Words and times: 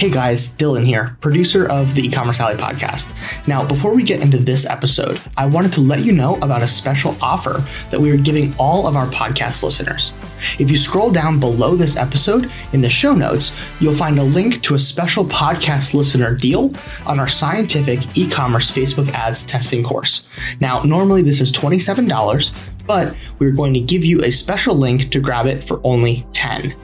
Hey 0.00 0.08
guys, 0.08 0.54
Dylan 0.54 0.86
here, 0.86 1.14
producer 1.20 1.68
of 1.68 1.94
the 1.94 2.00
E-commerce 2.00 2.40
Alley 2.40 2.54
podcast. 2.54 3.12
Now, 3.46 3.62
before 3.62 3.94
we 3.94 4.02
get 4.02 4.22
into 4.22 4.38
this 4.38 4.64
episode, 4.64 5.20
I 5.36 5.44
wanted 5.44 5.74
to 5.74 5.82
let 5.82 6.00
you 6.00 6.12
know 6.12 6.36
about 6.36 6.62
a 6.62 6.68
special 6.68 7.14
offer 7.20 7.62
that 7.90 8.00
we 8.00 8.10
are 8.10 8.16
giving 8.16 8.54
all 8.56 8.86
of 8.86 8.96
our 8.96 9.06
podcast 9.08 9.62
listeners. 9.62 10.14
If 10.58 10.70
you 10.70 10.78
scroll 10.78 11.10
down 11.10 11.38
below 11.38 11.76
this 11.76 11.98
episode 11.98 12.50
in 12.72 12.80
the 12.80 12.88
show 12.88 13.12
notes, 13.12 13.54
you'll 13.78 13.92
find 13.92 14.18
a 14.18 14.22
link 14.22 14.62
to 14.62 14.74
a 14.74 14.78
special 14.78 15.22
podcast 15.22 15.92
listener 15.92 16.34
deal 16.34 16.72
on 17.04 17.20
our 17.20 17.28
scientific 17.28 18.16
e-commerce 18.16 18.70
Facebook 18.70 19.10
ads 19.10 19.44
testing 19.44 19.82
course. 19.82 20.24
Now, 20.60 20.82
normally 20.82 21.20
this 21.20 21.42
is 21.42 21.52
$27, 21.52 22.54
but 22.86 23.14
we're 23.38 23.50
going 23.50 23.74
to 23.74 23.80
give 23.80 24.06
you 24.06 24.22
a 24.22 24.32
special 24.32 24.74
link 24.74 25.10
to 25.10 25.20
grab 25.20 25.44
it 25.44 25.62
for 25.62 25.78
only 25.84 26.26
10. 26.32 26.74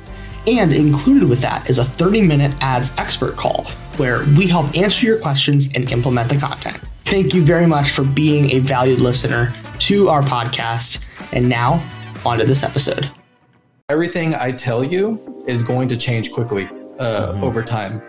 And 0.47 0.73
included 0.73 1.29
with 1.29 1.41
that 1.41 1.69
is 1.69 1.79
a 1.79 1.85
30 1.85 2.23
minute 2.23 2.55
ads 2.61 2.95
expert 2.99 3.37
call 3.37 3.65
where 3.97 4.25
we 4.37 4.47
help 4.47 4.77
answer 4.77 5.07
your 5.07 5.19
questions 5.19 5.69
and 5.75 5.91
implement 5.91 6.29
the 6.29 6.37
content. 6.37 6.79
Thank 7.07 7.35
you 7.35 7.43
very 7.43 7.67
much 7.67 7.91
for 7.91 8.05
being 8.05 8.51
a 8.53 8.59
valued 8.61 9.01
listener 9.01 9.55
to 9.81 10.09
our 10.09 10.23
podcast. 10.23 11.03
And 11.33 11.49
now, 11.49 11.83
on 12.25 12.39
to 12.39 12.45
this 12.45 12.63
episode. 12.63 13.11
Everything 13.89 14.35
I 14.35 14.53
tell 14.53 14.85
you 14.85 15.45
is 15.47 15.63
going 15.63 15.89
to 15.89 15.97
change 15.97 16.33
quickly 16.33 16.65
uh, 16.99 17.33
mm-hmm. 17.33 17.45
over 17.45 17.63
time. 17.63 18.03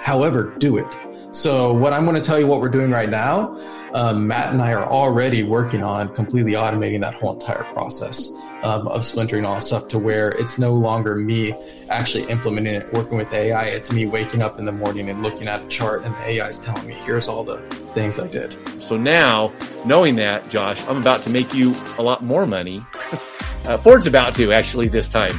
However, 0.00 0.54
do 0.58 0.76
it. 0.78 0.86
So, 1.32 1.72
what 1.72 1.92
I'm 1.92 2.04
going 2.04 2.16
to 2.16 2.22
tell 2.22 2.38
you 2.38 2.46
what 2.46 2.60
we're 2.60 2.68
doing 2.68 2.90
right 2.90 3.08
now, 3.08 3.58
um, 3.94 4.26
Matt 4.28 4.52
and 4.52 4.62
I 4.62 4.72
are 4.72 4.86
already 4.86 5.42
working 5.42 5.82
on 5.82 6.14
completely 6.14 6.52
automating 6.52 7.00
that 7.00 7.14
whole 7.14 7.34
entire 7.34 7.64
process 7.72 8.30
um, 8.64 8.88
of 8.88 9.04
splintering 9.04 9.44
all 9.44 9.60
stuff 9.60 9.88
to 9.88 9.98
where 9.98 10.30
it's 10.30 10.58
no 10.58 10.72
longer 10.72 11.14
me 11.16 11.54
actually 11.90 12.24
implementing 12.24 12.74
it, 12.74 12.92
working 12.92 13.18
with 13.18 13.32
AI. 13.32 13.66
It's 13.66 13.92
me 13.92 14.06
waking 14.06 14.42
up 14.42 14.58
in 14.58 14.64
the 14.64 14.72
morning 14.72 15.10
and 15.10 15.22
looking 15.22 15.46
at 15.46 15.62
a 15.62 15.68
chart, 15.68 16.02
and 16.02 16.14
the 16.16 16.22
AI 16.30 16.48
is 16.48 16.58
telling 16.58 16.88
me, 16.88 16.94
here's 16.94 17.28
all 17.28 17.44
the 17.44 17.58
things 17.92 18.18
I 18.18 18.26
did. 18.26 18.56
So 18.82 18.96
now, 18.96 19.52
knowing 19.84 20.16
that, 20.16 20.48
Josh, 20.48 20.82
I'm 20.88 20.96
about 20.96 21.22
to 21.24 21.30
make 21.30 21.52
you 21.52 21.74
a 21.98 22.02
lot 22.02 22.24
more 22.24 22.46
money. 22.46 22.84
uh, 23.66 23.76
Ford's 23.76 24.06
about 24.06 24.34
to 24.36 24.50
actually 24.52 24.88
this 24.88 25.08
time. 25.08 25.38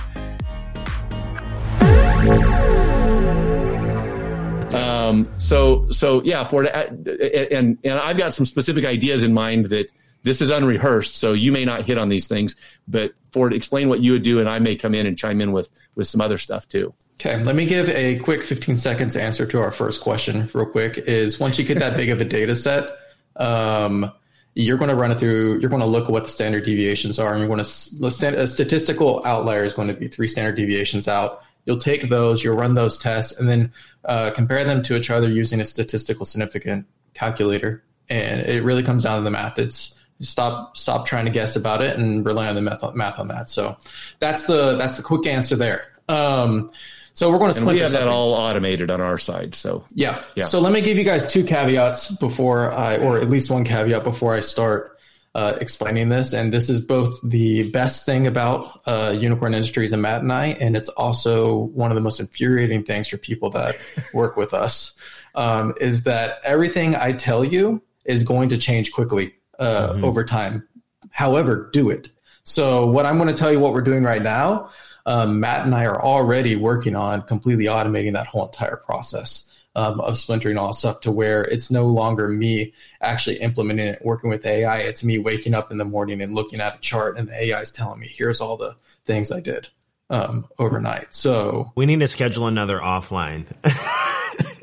Um, 4.75 5.31
so, 5.37 5.89
so 5.89 6.21
yeah, 6.23 6.43
Ford, 6.43 6.67
and 6.67 7.77
and 7.83 7.99
I've 7.99 8.17
got 8.17 8.33
some 8.33 8.45
specific 8.45 8.85
ideas 8.85 9.23
in 9.23 9.33
mind 9.33 9.65
that 9.65 9.91
this 10.25 10.41
is 10.41 10.49
unrehearsed, 10.49 11.15
so 11.15 11.33
you 11.33 11.51
may 11.51 11.65
not 11.65 11.83
hit 11.83 11.99
on 11.99 12.09
these 12.09 12.27
things. 12.27 12.55
But 12.87 13.13
Ford, 13.31 13.53
explain 13.53 13.89
what 13.89 14.01
you 14.01 14.11
would 14.11 14.23
do, 14.23 14.39
and 14.39 14.49
I 14.49 14.57
may 14.57 14.75
come 14.75 14.95
in 14.95 15.05
and 15.05 15.15
chime 15.15 15.39
in 15.39 15.51
with 15.51 15.69
with 15.93 16.07
some 16.07 16.19
other 16.19 16.39
stuff 16.39 16.67
too. 16.67 16.93
Okay, 17.21 17.41
let 17.43 17.55
me 17.55 17.65
give 17.65 17.87
a 17.89 18.17
quick 18.19 18.41
15 18.41 18.75
seconds 18.75 19.15
answer 19.15 19.45
to 19.45 19.59
our 19.59 19.71
first 19.71 20.01
question, 20.01 20.49
real 20.53 20.65
quick. 20.65 20.97
Is 20.97 21.39
once 21.39 21.59
you 21.59 21.63
get 21.63 21.77
that 21.79 21.95
big 21.95 22.09
of 22.09 22.19
a 22.19 22.25
data 22.25 22.55
set, 22.55 22.89
um, 23.35 24.11
you're 24.55 24.77
going 24.77 24.89
to 24.89 24.95
run 24.95 25.11
it 25.11 25.19
through. 25.19 25.59
You're 25.59 25.69
going 25.69 25.83
to 25.83 25.87
look 25.87 26.05
at 26.05 26.11
what 26.11 26.23
the 26.23 26.29
standard 26.29 26.65
deviations 26.65 27.19
are, 27.19 27.31
and 27.31 27.39
you're 27.39 27.47
going 27.47 27.63
to 27.63 28.41
a 28.41 28.47
statistical 28.47 29.21
outlier 29.25 29.63
is 29.63 29.75
going 29.75 29.89
to 29.89 29.93
be 29.93 30.07
three 30.07 30.27
standard 30.27 30.55
deviations 30.55 31.07
out. 31.07 31.43
You'll 31.65 31.77
take 31.77 32.09
those, 32.09 32.43
you'll 32.43 32.57
run 32.57 32.73
those 32.73 32.97
tests, 32.97 33.39
and 33.39 33.47
then 33.47 33.71
uh, 34.05 34.31
compare 34.31 34.63
them 34.63 34.81
to 34.83 34.95
each 34.95 35.11
other 35.11 35.29
using 35.29 35.61
a 35.61 35.65
statistical 35.65 36.25
significant 36.25 36.87
calculator. 37.13 37.83
And 38.09 38.41
it 38.47 38.63
really 38.63 38.83
comes 38.83 39.03
down 39.03 39.17
to 39.17 39.23
the 39.23 39.31
math. 39.31 39.57
It's 39.59 39.99
stop 40.21 40.77
stop 40.77 41.05
trying 41.05 41.25
to 41.25 41.31
guess 41.31 41.55
about 41.55 41.81
it 41.81 41.97
and 41.97 42.25
rely 42.25 42.47
on 42.47 42.55
the 42.55 42.61
math, 42.61 42.95
math 42.95 43.19
on 43.19 43.27
that. 43.27 43.49
So 43.49 43.77
that's 44.19 44.45
the 44.45 44.75
that's 44.75 44.97
the 44.97 45.03
quick 45.03 45.27
answer 45.27 45.55
there. 45.55 45.83
Um, 46.07 46.71
so 47.13 47.31
we're 47.31 47.39
going 47.39 47.53
to 47.53 47.57
and 47.57 47.67
we 47.67 47.79
have 47.79 47.93
that 47.93 48.09
all 48.09 48.33
automated 48.33 48.91
on 48.91 48.99
our 48.99 49.17
side. 49.17 49.55
So 49.55 49.85
yeah, 49.93 50.21
yeah. 50.35 50.43
So 50.43 50.59
let 50.59 50.73
me 50.73 50.81
give 50.81 50.97
you 50.97 51.05
guys 51.05 51.31
two 51.31 51.45
caveats 51.45 52.11
before 52.17 52.73
I, 52.73 52.97
or 52.97 53.19
at 53.19 53.29
least 53.29 53.49
one 53.49 53.63
caveat 53.63 54.03
before 54.03 54.35
I 54.35 54.41
start 54.41 54.99
uh, 55.33 55.57
explaining 55.61 56.09
this. 56.09 56.33
And 56.33 56.51
this 56.51 56.69
is 56.69 56.81
both 56.81 57.17
the 57.23 57.71
best 57.71 58.05
thing 58.05 58.27
about 58.27 58.81
uh, 58.85 59.15
Unicorn 59.17 59.53
Industries 59.53 59.93
and 59.93 60.01
Matt 60.01 60.23
and 60.23 60.31
I, 60.31 60.47
and 60.47 60.75
it's 60.75 60.89
also 60.89 61.55
one 61.55 61.89
of 61.89 61.95
the 61.95 62.01
most 62.01 62.19
infuriating 62.19 62.83
things 62.83 63.07
for 63.07 63.17
people 63.17 63.49
that 63.51 63.75
work 64.13 64.35
with 64.35 64.53
us. 64.53 64.93
Um, 65.35 65.73
is 65.79 66.03
that 66.03 66.39
everything 66.43 66.95
I 66.95 67.13
tell 67.13 67.45
you 67.45 67.81
is 68.03 68.23
going 68.23 68.49
to 68.49 68.57
change 68.57 68.91
quickly 68.91 69.35
uh, 69.59 69.89
mm-hmm. 69.89 70.03
over 70.03 70.23
time. 70.23 70.67
However, 71.09 71.69
do 71.71 71.89
it. 71.89 72.09
So 72.43 72.85
what 72.85 73.05
I'm 73.05 73.17
going 73.17 73.29
to 73.29 73.33
tell 73.33 73.51
you 73.51 73.59
what 73.59 73.73
we're 73.73 73.81
doing 73.81 74.03
right 74.03 74.21
now, 74.21 74.69
um, 75.05 75.39
Matt 75.39 75.65
and 75.65 75.73
I 75.73 75.85
are 75.85 76.01
already 76.01 76.55
working 76.55 76.95
on 76.95 77.21
completely 77.23 77.65
automating 77.65 78.13
that 78.13 78.27
whole 78.27 78.45
entire 78.45 78.77
process 78.77 79.51
um, 79.75 79.99
of 79.99 80.17
splintering 80.17 80.57
all 80.57 80.73
stuff 80.73 81.01
to 81.01 81.11
where 81.11 81.43
it's 81.43 81.69
no 81.69 81.87
longer 81.87 82.27
me 82.27 82.73
actually 83.01 83.37
implementing 83.37 83.87
it, 83.87 84.01
working 84.03 84.29
with 84.29 84.45
AI. 84.45 84.79
It's 84.79 85.03
me 85.03 85.19
waking 85.19 85.53
up 85.53 85.71
in 85.71 85.77
the 85.77 85.85
morning 85.85 86.21
and 86.21 86.33
looking 86.33 86.59
at 86.59 86.75
a 86.75 86.79
chart 86.79 87.17
and 87.17 87.27
the 87.27 87.45
AI 87.45 87.61
is 87.61 87.71
telling 87.71 87.99
me, 87.99 88.07
here's 88.07 88.41
all 88.41 88.57
the 88.57 88.75
things 89.05 89.31
I 89.31 89.41
did 89.41 89.67
um, 90.09 90.47
overnight. 90.59 91.13
So 91.13 91.71
we 91.75 91.85
need 91.85 91.99
to 91.99 92.07
schedule 92.07 92.47
another 92.47 92.79
offline. 92.79 93.45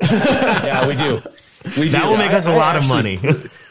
yeah, 0.01 0.87
we 0.87 0.95
do. 0.95 1.21
We 1.79 1.89
that 1.89 2.03
do. 2.03 2.09
will 2.09 2.17
make 2.17 2.31
us 2.31 2.45
a 2.45 2.55
lot 2.55 2.75
actually, 2.75 3.15
of 3.15 3.23
money. 3.23 3.39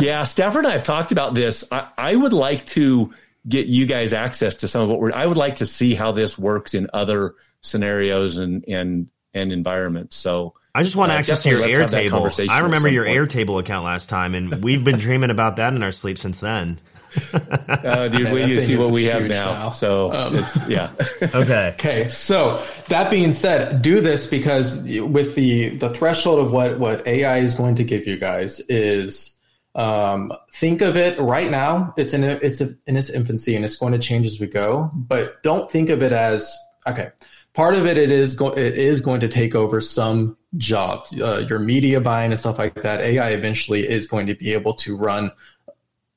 yeah, 0.00 0.24
Stafford 0.24 0.64
and 0.64 0.68
I 0.68 0.72
have 0.72 0.84
talked 0.84 1.12
about 1.12 1.34
this. 1.34 1.64
I, 1.70 1.88
I, 1.96 2.14
would 2.14 2.32
like 2.32 2.66
to 2.66 3.12
get 3.46 3.66
you 3.66 3.86
guys 3.86 4.12
access 4.12 4.56
to 4.56 4.68
some 4.68 4.82
of 4.82 4.88
what 4.88 5.00
we're. 5.00 5.12
I 5.12 5.26
would 5.26 5.36
like 5.36 5.56
to 5.56 5.66
see 5.66 5.94
how 5.94 6.12
this 6.12 6.38
works 6.38 6.74
in 6.74 6.88
other 6.92 7.34
scenarios 7.60 8.38
and 8.38 8.64
and 8.68 9.08
and 9.34 9.52
environments. 9.52 10.16
So 10.16 10.54
I 10.74 10.82
just 10.82 10.96
want 10.96 11.12
uh, 11.12 11.16
access 11.16 11.42
to 11.42 11.50
your 11.50 11.60
Airtable. 11.60 12.48
I 12.48 12.60
remember 12.60 12.88
your. 12.88 13.04
Airtable 13.04 13.60
account 13.60 13.84
last 13.84 14.08
time, 14.08 14.34
and 14.34 14.62
we've 14.62 14.84
been 14.84 14.98
dreaming 14.98 15.30
about 15.30 15.56
that 15.56 15.74
in 15.74 15.82
our 15.82 15.92
sleep 15.92 16.18
since 16.18 16.40
then. 16.40 16.80
uh, 17.32 18.08
dude, 18.08 18.32
we 18.32 18.44
need 18.44 18.54
to 18.54 18.60
see 18.60 18.76
what 18.76 18.90
we 18.90 19.04
have 19.04 19.22
now. 19.22 19.52
now. 19.52 19.70
So 19.70 20.12
um, 20.12 20.36
it's 20.36 20.68
yeah. 20.68 20.92
okay. 21.22 21.70
Okay. 21.74 22.06
So 22.06 22.62
that 22.88 23.10
being 23.10 23.32
said, 23.32 23.82
do 23.82 24.00
this 24.00 24.26
because 24.26 24.82
with 24.82 25.34
the 25.34 25.70
the 25.70 25.90
threshold 25.90 26.38
of 26.44 26.52
what 26.52 26.78
what 26.78 27.06
AI 27.06 27.38
is 27.38 27.54
going 27.54 27.76
to 27.76 27.84
give 27.84 28.06
you 28.06 28.18
guys 28.18 28.60
is 28.60 29.37
um, 29.78 30.32
think 30.52 30.82
of 30.82 30.96
it 30.96 31.18
right 31.20 31.50
now. 31.50 31.94
It's 31.96 32.12
in 32.12 32.24
a, 32.24 32.32
it's 32.42 32.60
a, 32.60 32.70
in 32.86 32.96
its 32.96 33.08
infancy 33.08 33.54
and 33.54 33.64
it's 33.64 33.76
going 33.76 33.92
to 33.92 33.98
change 33.98 34.26
as 34.26 34.40
we 34.40 34.48
go. 34.48 34.90
But 34.92 35.40
don't 35.44 35.70
think 35.70 35.88
of 35.88 36.02
it 36.02 36.10
as 36.10 36.52
okay. 36.86 37.10
Part 37.54 37.74
of 37.74 37.86
it 37.86 37.96
it 37.96 38.10
is 38.10 38.34
go, 38.34 38.50
it 38.50 38.74
is 38.74 39.00
going 39.00 39.20
to 39.20 39.28
take 39.28 39.54
over 39.54 39.80
some 39.80 40.36
jobs, 40.56 41.12
uh, 41.20 41.46
your 41.48 41.60
media 41.60 42.00
buying 42.00 42.32
and 42.32 42.38
stuff 42.38 42.58
like 42.58 42.82
that. 42.82 43.00
AI 43.00 43.30
eventually 43.30 43.88
is 43.88 44.06
going 44.06 44.26
to 44.26 44.34
be 44.34 44.52
able 44.52 44.74
to 44.74 44.96
run 44.96 45.30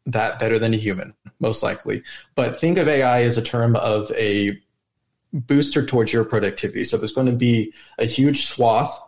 that 0.08 0.40
better 0.40 0.58
than 0.58 0.74
a 0.74 0.78
human, 0.78 1.14
most 1.40 1.62
likely. 1.62 2.02
But 2.34 2.60
think 2.60 2.80
of 2.80 2.88
AI 2.88 3.24
as 3.24 3.38
a 3.38 3.44
term 3.44 3.76
of 3.76 4.12
a 4.12 4.60
booster 5.34 5.86
towards 5.86 6.12
your 6.12 6.26
productivity. 6.26 6.84
So 6.84 6.98
there's 6.98 7.14
going 7.14 7.28
to 7.28 7.34
be 7.34 7.74
a 8.00 8.06
huge 8.06 8.46
swath 8.48 9.00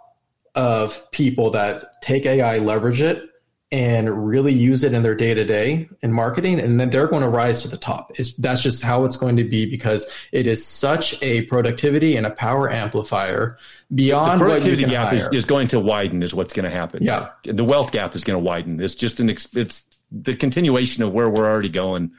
of 0.56 1.12
people 1.12 1.50
that 1.52 2.02
take 2.02 2.26
AI, 2.26 2.60
leverage 2.60 3.02
it, 3.02 3.30
and 3.74 4.28
really 4.28 4.54
use 4.54 4.84
it 4.84 4.94
in 4.94 5.02
their 5.02 5.16
day 5.16 5.34
to 5.34 5.44
day 5.44 5.90
in 6.04 6.14
marketing, 6.14 6.60
and 6.60 6.80
then 6.80 6.92
they're 6.92 7.08
going 7.08 7.24
to 7.24 7.28
rise 7.28 7.64
to 7.64 7.68
the 7.68 7.76
top. 7.76 8.12
It's, 8.20 8.36
that's 8.36 8.62
just 8.62 8.84
how 8.84 9.04
it's 9.04 9.18
going 9.18 9.36
to 9.38 9.44
be 9.44 9.66
because 9.66 10.06
it 10.32 10.46
is 10.46 10.64
such 10.64 11.20
a 11.24 11.42
productivity 11.46 12.16
and 12.16 12.28
a 12.28 12.30
power 12.30 12.70
amplifier 12.70 13.58
beyond 13.94 14.40
the 14.40 14.46
productivity 14.46 14.86
gap 14.86 15.12
is, 15.12 15.28
is, 15.34 15.46
going 15.46 15.70
to 15.70 15.80
widen. 15.80 16.22
Is 16.22 16.36
what's 16.36 16.54
going 16.54 16.70
to 16.70 16.70
happen. 16.70 17.02
Yeah, 17.02 17.30
the 17.46 17.64
wealth 17.64 17.92
gap 17.92 18.16
is 18.16 18.24
going 18.24 18.36
to 18.36 18.40
widen. 18.40 18.80
It's 18.80 18.94
just 18.94 19.20
an 19.20 19.32
it's 19.32 19.84
the 20.12 20.36
continuation 20.36 21.02
of 21.02 21.12
where 21.12 21.28
we're 21.28 21.50
already 21.50 21.70
going, 21.70 22.12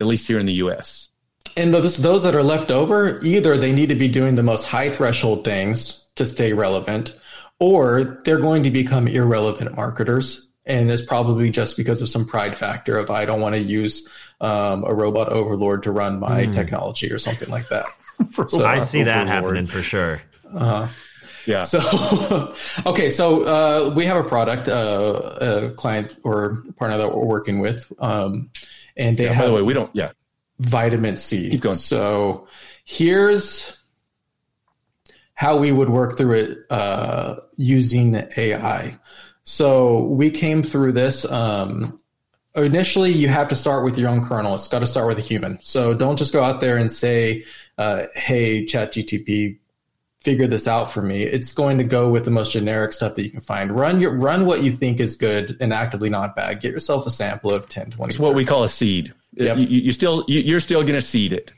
at 0.00 0.08
least 0.08 0.26
here 0.26 0.40
in 0.40 0.46
the 0.46 0.54
U.S. 0.54 1.08
And 1.56 1.72
those 1.72 1.98
those 1.98 2.24
that 2.24 2.34
are 2.34 2.42
left 2.42 2.72
over, 2.72 3.24
either 3.24 3.56
they 3.56 3.70
need 3.70 3.90
to 3.90 3.94
be 3.94 4.08
doing 4.08 4.34
the 4.34 4.42
most 4.42 4.64
high 4.64 4.90
threshold 4.90 5.44
things 5.44 6.04
to 6.16 6.26
stay 6.26 6.52
relevant, 6.52 7.14
or 7.60 8.20
they're 8.24 8.40
going 8.40 8.64
to 8.64 8.72
become 8.72 9.06
irrelevant 9.06 9.76
marketers 9.76 10.45
and 10.66 10.90
it's 10.90 11.04
probably 11.04 11.50
just 11.50 11.76
because 11.76 12.02
of 12.02 12.08
some 12.08 12.26
pride 12.26 12.56
factor 12.56 12.98
of 12.98 13.10
I 13.10 13.24
don't 13.24 13.40
want 13.40 13.54
to 13.54 13.60
use 13.60 14.08
um, 14.40 14.84
a 14.84 14.92
robot 14.92 15.28
overlord 15.28 15.84
to 15.84 15.92
run 15.92 16.20
my 16.20 16.46
mm. 16.46 16.52
technology 16.52 17.12
or 17.12 17.18
something 17.18 17.48
like 17.48 17.68
that. 17.68 17.86
so, 18.48 18.66
I 18.66 18.80
see 18.80 19.04
that 19.04 19.26
happening 19.26 19.66
for 19.66 19.82
sure. 19.82 20.20
Uh-huh. 20.52 20.88
Yeah. 21.46 21.60
So, 21.60 22.54
okay. 22.86 23.08
So 23.08 23.44
uh, 23.44 23.94
we 23.94 24.04
have 24.06 24.16
a 24.16 24.28
product, 24.28 24.68
uh, 24.68 25.36
a 25.40 25.70
client 25.70 26.18
or 26.24 26.64
partner 26.76 26.98
that 26.98 27.14
we're 27.14 27.24
working 27.24 27.60
with, 27.60 27.90
um, 28.00 28.50
and 28.96 29.16
they 29.16 29.24
yeah, 29.24 29.32
have. 29.32 29.44
By 29.44 29.48
the 29.48 29.54
way, 29.54 29.62
we 29.62 29.74
don't. 29.74 29.94
Yeah. 29.94 30.12
Vitamin 30.58 31.18
C. 31.18 31.50
Keep 31.50 31.60
going. 31.60 31.76
So 31.76 32.48
here's 32.84 33.76
how 35.34 35.58
we 35.58 35.70
would 35.70 35.90
work 35.90 36.16
through 36.16 36.32
it 36.32 36.58
uh, 36.70 37.36
using 37.56 38.16
AI. 38.36 38.98
So 39.46 40.04
we 40.04 40.30
came 40.30 40.62
through 40.62 40.92
this. 40.92 41.24
Um, 41.24 41.98
initially, 42.54 43.12
you 43.12 43.28
have 43.28 43.48
to 43.48 43.56
start 43.56 43.84
with 43.84 43.96
your 43.96 44.10
own 44.10 44.26
kernel. 44.26 44.54
It's 44.54 44.68
got 44.68 44.80
to 44.80 44.86
start 44.86 45.06
with 45.06 45.18
a 45.18 45.22
human. 45.22 45.58
So 45.62 45.94
don't 45.94 46.16
just 46.16 46.32
go 46.32 46.42
out 46.42 46.60
there 46.60 46.76
and 46.76 46.90
say, 46.90 47.44
uh, 47.78 48.04
"Hey, 48.14 48.66
ChatGTP, 48.66 49.58
figure 50.26 50.48
this 50.48 50.66
out 50.66 50.90
for 50.90 51.02
me. 51.02 51.22
It's 51.22 51.52
going 51.52 51.78
to 51.78 51.84
go 51.84 52.10
with 52.10 52.24
the 52.24 52.32
most 52.32 52.50
generic 52.50 52.92
stuff 52.92 53.14
that 53.14 53.22
you 53.22 53.30
can 53.30 53.40
find. 53.40 53.70
Run 53.70 54.00
your 54.00 54.16
run 54.16 54.44
what 54.44 54.64
you 54.64 54.72
think 54.72 54.98
is 54.98 55.14
good 55.14 55.56
and 55.60 55.72
actively 55.72 56.10
not 56.10 56.34
bad. 56.34 56.60
Get 56.60 56.72
yourself 56.72 57.06
a 57.06 57.10
sample 57.10 57.52
of 57.52 57.68
10, 57.68 57.92
20. 57.92 58.10
It's 58.10 58.18
what 58.18 58.34
we 58.34 58.44
call 58.44 58.64
a 58.64 58.68
seed. 58.68 59.14
Yep. 59.34 59.58
You, 59.58 59.66
you 59.66 59.92
still 59.92 60.24
you're 60.26 60.58
still 60.58 60.82
going 60.82 60.94
to 60.94 61.00
seed 61.00 61.32
it. 61.32 61.52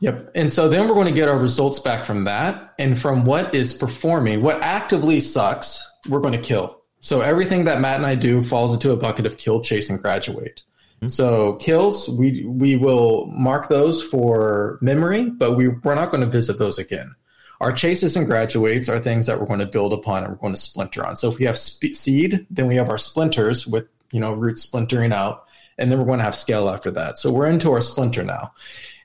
Yep. 0.00 0.32
And 0.34 0.52
so 0.52 0.68
then 0.68 0.88
we're 0.88 0.94
going 0.94 1.06
to 1.06 1.12
get 1.12 1.28
our 1.28 1.38
results 1.38 1.78
back 1.78 2.04
from 2.04 2.24
that 2.24 2.74
and 2.80 2.98
from 2.98 3.24
what 3.24 3.54
is 3.54 3.72
performing, 3.72 4.42
what 4.42 4.60
actively 4.60 5.20
sucks, 5.20 5.88
we're 6.08 6.20
going 6.20 6.32
to 6.32 6.46
kill. 6.46 6.80
So 7.00 7.20
everything 7.20 7.64
that 7.64 7.80
Matt 7.80 7.96
and 7.96 8.06
I 8.06 8.14
do 8.14 8.42
falls 8.42 8.72
into 8.72 8.90
a 8.90 8.96
bucket 8.96 9.26
of 9.26 9.36
kill, 9.36 9.60
chase, 9.60 9.90
and 9.90 10.00
graduate. 10.00 10.62
Mm-hmm. 10.96 11.08
So 11.08 11.56
kills, 11.56 12.08
we 12.08 12.44
we 12.46 12.76
will 12.76 13.26
mark 13.26 13.68
those 13.68 14.02
for 14.02 14.78
memory, 14.80 15.28
but 15.28 15.52
we 15.52 15.68
we're 15.68 15.94
not 15.94 16.10
going 16.10 16.22
to 16.22 16.30
visit 16.30 16.58
those 16.58 16.78
again. 16.78 17.14
Our 17.60 17.72
chases 17.72 18.16
and 18.16 18.26
graduates 18.26 18.88
are 18.88 18.98
things 18.98 19.26
that 19.26 19.38
we're 19.38 19.46
going 19.46 19.60
to 19.60 19.66
build 19.66 19.92
upon 19.92 20.24
and 20.24 20.32
we're 20.32 20.38
going 20.38 20.54
to 20.54 20.60
splinter 20.60 21.06
on. 21.06 21.16
So 21.16 21.30
if 21.30 21.38
we 21.38 21.44
have 21.44 21.58
sp- 21.58 21.94
seed, 21.94 22.46
then 22.50 22.66
we 22.66 22.76
have 22.76 22.88
our 22.88 22.98
splinters 22.98 23.66
with 23.66 23.86
you 24.10 24.20
know 24.20 24.32
roots 24.32 24.62
splintering 24.62 25.12
out, 25.12 25.46
and 25.76 25.90
then 25.90 25.98
we're 25.98 26.06
going 26.06 26.20
to 26.20 26.24
have 26.24 26.36
scale 26.36 26.68
after 26.68 26.90
that. 26.92 27.18
So 27.18 27.30
we're 27.32 27.46
into 27.48 27.70
our 27.72 27.80
splinter 27.80 28.22
now, 28.22 28.52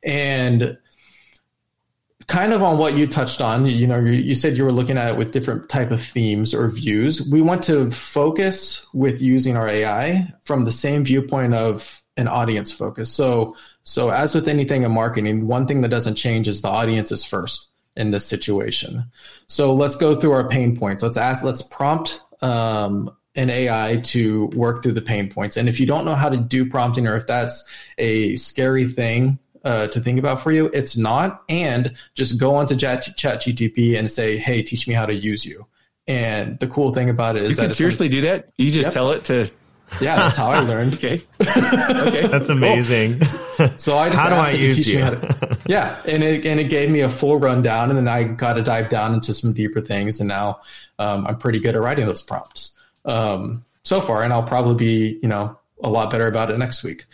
and 0.04 0.78
kind 2.30 2.54
of 2.54 2.62
on 2.62 2.78
what 2.78 2.94
you 2.94 3.08
touched 3.08 3.42
on. 3.42 3.66
You 3.66 3.88
know 3.88 4.00
you, 4.00 4.12
you, 4.12 4.36
said 4.36 4.56
you 4.56 4.64
were 4.64 4.72
looking 4.72 4.98
at 4.98 5.10
it 5.10 5.18
with 5.18 5.32
different 5.32 5.68
type 5.68 5.92
of 5.92 6.00
themes 6.00 6.54
or 6.54 6.70
views. 6.70 7.28
We 7.28 7.42
want 7.42 7.64
to 7.64 7.92
focus 7.92 8.86
with 8.94 9.22
using 9.22 9.58
our 9.58 9.68
ai 9.68 10.32
from 10.44 10.64
the 10.64 10.72
same 10.72 11.04
viewpoint 11.04 11.56
of 11.56 12.02
an 12.16 12.28
audience 12.28 12.72
focus. 12.72 13.12
So 13.12 13.58
so 13.84 14.10
as 14.12 14.36
with 14.36 14.48
anything 14.48 14.84
in 14.84 14.92
marketing 14.92 15.48
one 15.48 15.66
thing 15.66 15.82
that 15.82 15.90
doesn't 15.90 16.16
change 16.16 16.48
is 16.48 16.62
the 16.62 16.70
audience 16.70 17.12
is 17.12 17.26
first 17.26 17.68
in 17.98 18.12
this 18.12 18.26
situation. 18.26 19.06
So 19.48 19.74
let's 19.74 19.96
go 19.96 20.16
through 20.16 20.32
our 20.32 20.48
pain 20.48 20.78
points. 20.78 21.02
Let's 21.02 21.18
ask 21.18 21.44
let's 21.44 21.64
prompt 21.64 22.22
um, 22.42 23.12
an 23.34 23.50
AI 23.50 24.02
to 24.04 24.46
work 24.48 24.84
through 24.84 24.92
the 24.92 25.02
pain 25.02 25.30
points. 25.30 25.58
And 25.58 25.68
if 25.68 25.80
you 25.80 25.88
don't 25.88 26.06
know 26.06 26.16
how 26.16 26.30
to 26.30 26.38
do 26.38 26.70
prompting 26.70 27.08
or 27.08 27.16
if 27.16 27.26
that's 27.26 27.64
a 27.98 28.36
scary 28.36 28.86
thing 28.86 29.40
uh, 29.64 29.88
to 29.88 30.00
think 30.00 30.20
about 30.20 30.42
for 30.42 30.52
you. 30.52 30.68
It's 30.74 30.98
not. 30.98 31.44
And 31.50 31.94
just 32.16 32.40
go 32.40 32.56
onto 32.56 32.76
Chat, 32.76 33.08
Chat 33.18 33.42
GTP 33.42 33.98
and 33.98 34.10
say, 34.10 34.38
hey, 34.38 34.62
teach 34.62 34.88
me 34.88 34.94
how 34.94 35.06
to 35.06 35.14
use 35.14 35.46
you. 35.46 35.66
And 36.08 36.60
the 36.60 36.68
cool 36.68 36.92
thing 36.92 37.10
about 37.10 37.36
it 37.36 37.44
is 37.44 37.52
you 37.52 37.56
that 37.58 37.62
can 37.64 37.72
seriously 37.72 38.10
do 38.10 38.22
that. 38.22 38.50
You 38.58 38.72
just 38.72 38.88
yep. 38.88 38.94
tell 38.94 39.12
it 39.12 39.24
to. 39.26 39.50
Yeah, 40.02 40.16
that's 40.18 40.36
how 40.36 40.50
I 40.50 40.60
learned. 40.60 40.94
okay. 40.96 41.22
okay. 41.42 42.28
That's 42.28 42.50
amazing. 42.50 43.20
Cool. 43.20 43.70
So 43.76 43.98
I 43.98 44.10
just 44.10 44.22
how 44.22 44.30
do 44.30 44.36
I 44.36 44.52
use 44.52 44.88
you? 44.88 45.00
To, 45.00 45.58
yeah, 45.68 46.02
and 46.08 46.24
it 46.24 46.46
and 46.46 46.62
it 46.62 46.70
gave 46.70 46.90
me 46.90 47.02
a 47.02 47.10
full 47.10 47.38
rundown, 47.38 47.90
and 47.90 47.98
then 47.98 48.08
I 48.08 48.24
got 48.24 48.54
to 48.54 48.64
dive 48.64 48.88
down 48.88 49.14
into 49.14 49.34
some 49.34 49.52
deeper 49.52 49.82
things, 49.82 50.22
and 50.22 50.30
now 50.30 50.62
um, 50.98 51.28
I'm 51.28 51.38
pretty 51.38 51.60
good 51.60 51.76
at 51.76 51.82
writing 51.82 52.06
those 52.06 52.24
prompts 52.24 52.78
um, 53.04 53.66
so 53.84 54.00
far, 54.00 54.24
and 54.24 54.32
I'll 54.32 54.44
probably 54.44 54.76
be 54.76 55.20
you 55.22 55.28
know 55.28 55.60
a 55.84 55.90
lot 55.90 56.10
better 56.10 56.28
about 56.28 56.52
it 56.52 56.58
next 56.58 56.84
week 56.84 57.06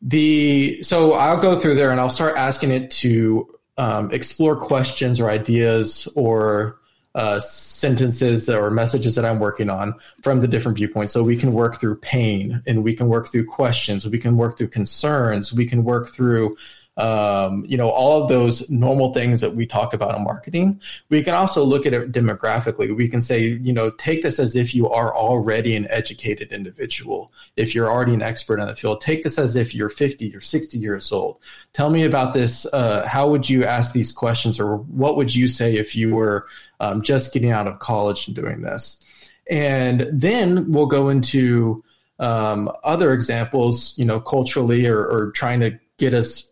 the 0.00 0.82
so 0.82 1.12
I'll 1.12 1.40
go 1.40 1.58
through 1.58 1.74
there 1.74 1.90
and 1.90 2.00
I'll 2.00 2.10
start 2.10 2.36
asking 2.36 2.70
it 2.70 2.90
to 2.92 3.48
um, 3.76 4.10
explore 4.12 4.56
questions 4.56 5.20
or 5.20 5.30
ideas 5.30 6.08
or 6.14 6.78
uh, 7.14 7.40
sentences 7.40 8.48
or 8.48 8.70
messages 8.70 9.14
that 9.16 9.24
I'm 9.24 9.40
working 9.40 9.70
on 9.70 9.94
from 10.22 10.40
the 10.40 10.48
different 10.48 10.78
viewpoints. 10.78 11.12
So 11.12 11.22
we 11.24 11.36
can 11.36 11.52
work 11.52 11.76
through 11.76 11.96
pain 11.96 12.62
and 12.66 12.84
we 12.84 12.94
can 12.94 13.08
work 13.08 13.28
through 13.28 13.46
questions, 13.46 14.06
we 14.06 14.18
can 14.18 14.36
work 14.36 14.56
through 14.56 14.68
concerns, 14.68 15.52
we 15.52 15.66
can 15.66 15.84
work 15.84 16.10
through 16.10 16.56
um, 16.98 17.64
you 17.68 17.76
know, 17.76 17.88
all 17.88 18.22
of 18.22 18.28
those 18.28 18.68
normal 18.68 19.14
things 19.14 19.40
that 19.40 19.54
we 19.54 19.66
talk 19.66 19.94
about 19.94 20.16
in 20.16 20.24
marketing. 20.24 20.80
We 21.08 21.22
can 21.22 21.34
also 21.34 21.62
look 21.62 21.86
at 21.86 21.94
it 21.94 22.10
demographically. 22.10 22.94
We 22.94 23.08
can 23.08 23.20
say, 23.20 23.46
you 23.46 23.72
know, 23.72 23.90
take 23.90 24.22
this 24.22 24.40
as 24.40 24.56
if 24.56 24.74
you 24.74 24.90
are 24.90 25.14
already 25.14 25.76
an 25.76 25.86
educated 25.90 26.52
individual. 26.52 27.32
If 27.56 27.72
you're 27.72 27.88
already 27.88 28.14
an 28.14 28.22
expert 28.22 28.58
in 28.58 28.66
the 28.66 28.74
field, 28.74 29.00
take 29.00 29.22
this 29.22 29.38
as 29.38 29.54
if 29.54 29.76
you're 29.76 29.88
50 29.88 30.34
or 30.34 30.40
60 30.40 30.76
years 30.76 31.12
old. 31.12 31.38
Tell 31.72 31.88
me 31.88 32.04
about 32.04 32.34
this. 32.34 32.66
Uh, 32.72 33.06
how 33.06 33.30
would 33.30 33.48
you 33.48 33.64
ask 33.64 33.92
these 33.92 34.10
questions, 34.10 34.58
or 34.58 34.78
what 34.78 35.16
would 35.16 35.32
you 35.32 35.46
say 35.46 35.76
if 35.76 35.94
you 35.94 36.14
were 36.14 36.48
um, 36.80 37.02
just 37.02 37.32
getting 37.32 37.52
out 37.52 37.68
of 37.68 37.78
college 37.78 38.26
and 38.26 38.34
doing 38.34 38.62
this? 38.62 39.00
And 39.48 40.08
then 40.12 40.72
we'll 40.72 40.86
go 40.86 41.10
into 41.10 41.84
um, 42.18 42.70
other 42.82 43.12
examples, 43.12 43.96
you 43.96 44.04
know, 44.04 44.18
culturally 44.18 44.88
or, 44.88 44.98
or 44.98 45.30
trying 45.30 45.60
to 45.60 45.78
get 45.96 46.12
us 46.12 46.47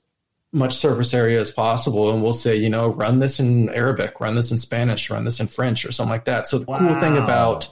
much 0.56 0.74
surface 0.74 1.14
area 1.14 1.40
as 1.40 1.50
possible 1.50 2.10
and 2.10 2.22
we'll 2.22 2.32
say 2.32 2.56
you 2.56 2.68
know 2.68 2.88
run 2.88 3.18
this 3.18 3.38
in 3.38 3.68
arabic 3.70 4.20
run 4.20 4.34
this 4.34 4.50
in 4.50 4.58
spanish 4.58 5.10
run 5.10 5.24
this 5.24 5.38
in 5.38 5.46
french 5.46 5.84
or 5.84 5.92
something 5.92 6.10
like 6.10 6.24
that. 6.24 6.46
So 6.46 6.58
the 6.58 6.66
wow. 6.66 6.78
cool 6.78 7.00
thing 7.00 7.16
about 7.16 7.68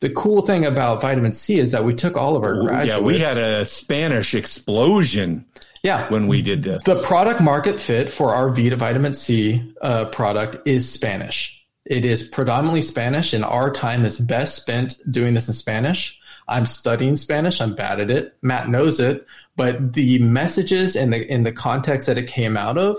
the 0.00 0.10
cool 0.10 0.42
thing 0.42 0.64
about 0.64 1.00
vitamin 1.00 1.32
c 1.32 1.58
is 1.58 1.72
that 1.72 1.84
we 1.84 1.94
took 1.94 2.16
all 2.16 2.36
of 2.36 2.42
our 2.42 2.60
graduates 2.60 2.88
yeah 2.88 3.00
we 3.00 3.18
had 3.18 3.38
a 3.38 3.64
spanish 3.64 4.34
explosion 4.34 5.44
yeah. 5.82 6.10
when 6.10 6.26
we 6.26 6.42
did 6.42 6.62
this. 6.62 6.82
The 6.84 7.00
product 7.02 7.40
market 7.40 7.80
fit 7.80 8.10
for 8.10 8.34
our 8.34 8.50
vita 8.50 8.76
vitamin 8.76 9.14
c 9.14 9.74
uh, 9.80 10.06
product 10.06 10.66
is 10.66 10.90
spanish. 10.90 11.66
It 11.84 12.04
is 12.04 12.22
predominantly 12.22 12.82
spanish 12.82 13.32
and 13.32 13.44
our 13.44 13.70
time 13.72 14.04
is 14.04 14.18
best 14.18 14.60
spent 14.60 14.98
doing 15.10 15.34
this 15.34 15.48
in 15.48 15.54
spanish 15.54 16.17
I'm 16.48 16.66
studying 16.66 17.16
Spanish. 17.16 17.60
I'm 17.60 17.74
bad 17.74 18.00
at 18.00 18.10
it. 18.10 18.36
Matt 18.42 18.68
knows 18.68 19.00
it, 19.00 19.26
but 19.56 19.92
the 19.92 20.18
messages 20.18 20.96
and 20.96 21.12
the 21.12 21.30
in 21.30 21.42
the 21.42 21.52
context 21.52 22.06
that 22.06 22.18
it 22.18 22.26
came 22.26 22.56
out 22.56 22.78
of 22.78 22.96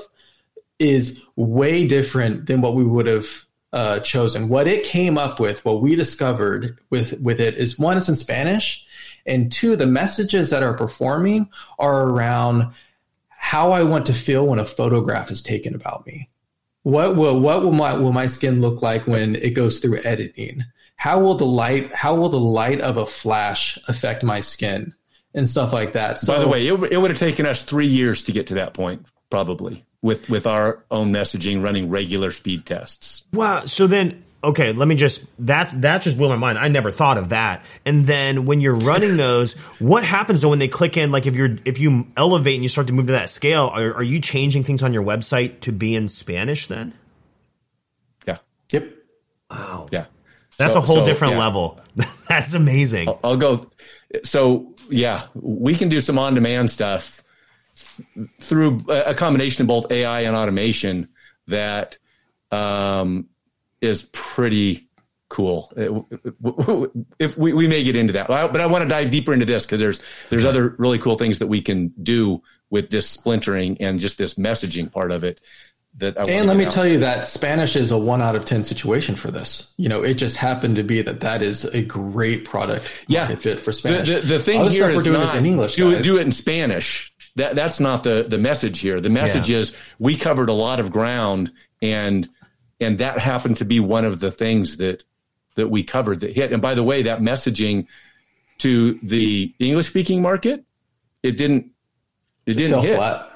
is 0.78 1.22
way 1.36 1.88
different 1.88 2.46
than 2.46 2.62
what 2.62 2.76
we 2.76 2.84
would 2.84 3.08
have 3.08 3.46
uh, 3.74 4.00
chosen. 4.00 4.50
What 4.50 4.68
it 4.68 4.84
came 4.84 5.18
up 5.18 5.40
with, 5.40 5.64
what 5.66 5.82
we 5.82 5.96
discovered 5.96 6.80
with 6.90 7.20
with 7.22 7.40
it 7.40 7.56
is 7.56 7.78
one, 7.78 7.98
it's 7.98 8.10
in 8.10 8.16
Spanish, 8.16 8.86
and 9.26 9.52
two, 9.52 9.76
the 9.76 9.86
messages 9.86 10.50
that 10.50 10.64
are 10.64 10.74
performing 10.74 11.50
are 11.78 12.08
around 12.08 12.72
how 13.30 13.72
I 13.72 13.84
want 13.84 14.06
to 14.08 14.14
feel 14.14 14.48
when 14.48 14.60
a 14.60 14.66
photograph 14.66 15.32
is 15.32 15.42
taken 15.42 15.76
about 15.76 16.06
me. 16.06 16.30
What 16.84 17.16
will 17.16 17.40
what 17.40 17.64
will 17.64 17.72
my 17.72 17.94
will 17.94 18.14
my 18.14 18.26
skin 18.26 18.62
look 18.62 18.82
like 18.82 19.08
when 19.08 19.36
it 19.36 19.52
goes 19.52 19.80
through 19.80 20.02
editing? 20.04 20.64
How 21.00 21.18
will 21.18 21.36
the 21.36 21.46
light 21.46 21.94
how 21.96 22.14
will 22.14 22.28
the 22.28 22.40
light 22.40 22.82
of 22.82 22.98
a 22.98 23.06
flash 23.06 23.80
affect 23.88 24.22
my 24.22 24.42
skin 24.42 24.94
and 25.34 25.48
stuff 25.48 25.72
like 25.72 25.94
that? 25.94 26.20
So, 26.20 26.34
by 26.34 26.40
the 26.40 26.48
way 26.50 26.68
it, 26.68 26.74
it 26.92 26.98
would 26.98 27.10
have 27.10 27.18
taken 27.18 27.46
us 27.46 27.64
three 27.64 27.88
years 27.88 28.24
to 28.24 28.34
get 28.34 28.48
to 28.48 28.56
that 28.56 28.74
point 28.74 29.06
probably 29.30 29.86
with 30.02 30.30
with 30.30 30.46
our 30.46 30.84
own 30.92 31.14
messaging 31.14 31.64
running 31.64 31.90
regular 31.90 32.32
speed 32.32 32.66
tests. 32.66 33.24
Wow 33.32 33.62
so 33.62 33.88
then 33.88 34.26
okay 34.44 34.74
let 34.74 34.90
me 34.90 34.96
just 34.96 35.24
that 35.40 35.82
that 35.82 36.02
just 36.02 36.18
blew 36.18 36.28
my 36.28 36.36
mind. 36.36 36.60
I 36.60 36.68
never 36.68 36.92
thought 36.92 37.18
of 37.18 37.30
that. 37.30 37.64
And 37.86 38.06
then 38.06 38.44
when 38.44 38.60
you're 38.60 38.76
running 38.76 39.16
those 39.26 39.54
what 39.80 40.04
happens 40.04 40.42
though 40.42 40.50
when 40.50 40.60
they 40.60 40.68
click 40.68 40.98
in? 40.98 41.14
Like 41.14 41.28
if 41.28 41.34
you're 41.34 41.56
if 41.64 41.80
you 41.80 42.08
elevate 42.18 42.56
and 42.56 42.64
you 42.64 42.70
start 42.70 42.88
to 42.88 42.94
move 42.94 43.06
to 43.08 43.14
that 43.14 43.30
scale 43.30 43.72
are, 43.74 43.94
are 43.94 44.04
you 44.04 44.20
changing 44.20 44.66
things 44.66 44.84
on 44.84 44.92
your 44.92 45.04
website 45.04 45.62
to 45.62 45.72
be 45.72 45.96
in 45.96 46.10
spanish 46.10 46.68
then? 46.68 46.94
Yeah. 48.28 48.40
Yep. 48.74 48.94
Wow. 49.50 49.88
Yeah 49.92 50.06
that's 50.60 50.74
so, 50.74 50.80
a 50.80 50.82
whole 50.82 50.98
so, 50.98 51.06
different 51.06 51.34
yeah. 51.34 51.40
level. 51.40 51.80
That's 52.28 52.54
amazing. 52.54 53.08
I'll, 53.08 53.20
I'll, 53.24 53.38
go. 53.38 53.72
So 54.24 54.76
yeah, 54.90 55.28
we 55.34 55.74
can 55.76 55.88
do 55.88 56.02
some 56.02 56.20
on-demand 56.20 56.70
stuff 56.70 57.24
through 58.42 58.82
a 58.90 59.16
combination 59.16 59.64
of 59.64 59.68
both 59.70 59.90
AI 59.90 60.22
and 60.22 60.36
automation 60.36 61.08
that 61.48 61.98
um, 62.52 63.30
is 63.80 64.10
pretty 64.12 64.90
cool. 65.30 65.72
If 67.20 67.38
we, 67.38 67.54
we 67.54 67.68
may 67.68 67.84
get 67.84 67.96
into 67.96 68.14
that, 68.14 68.28
but 68.28 68.60
I 68.60 68.66
want 68.66 68.82
to 68.84 68.90
dive 68.90 69.12
deeper 69.12 69.34
into 69.34 69.46
this 69.46 69.66
because 69.66 69.80
there's 69.80 70.02
there's 70.30 70.46
other 70.46 70.76
really 70.78 71.00
cool 71.00 71.18
things 71.18 71.40
that 71.40 71.48
we 71.48 71.62
can 71.62 71.94
do 72.02 72.42
with 72.70 72.90
this 72.90 73.10
splintering 73.10 73.78
and 73.82 74.00
just 74.00 74.18
this 74.18 74.36
messaging 74.36 74.92
part 74.92 75.12
of 75.12 75.24
it 75.24 75.40
that 75.98 76.20
I 76.20 76.32
and 76.32 76.48
let 76.48 76.56
me 76.56 76.66
tell 76.66 76.88
you 76.88 77.00
that 77.00 77.26
Spanish 77.26 77.76
is 77.76 77.92
a 77.92 77.98
one 77.98 78.22
out 78.22 78.36
of 78.36 78.46
ten 78.46 78.64
situation 78.64 79.16
for 79.16 79.32
this. 79.32 79.72
You 79.78 79.90
know, 79.90 80.04
it 80.04 80.16
just 80.16 80.38
happened 80.38 80.78
to 80.78 80.84
be 80.84 81.02
that 81.02 81.22
that 81.22 81.42
is 81.42 81.66
a 81.66 81.82
great 81.82 82.46
product. 82.46 83.06
Yeah, 83.08 83.28
fit 83.36 83.60
for 83.60 83.72
Spanish. 83.72 84.08
The, 84.08 84.16
the, 84.16 84.28
the 84.28 84.40
thing 84.40 84.62
Other 84.62 84.72
here 84.72 84.90
is 84.90 85.04
doing 85.04 85.20
not 85.20 85.36
in 85.36 85.46
English. 85.46 85.76
Do, 85.76 86.02
do, 86.02 86.18
it 86.18 86.22
in 86.22 86.32
Spanish. 86.32 87.14
That 87.36 87.56
that's 87.56 87.80
not 87.80 88.04
the 88.04 88.26
the 88.28 88.38
message 88.38 88.80
here. 88.80 89.02
The 89.02 89.10
message 89.10 89.50
yeah. 89.50 89.60
is 89.60 89.76
we 89.98 90.16
covered 90.16 90.50
a 90.50 90.54
lot 90.54 90.80
of 90.80 90.92
ground, 90.92 91.52
and 91.82 92.30
and 92.80 92.98
that 93.00 93.20
happened 93.20 93.58
to 93.58 93.66
be 93.66 93.80
one 93.80 94.06
of 94.06 94.20
the 94.20 94.32
things 94.32 94.78
that 94.78 95.04
that 95.56 95.68
we 95.68 95.84
covered 95.84 96.22
that 96.22 96.34
hit. 96.34 96.54
And 96.54 96.62
by 96.62 96.76
the 96.76 96.84
way, 96.84 97.04
that 97.04 97.20
messaging 97.20 97.88
to 98.60 99.00
the 99.04 99.54
English 99.60 99.88
speaking 99.88 100.22
market, 100.22 100.64
it 101.24 101.38
didn't 101.38 101.72
it 102.46 102.54
didn't 102.54 102.82
hit. 102.82 102.96
Flat. 102.96 103.29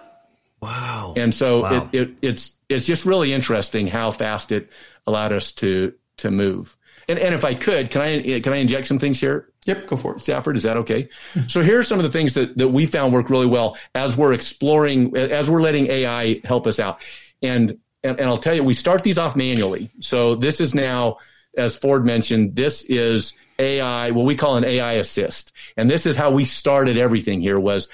Wow. 0.64 1.14
And 1.16 1.34
so 1.34 1.62
wow. 1.62 1.90
It, 1.92 2.02
it, 2.02 2.16
it's 2.22 2.58
it's 2.70 2.86
just 2.86 3.06
really 3.06 3.34
interesting 3.34 3.88
how 3.88 4.12
fast 4.12 4.52
it 4.52 4.70
allowed 5.06 5.34
us 5.34 5.52
to 5.54 5.94
to 6.18 6.32
move. 6.32 6.76
And 7.08 7.20
and 7.20 7.36
if 7.36 7.44
I 7.44 7.54
could, 7.54 7.92
can 7.92 8.02
I 8.02 8.40
can 8.40 8.54
I 8.54 8.58
inject 8.58 8.88
some 8.88 9.00
things 9.00 9.20
here? 9.20 9.50
Yep, 9.66 9.88
go 9.88 9.96
for 9.96 10.16
it. 10.16 10.22
Stafford, 10.22 10.56
is 10.58 10.64
that 10.64 10.78
okay? 10.78 11.10
so 11.48 11.62
here 11.62 11.80
are 11.80 11.84
some 11.84 11.98
of 12.00 12.04
the 12.04 12.10
things 12.10 12.34
that, 12.34 12.58
that 12.58 12.68
we 12.68 12.86
found 12.86 13.14
work 13.14 13.30
really 13.30 13.46
well 13.46 13.78
as 13.96 14.18
we're 14.18 14.34
exploring, 14.34 15.16
as 15.16 15.50
we're 15.50 15.62
letting 15.62 15.88
AI 15.88 16.42
help 16.44 16.68
us 16.68 16.80
out. 16.80 17.02
And 17.42 17.78
and, 18.04 18.20
and 18.20 18.28
I'll 18.28 18.38
tell 18.38 18.54
you, 18.54 18.64
we 18.64 18.74
start 18.74 19.04
these 19.04 19.18
off 19.18 19.36
manually. 19.36 19.90
So 20.02 20.36
this 20.36 20.60
is 20.60 20.76
now, 20.76 21.18
as 21.56 21.76
Ford 21.76 22.06
mentioned, 22.06 22.56
this 22.56 22.84
is 22.84 23.34
AI, 23.60 24.12
what 24.12 24.26
we 24.26 24.36
call 24.36 24.58
an 24.58 24.66
AI 24.66 24.94
assist. 24.94 25.52
And 25.78 25.90
this 25.90 26.06
is 26.06 26.16
how 26.16 26.32
we 26.32 26.46
started 26.46 26.98
everything 26.98 27.42
here 27.42 27.60
was 27.60 27.88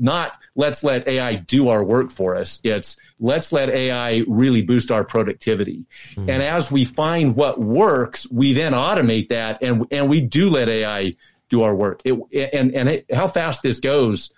not 0.00 0.36
let's 0.56 0.82
let 0.82 1.06
AI 1.06 1.36
do 1.36 1.68
our 1.68 1.84
work 1.84 2.10
for 2.10 2.36
us. 2.36 2.60
It's 2.64 2.96
let's 3.20 3.52
let 3.52 3.70
AI 3.70 4.24
really 4.26 4.62
boost 4.62 4.90
our 4.90 5.04
productivity. 5.04 5.86
Mm-hmm. 6.10 6.30
And 6.30 6.42
as 6.42 6.70
we 6.70 6.84
find 6.84 7.36
what 7.36 7.60
works, 7.60 8.30
we 8.30 8.52
then 8.52 8.72
automate 8.72 9.28
that 9.28 9.62
and, 9.62 9.86
and 9.90 10.08
we 10.08 10.20
do 10.20 10.50
let 10.50 10.68
AI 10.68 11.14
do 11.48 11.62
our 11.62 11.74
work. 11.74 12.02
It, 12.04 12.14
and, 12.52 12.74
and 12.74 12.88
it, 12.88 13.06
how 13.14 13.28
fast 13.28 13.62
this 13.62 13.80
goes, 13.80 14.32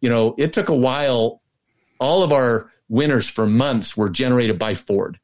you 0.00 0.10
know, 0.10 0.34
it 0.36 0.52
took 0.52 0.68
a 0.68 0.74
while. 0.74 1.40
All 1.98 2.22
of 2.22 2.32
our 2.32 2.70
winners 2.88 3.28
for 3.28 3.46
months 3.46 3.96
were 3.96 4.08
generated 4.08 4.58
by 4.58 4.74
Ford, 4.74 5.18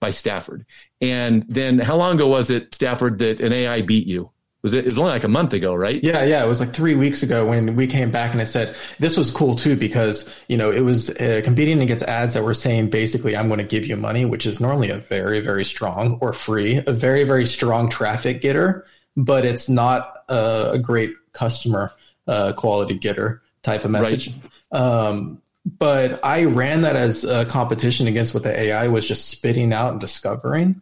by 0.00 0.10
Stafford. 0.10 0.66
And 1.00 1.44
then 1.48 1.78
how 1.78 1.96
long 1.96 2.16
ago 2.16 2.28
was 2.28 2.50
it, 2.50 2.74
Stafford, 2.74 3.18
that 3.18 3.40
an 3.40 3.52
AI 3.52 3.82
beat 3.82 4.06
you? 4.06 4.30
Was 4.62 4.74
it, 4.74 4.80
it 4.80 4.84
was 4.86 4.98
only 4.98 5.12
like 5.12 5.22
a 5.22 5.28
month 5.28 5.52
ago, 5.52 5.74
right? 5.76 6.02
Yeah, 6.02 6.24
yeah. 6.24 6.44
It 6.44 6.48
was 6.48 6.58
like 6.58 6.72
three 6.72 6.96
weeks 6.96 7.22
ago 7.22 7.46
when 7.46 7.76
we 7.76 7.86
came 7.86 8.10
back 8.10 8.32
and 8.32 8.40
I 8.40 8.44
said 8.44 8.74
this 8.98 9.16
was 9.16 9.30
cool 9.30 9.54
too 9.54 9.76
because 9.76 10.28
you 10.48 10.56
know 10.56 10.72
it 10.72 10.80
was 10.80 11.08
uh, 11.08 11.40
competing 11.44 11.80
against 11.82 12.04
ads 12.04 12.34
that 12.34 12.42
were 12.42 12.54
saying 12.54 12.90
basically 12.90 13.36
I'm 13.36 13.46
going 13.46 13.58
to 13.58 13.64
give 13.64 13.86
you 13.86 13.96
money, 13.96 14.24
which 14.24 14.44
is 14.44 14.58
normally 14.58 14.90
a 14.90 14.96
very 14.96 15.38
very 15.38 15.62
strong 15.62 16.18
or 16.20 16.32
free, 16.32 16.82
a 16.84 16.92
very 16.92 17.22
very 17.22 17.46
strong 17.46 17.88
traffic 17.88 18.40
getter, 18.40 18.84
but 19.16 19.44
it's 19.44 19.68
not 19.68 20.24
a, 20.28 20.70
a 20.72 20.78
great 20.80 21.14
customer 21.32 21.92
uh, 22.26 22.52
quality 22.54 22.98
getter 22.98 23.42
type 23.62 23.84
of 23.84 23.92
message. 23.92 24.32
Right. 24.72 24.80
Um, 24.80 25.42
but 25.66 26.24
I 26.24 26.44
ran 26.44 26.82
that 26.82 26.94
as 26.94 27.24
a 27.24 27.44
competition 27.44 28.06
against 28.06 28.32
what 28.32 28.44
the 28.44 28.56
AI 28.58 28.86
was 28.86 29.06
just 29.06 29.28
spitting 29.28 29.72
out 29.72 29.90
and 29.90 30.00
discovering. 30.00 30.80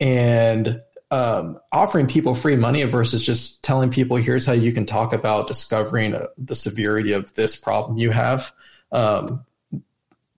And 0.00 0.80
um, 1.10 1.60
offering 1.70 2.06
people 2.06 2.34
free 2.34 2.56
money 2.56 2.82
versus 2.84 3.24
just 3.24 3.62
telling 3.62 3.90
people, 3.90 4.16
here's 4.16 4.46
how 4.46 4.54
you 4.54 4.72
can 4.72 4.86
talk 4.86 5.12
about 5.12 5.48
discovering 5.48 6.14
uh, 6.14 6.28
the 6.38 6.54
severity 6.54 7.12
of 7.12 7.34
this 7.34 7.54
problem 7.54 7.98
you 7.98 8.10
have. 8.10 8.50
Um, 8.90 9.44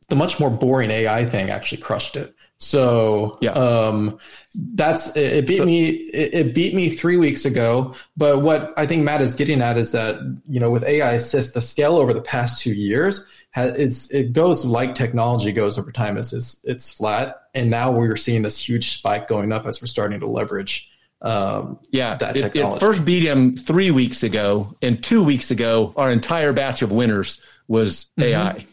the 0.09 0.17
much 0.17 0.41
more 0.41 0.51
boring 0.51 0.91
AI 0.91 1.25
thing 1.25 1.51
actually 1.51 1.81
crushed 1.81 2.17
it. 2.17 2.35
So 2.59 3.39
yeah. 3.41 3.53
um, 3.53 4.19
that's 4.55 5.17
it, 5.17 5.47
beat 5.47 5.59
so, 5.59 5.65
me. 5.65 5.87
It, 5.87 6.35
it, 6.35 6.55
beat 6.55 6.75
me 6.75 6.89
three 6.89 7.17
weeks 7.17 7.45
ago. 7.45 7.95
But 8.17 8.43
what 8.43 8.73
I 8.77 8.87
think 8.87 9.05
Matt 9.05 9.21
is 9.21 9.35
getting 9.35 9.63
at 9.63 9.77
is 9.77 9.93
that 9.93 10.17
you 10.49 10.61
know 10.61 10.71
with 10.71 10.85
AI 10.85 11.13
assist, 11.13 11.55
the 11.55 11.61
scale 11.61 11.97
over 11.97 12.13
the 12.13 12.23
past 12.23 12.63
two 12.63 12.73
years 12.73 13.25
has 13.55 13.79
it's 13.79 14.11
it 14.11 14.33
goes 14.33 14.65
like 14.65 14.97
technology 14.97 15.53
goes 15.53 15.79
over 15.79 15.93
time. 15.93 16.17
It's 16.17 16.33
it's, 16.33 16.61
it's 16.65 16.93
flat, 16.93 17.37
and 17.55 17.71
now 17.71 17.93
we're 17.93 18.17
seeing 18.17 18.43
this 18.43 18.59
huge 18.59 18.91
spike 18.91 19.29
going 19.29 19.53
up 19.53 19.65
as 19.65 19.81
we're 19.81 19.87
starting 19.87 20.19
to 20.21 20.27
leverage. 20.27 20.91
Um, 21.23 21.79
yeah, 21.91 22.19
it, 22.21 22.57
it, 22.57 22.81
first 22.81 23.05
beat 23.05 23.23
him 23.23 23.57
three 23.57 23.93
weeks 23.93 24.25
ago, 24.25 24.75
and 24.83 25.03
two 25.03 25.23
weeks 25.23 25.53
ago, 25.53 25.95
our 25.97 26.11
entire 26.11 26.53
batch 26.53 26.83
of 26.83 26.91
winners 26.91 27.41
was 27.69 28.11
AI. 28.19 28.55
Mm-hmm. 28.55 28.69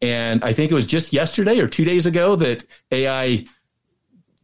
And 0.00 0.42
I 0.42 0.54
think 0.54 0.72
it 0.72 0.74
was 0.74 0.86
just 0.86 1.12
yesterday 1.12 1.60
or 1.60 1.68
two 1.68 1.84
days 1.84 2.06
ago 2.06 2.34
that 2.36 2.64
AI 2.90 3.44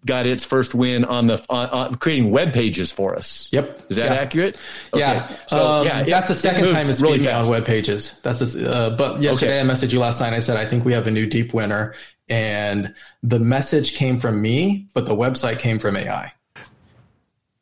got 0.06 0.26
its 0.26 0.44
first 0.44 0.74
win 0.74 1.04
on 1.04 1.26
the 1.26 1.44
on, 1.48 1.68
on 1.70 1.94
creating 1.96 2.30
web 2.30 2.52
pages 2.52 2.92
for 2.92 3.16
us. 3.16 3.48
Yep. 3.52 3.86
Is 3.90 3.96
that 3.96 4.10
yeah. 4.10 4.20
accurate? 4.20 4.56
Okay. 4.92 5.00
Yeah. 5.00 5.36
So 5.48 5.64
um, 5.64 5.86
yeah, 5.86 6.02
that's 6.04 6.28
the 6.28 6.34
second 6.34 6.64
it 6.64 6.72
time 6.72 6.88
it's 6.88 7.00
really 7.00 7.18
fast. 7.18 7.46
on 7.46 7.52
web 7.52 7.64
pages. 7.64 8.18
That's 8.22 8.38
the, 8.38 8.70
uh, 8.70 8.90
but 8.90 9.20
yesterday 9.20 9.60
okay. 9.60 9.68
I 9.68 9.72
messaged 9.72 9.92
you 9.92 10.00
last 10.00 10.20
night. 10.20 10.32
I 10.32 10.40
said 10.40 10.56
I 10.56 10.66
think 10.66 10.84
we 10.84 10.92
have 10.92 11.06
a 11.06 11.10
new 11.10 11.26
deep 11.26 11.52
winner, 11.52 11.94
and 12.28 12.94
the 13.22 13.38
message 13.38 13.94
came 13.94 14.20
from 14.20 14.40
me, 14.40 14.88
but 14.94 15.06
the 15.06 15.14
website 15.14 15.58
came 15.58 15.78
from 15.78 15.96
AI. 15.96 16.32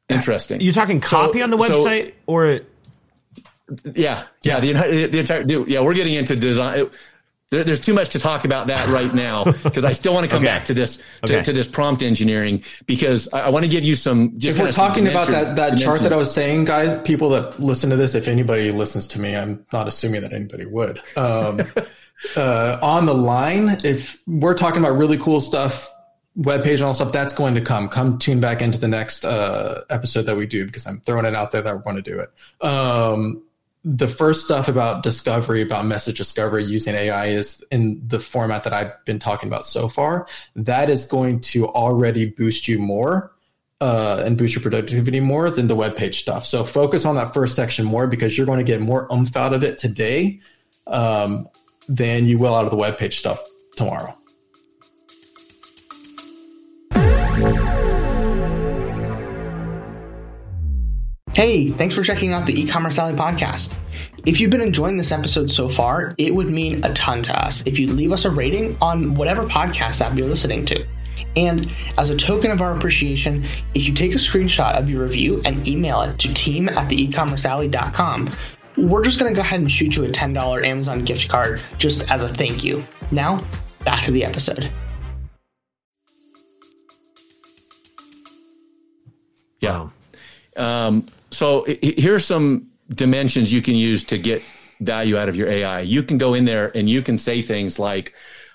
Interesting. 0.09 0.61
You 0.61 0.73
talking 0.73 1.01
copy 1.01 1.39
so, 1.39 1.45
on 1.45 1.51
the 1.51 1.57
website 1.57 2.09
so, 2.09 2.13
or? 2.27 2.61
Yeah, 3.97 4.23
yeah, 4.43 4.61
the, 4.61 4.73
the 5.09 5.19
entire 5.19 5.43
yeah, 5.43 5.81
we're 5.81 5.95
getting 5.95 6.15
into 6.15 6.37
design 6.37 6.89
there, 7.51 7.63
there's 7.63 7.81
too 7.81 7.95
much 7.95 8.11
to 8.11 8.19
talk 8.19 8.45
about 8.45 8.67
that 8.67 8.89
right 8.89 9.13
now 9.15 9.45
because 9.63 9.85
I 9.85 9.93
still 9.93 10.13
want 10.13 10.25
to 10.25 10.31
come 10.31 10.45
okay. 10.45 10.47
back 10.47 10.65
to 10.67 10.75
this 10.75 10.97
to, 10.97 11.03
okay. 11.25 11.43
to, 11.45 11.53
this 11.53 11.69
prompt 11.69 12.03
engineering 12.03 12.65
because 12.87 13.29
I, 13.33 13.43
I 13.43 13.49
want 13.51 13.65
to 13.65 13.69
give 13.69 13.85
you 13.85 13.95
some. 13.95 14.39
Just 14.39 14.57
if 14.57 14.63
we're 14.63 14.73
talking 14.73 15.07
about 15.07 15.29
that 15.29 15.55
that 15.57 15.79
chart 15.79 16.01
that 16.01 16.13
I 16.13 16.17
was 16.17 16.33
saying, 16.33 16.65
guys, 16.65 17.01
people 17.03 17.29
that 17.31 17.61
listen 17.61 17.91
to 17.91 17.97
this, 17.97 18.15
if 18.15 18.27
anybody 18.27 18.73
listens 18.73 19.07
to 19.09 19.21
me, 19.21 19.37
I'm 19.37 19.65
not 19.73 19.87
assuming 19.87 20.23
that 20.23 20.33
anybody 20.33 20.67
would. 20.67 20.99
Um, 21.17 21.63
uh, 22.37 22.79
on 22.83 23.07
the 23.07 23.15
line, 23.15 23.79
if 23.85 24.21
we're 24.27 24.55
talking 24.55 24.81
about 24.83 24.97
really 24.97 25.19
cool 25.19 25.41
stuff, 25.41 25.89
web 26.35 26.65
page 26.65 26.81
and 26.81 26.89
all 26.89 26.95
stuff, 26.95 27.13
that's 27.13 27.33
going 27.33 27.55
to 27.55 27.61
come. 27.61 27.89
Come 27.89 28.19
tune 28.19 28.41
back 28.41 28.61
into 28.61 28.79
the 28.79 28.89
next 28.89 29.25
uh, 29.25 29.83
episode 29.89 30.23
that 30.23 30.37
we 30.37 30.47
do 30.47 30.67
because 30.67 30.85
I'm 30.85 31.01
throwing 31.01 31.27
it 31.27 31.37
out 31.37 31.53
there 31.53 31.63
that 31.63 31.77
we're 31.77 31.83
going 31.83 31.97
to 31.97 32.03
do 32.03 32.19
it. 32.19 32.67
Um, 32.67 33.46
the 33.89 34.09
first 34.09 34.45
stuff 34.45 34.67
about 34.67 35.05
discovery, 35.05 35.63
about 35.63 35.87
message 35.87 36.17
discovery 36.17 36.65
using 36.65 36.97
AI 36.97 37.27
is 37.27 37.65
in 37.71 38.03
the 38.05 38.19
format 38.19 38.65
that 38.65 38.73
I've 38.73 38.93
been 39.05 39.21
talking 39.21 39.49
about 39.49 39.65
so 39.65 39.89
far. 39.89 40.27
That 40.57 40.91
is 40.91 41.07
going 41.07 41.39
to 41.53 41.69
already 41.69 42.27
boost 42.27 42.67
you 42.67 42.81
more 42.81 43.31
uh, 43.81 44.25
and 44.27 44.37
boost 44.37 44.57
your 44.57 44.63
productivity 44.63 45.21
more 45.21 45.51
than 45.51 45.69
the 45.69 45.77
web 45.77 45.95
page 45.95 46.19
stuff. 46.19 46.45
So 46.45 46.65
focus 46.65 47.05
on 47.05 47.15
that 47.15 47.33
first 47.33 47.55
section 47.55 47.85
more 47.85 48.09
because 48.09 48.37
you're 48.37 48.47
going 48.47 48.59
to 48.59 48.65
get 48.65 48.81
more 48.81 49.11
umph 49.13 49.37
out 49.37 49.53
of 49.53 49.63
it 49.63 49.79
today 49.79 50.41
um, 50.89 51.49
than 51.89 52.27
you 52.27 52.39
will 52.39 52.57
out 52.57 52.65
of 52.65 52.73
the 52.73 52.77
web 52.77 52.99
page 52.99 53.21
stuff 53.21 53.41
tomorrow. 53.77 54.17
Hey, 61.37 61.71
thanks 61.71 61.95
for 61.95 62.03
checking 62.03 62.33
out 62.33 62.47
the 62.47 62.59
e-commerce 62.59 62.99
alley 62.99 63.13
podcast. 63.13 63.75
If 64.25 64.41
you've 64.41 64.51
been 64.51 64.63
enjoying 64.63 64.97
this 64.97 65.13
episode 65.13 65.51
so 65.51 65.69
far, 65.69 66.13
it 66.17 66.35
would 66.35 66.49
mean 66.49 66.83
a 66.83 66.95
ton 66.95 67.23
to 67.25 67.45
us 67.45 67.63
if 67.67 67.79
you 67.79 67.89
leave 67.89 68.11
us 68.11 68.25
a 68.25 68.31
rating 68.31 68.75
on 68.81 69.15
whatever 69.15 69.43
podcast 69.43 70.01
app 70.01 70.17
you're 70.17 70.29
listening 70.29 70.65
to. 70.65 70.87
And 71.37 71.71
as 71.99 72.09
a 72.09 72.17
token 72.17 72.53
of 72.53 72.63
our 72.63 72.75
appreciation, 72.75 73.45
if 73.75 73.87
you 73.87 73.93
take 73.93 74.13
a 74.13 74.15
screenshot 74.15 74.79
of 74.79 74.89
your 74.89 75.03
review 75.03 75.43
and 75.45 75.69
email 75.69 76.01
it 76.01 76.19
to 76.21 76.33
team 76.33 76.71
at 76.71 76.89
the 76.89 77.07
ecommercealley.com, 77.07 78.31
we're 78.79 79.05
just 79.05 79.21
going 79.21 79.31
to 79.31 79.37
go 79.37 79.43
ahead 79.43 79.61
and 79.61 79.71
shoot 79.71 79.95
you 79.95 80.07
a 80.07 80.09
$10 80.09 80.65
Amazon 80.65 81.05
gift 81.05 81.29
card 81.29 81.61
just 81.77 82.11
as 82.11 82.23
a 82.23 82.29
thank 82.29 82.65
you. 82.65 82.83
Now, 83.11 83.45
back 83.85 84.05
to 84.05 84.11
the 84.11 84.25
episode. 84.25 84.71
Yeah. 89.61 89.91
Um, 90.57 91.07
so 91.31 91.67
here's 91.83 92.25
some 92.25 92.69
dimensions 92.91 93.53
you 93.53 93.63
can 93.63 93.75
use 93.75 94.05
to 94.05 94.19
get 94.19 94.43
value 94.81 95.17
out 95.17 95.29
of 95.29 95.37
your 95.37 95.49
AI. 95.49 95.81
You 95.81 96.03
can 96.03 96.19
go 96.19 96.35
in 96.35 96.45
there 96.45 96.77
and 96.77 96.89
you 96.89 97.03
can 97.03 97.19
say 97.19 97.43
things 97.43 97.79
like, 97.79 98.15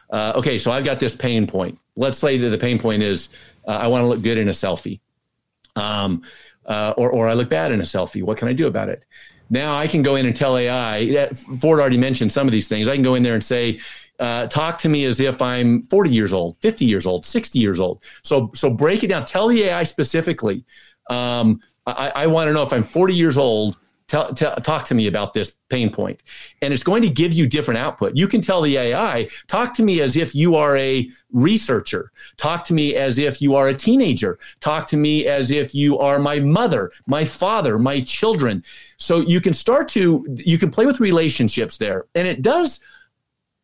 uh, 0.10 0.34
okay, 0.36 0.58
so 0.58 0.72
I've 0.72 0.86
got 0.86 1.00
this 1.00 1.16
pain 1.16 1.48
point. 1.48 1.78
Let's 1.96 2.18
say 2.18 2.38
that 2.38 2.50
the 2.50 2.58
pain 2.58 2.80
point 2.80 3.04
is 3.04 3.30
uh, 3.68 3.72
I 3.72 3.88
want 3.88 4.04
to 4.04 4.08
look 4.08 4.22
good 4.22 4.38
in 4.38 4.48
a 4.48 4.52
selfie, 4.52 5.00
um, 5.76 6.24
uh, 6.66 6.94
or 6.98 7.12
or 7.12 7.28
I 7.28 7.34
look 7.34 7.50
bad 7.50 7.72
in 7.72 7.80
a 7.80 7.84
selfie. 7.84 8.24
What 8.24 8.38
can 8.38 8.48
I 8.48 8.54
do 8.54 8.68
about 8.68 8.90
it? 8.90 9.06
Now 9.50 9.78
I 9.78 9.88
can 9.88 10.02
go 10.02 10.16
in 10.16 10.26
and 10.26 10.36
tell 10.36 10.58
AI. 10.58 11.30
Ford 11.60 11.80
already 11.80 11.98
mentioned 11.98 12.32
some 12.32 12.48
of 12.48 12.52
these 12.52 12.68
things. 12.68 12.88
I 12.88 12.96
can 12.96 13.04
go 13.04 13.16
in 13.16 13.24
there 13.24 13.34
and 13.34 13.44
say, 13.44 13.80
uh, 14.20 14.48
talk 14.48 14.78
to 14.80 14.90
me 14.90 15.04
as 15.06 15.20
if 15.20 15.42
I'm 15.42 15.84
40 15.84 16.10
years 16.10 16.32
old, 16.32 16.58
50 16.62 16.86
years 16.86 17.06
old, 17.06 17.26
60 17.26 17.60
years 17.60 17.80
old. 17.80 18.04
So 18.24 18.52
so 18.54 18.74
break 18.74 19.04
it 19.04 19.08
down. 19.08 19.26
Tell 19.26 19.48
the 19.48 19.64
AI 19.64 19.84
specifically. 19.84 20.64
Um, 21.10 21.60
I, 21.86 22.12
I 22.16 22.28
want 22.28 22.48
to 22.48 22.54
know 22.54 22.64
if 22.64 22.74
I'm 22.74 22.84
40 22.84 23.14
years 23.16 23.38
old. 23.38 23.78
Tell, 24.08 24.34
tell, 24.34 24.56
talk 24.58 24.84
to 24.88 24.94
me 24.94 25.08
about 25.08 25.34
this 25.34 25.56
pain 25.70 25.90
point. 25.90 26.22
And 26.62 26.74
it's 26.74 26.84
going 26.84 27.02
to 27.04 27.10
give 27.10 27.32
you 27.32 27.48
different 27.48 27.78
output. 27.78 28.18
You 28.18 28.28
can 28.28 28.42
tell 28.42 28.62
the 28.62 28.76
AI, 28.76 29.30
talk 29.48 29.74
to 29.76 29.84
me 29.84 30.02
as 30.02 30.18
if 30.18 30.36
you 30.36 30.56
are 30.56 30.76
a 30.76 31.10
researcher. 31.32 32.12
Talk 32.36 32.66
to 32.66 32.74
me 32.74 32.96
as 32.96 33.18
if 33.18 33.42
you 33.42 33.56
are 33.56 33.70
a 33.70 33.74
teenager. 33.74 34.38
Talk 34.60 34.88
to 34.88 34.98
me 34.98 35.28
as 35.28 35.50
if 35.50 35.74
you 35.74 35.98
are 35.98 36.20
my 36.20 36.42
mother, 36.42 36.92
my 37.08 37.24
father, 37.24 37.80
my 37.80 38.02
children. 38.02 38.66
So 38.98 39.20
you 39.20 39.40
can 39.40 39.54
start 39.54 39.88
to, 39.90 40.26
you 40.36 40.58
can 40.58 40.72
play 40.72 40.86
with 40.86 41.00
relationships 41.00 41.78
there. 41.78 42.08
And 42.14 42.28
it 42.28 42.42
does 42.42 42.84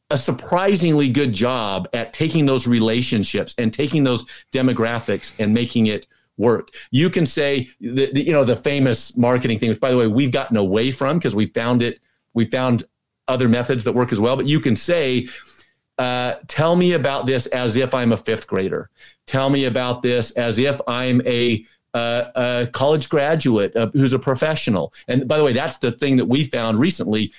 a 0.09 0.17
surprisingly 0.17 1.09
good 1.09 1.33
job 1.33 1.89
at 1.91 2.13
taking 2.13 2.45
those 2.45 2.65
relationships 2.67 3.53
and 3.57 3.74
taking 3.74 4.05
those 4.05 4.24
demographics 4.53 5.33
and 5.39 5.53
making 5.53 5.88
it 5.88 6.07
work. 6.38 6.70
You 6.91 7.10
can 7.10 7.25
say, 7.25 7.70
the, 7.79 8.12
the, 8.12 8.25
you 8.25 8.32
know, 8.32 8.44
the 8.44 8.56
famous 8.56 9.17
marketing 9.17 9.60
thing, 9.60 9.70
which 9.70 9.79
by 9.79 9.91
the 9.91 9.98
way, 9.98 10.08
we've 10.08 10.32
gotten 10.32 10.58
away 10.58 10.91
from 10.91 11.17
because 11.17 11.36
we 11.36 11.48
found 11.48 11.82
it, 11.82 12.00
we 12.34 12.46
found 12.46 12.84
other 13.27 13.50
methods 13.50 13.84
that 13.84 13.94
work 13.94 14.12
as 14.12 14.20
well. 14.20 14.36
But 14.36 14.46
you 14.46 14.60
can 14.60 14.75
say, 14.75 15.27
uh, 15.98 16.36
tell 16.48 16.75
me 16.75 16.94
about 16.94 17.25
this 17.25 17.48
as 17.48 17.75
if 17.75 17.94
I'm 17.94 18.13
a 18.13 18.17
fifth 18.17 18.48
grader. 18.48 18.89
Tell 19.25 19.50
me 19.50 19.65
about 19.65 20.01
this 20.01 20.32
as 20.32 20.60
if 20.60 20.79
I'm 20.88 21.22
a, 21.25 21.65
uh, 21.94 22.24
a 22.36 22.70
college 22.72 23.10
graduate 23.10 23.75
uh, 23.75 23.89
who's 23.94 24.13
a 24.13 24.20
professional. 24.20 24.94
And 25.08 25.27
by 25.27 25.38
the 25.38 25.44
way, 25.44 25.53
that's 25.53 25.77
the 25.79 25.91
thing 25.91 26.17
that 26.17 26.25
we 26.25 26.44
found 26.44 26.79
recently. 26.79 27.34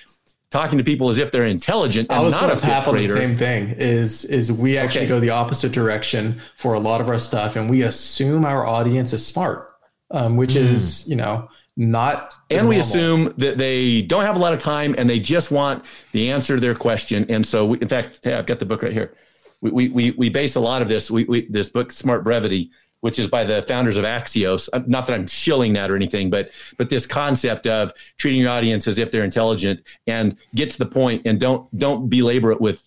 Talking 0.51 0.79
to 0.79 0.85
people 0.85 1.09
as 1.11 1.19
if 1.19 1.31
they're 1.31 1.45
intelligent 1.47 2.09
and 2.11 2.19
I 2.19 2.23
was 2.23 2.35
not 2.35 2.51
a 2.51 2.57
tap 2.57 2.89
on 2.89 2.95
the 2.95 3.01
grader. 3.01 3.15
same 3.15 3.37
thing. 3.37 3.71
Is 3.79 4.25
is 4.25 4.51
we 4.51 4.79
actually 4.79 5.03
Okay. 5.03 5.09
go 5.09 5.21
the 5.21 5.31
opposite 5.31 5.73
direction 5.73 6.41
for 6.57 6.75
a 6.75 6.81
lot 6.81 7.01
of 7.01 7.09
our 7.09 7.19
stuff, 7.19 7.57
and 7.57 7.69
we 7.69 7.83
assume 7.83 8.45
our 8.45 8.67
audience 8.67 9.13
is 9.13 9.25
smart, 9.25 9.71
um, 10.11 10.37
which 10.37 10.57
is 10.57 11.07
you 11.09 11.17
know 11.17 11.49
not 11.77 12.33
and 12.51 12.67
we 12.67 12.79
assume 12.79 13.33
that 13.37 13.59
they 13.59 14.03
don't 14.03 14.25
have 14.25 14.35
a 14.37 14.39
lot 14.39 14.53
of 14.55 14.59
time 14.59 14.95
and 14.99 15.09
they 15.09 15.21
just 15.21 15.51
want 15.51 15.85
the 16.13 16.31
answer 16.31 16.55
to 16.57 16.61
their 16.61 16.75
question. 16.75 17.27
And 17.29 17.45
so, 17.45 17.67
we, 17.67 17.79
in 17.79 17.89
fact, 17.89 18.21
hey, 18.25 18.33
I've 18.35 18.47
got 18.47 18.59
the 18.59 18.65
book 18.67 18.83
right 18.83 18.93
here. 18.93 19.15
We, 19.61 19.71
we, 19.71 19.89
we, 19.91 20.11
we 20.13 20.29
base 20.31 20.57
a 20.57 20.61
lot 20.61 20.83
of 20.83 20.89
this, 20.89 21.11
we, 21.11 21.25
we, 21.25 21.47
this 21.49 21.69
book, 21.69 21.93
Smart 21.93 22.25
Brevity, 22.25 22.71
which 23.01 23.19
is 23.19 23.29
by 23.29 23.45
the 23.45 23.63
founders 23.63 23.97
of 23.97 24.05
Axios. 24.05 24.69
Uh, 24.73 24.83
Not 24.87 25.07
that 25.07 25.15
I'm 25.15 25.27
shilling 25.27 25.73
that 25.75 25.91
or 25.91 25.97
anything, 25.97 26.31
but, 26.31 26.51
but 26.77 26.91
this 26.91 27.07
concept 27.07 27.67
of 27.67 27.93
treating 28.17 28.41
your 28.41 28.51
audience 28.51 28.89
as 28.89 28.99
if 28.99 29.11
they're 29.11 29.25
intelligent 29.25 29.81
and 30.07 30.37
get 30.55 30.71
to 30.71 30.79
the 30.79 30.87
point 30.87 31.23
and 31.25 31.39
don't, 31.39 31.77
don't 31.79 32.09
belabor 32.09 32.51
it 32.53 32.61
with 32.61 32.83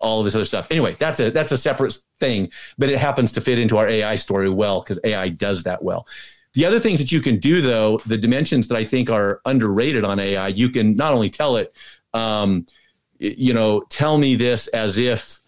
all 0.00 0.20
of 0.20 0.24
this 0.26 0.34
other 0.34 0.44
stuff. 0.44 0.66
Anyway, 0.70 0.96
that's 0.98 1.18
a, 1.20 1.30
that's 1.30 1.52
a 1.52 1.58
separate 1.58 1.96
thing, 2.20 2.50
but 2.76 2.88
it 2.88 2.98
happens 2.98 3.32
to 3.32 3.40
fit 3.40 3.58
into 3.58 3.78
our 3.78 3.88
AI 3.88 4.16
story 4.16 4.50
well 4.50 4.80
because 4.80 4.98
AI 5.04 5.30
does 5.30 5.62
that 5.62 5.82
well. 5.82 6.06
The 6.54 6.64
other 6.64 6.78
things 6.78 7.00
that 7.00 7.10
you 7.10 7.20
can 7.20 7.38
do, 7.38 7.60
though, 7.60 7.98
the 8.06 8.16
dimensions 8.16 8.68
that 8.68 8.76
I 8.76 8.84
think 8.84 9.10
are 9.10 9.40
underrated 9.44 10.04
on 10.04 10.20
AI, 10.20 10.48
you 10.48 10.68
can 10.68 10.94
not 10.94 11.12
only 11.12 11.28
tell 11.28 11.56
it, 11.56 11.74
um, 12.12 12.66
you 13.18 13.54
know, 13.54 13.80
tell 13.88 14.18
me 14.18 14.36
this 14.36 14.68
as 14.68 14.98
if 14.98 15.40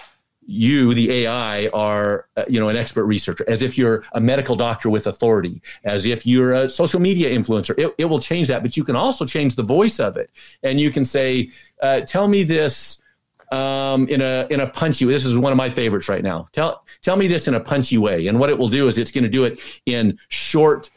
you, 0.46 0.94
the 0.94 1.10
AI, 1.24 1.68
are 1.68 2.28
uh, 2.36 2.44
you 2.48 2.60
know 2.60 2.68
an 2.68 2.76
expert 2.76 3.04
researcher, 3.04 3.44
as 3.48 3.62
if 3.62 3.76
you're 3.76 4.04
a 4.12 4.20
medical 4.20 4.56
doctor 4.56 4.88
with 4.88 5.06
authority, 5.06 5.60
as 5.84 6.06
if 6.06 6.26
you're 6.26 6.52
a 6.52 6.68
social 6.68 7.00
media 7.00 7.36
influencer. 7.36 7.76
It, 7.78 7.94
it 7.98 8.04
will 8.06 8.20
change 8.20 8.48
that, 8.48 8.62
but 8.62 8.76
you 8.76 8.84
can 8.84 8.96
also 8.96 9.24
change 9.24 9.56
the 9.56 9.62
voice 9.62 9.98
of 9.98 10.16
it, 10.16 10.30
and 10.62 10.80
you 10.80 10.90
can 10.90 11.04
say, 11.04 11.50
uh, 11.82 12.00
"Tell 12.00 12.28
me 12.28 12.42
this." 12.42 13.02
um, 13.52 14.08
in 14.08 14.20
a 14.20 14.46
in 14.50 14.60
a 14.60 14.66
punchy. 14.66 15.04
This 15.04 15.24
is 15.24 15.38
one 15.38 15.52
of 15.52 15.56
my 15.56 15.68
favorites 15.68 16.08
right 16.08 16.22
now. 16.22 16.46
Tell 16.52 16.84
tell 17.02 17.16
me 17.16 17.28
this 17.28 17.48
in 17.48 17.54
a 17.54 17.60
punchy 17.60 17.98
way, 17.98 18.26
and 18.26 18.38
what 18.38 18.50
it 18.50 18.58
will 18.58 18.68
do 18.68 18.88
is 18.88 18.98
it's 18.98 19.12
going 19.12 19.24
to 19.24 19.30
do 19.30 19.44
it 19.44 19.60
in 19.86 20.18
short, 20.28 20.90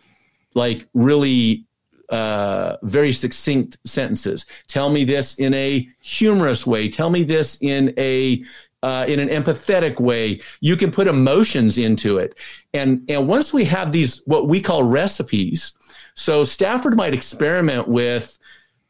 like 0.56 0.88
really 0.94 1.66
uh, 2.10 2.78
very 2.84 3.14
succinct 3.14 3.78
sentences. 3.86 4.46
Tell 4.68 4.90
me 4.90 5.04
this 5.04 5.38
in 5.40 5.54
a 5.54 5.88
humorous 6.02 6.66
way. 6.66 6.90
Tell 6.90 7.10
me 7.10 7.24
this 7.24 7.62
in 7.62 7.94
a 7.98 8.44
uh, 8.84 9.06
in 9.08 9.20
an 9.20 9.30
empathetic 9.30 10.00
way. 10.00 10.42
You 10.62 10.76
can 10.76 10.92
put 10.92 11.08
emotions 11.08 11.78
into 11.78 12.18
it, 12.18 12.38
and 12.74 13.04
and 13.10 13.28
once 13.28 13.54
we 13.54 13.66
have 13.66 13.92
these 13.92 14.22
what 14.26 14.48
we 14.48 14.62
call 14.62 14.84
recipes, 14.84 15.74
so 16.16 16.44
Stafford 16.44 16.96
might 16.96 17.14
experiment 17.14 17.88
with 17.88 18.38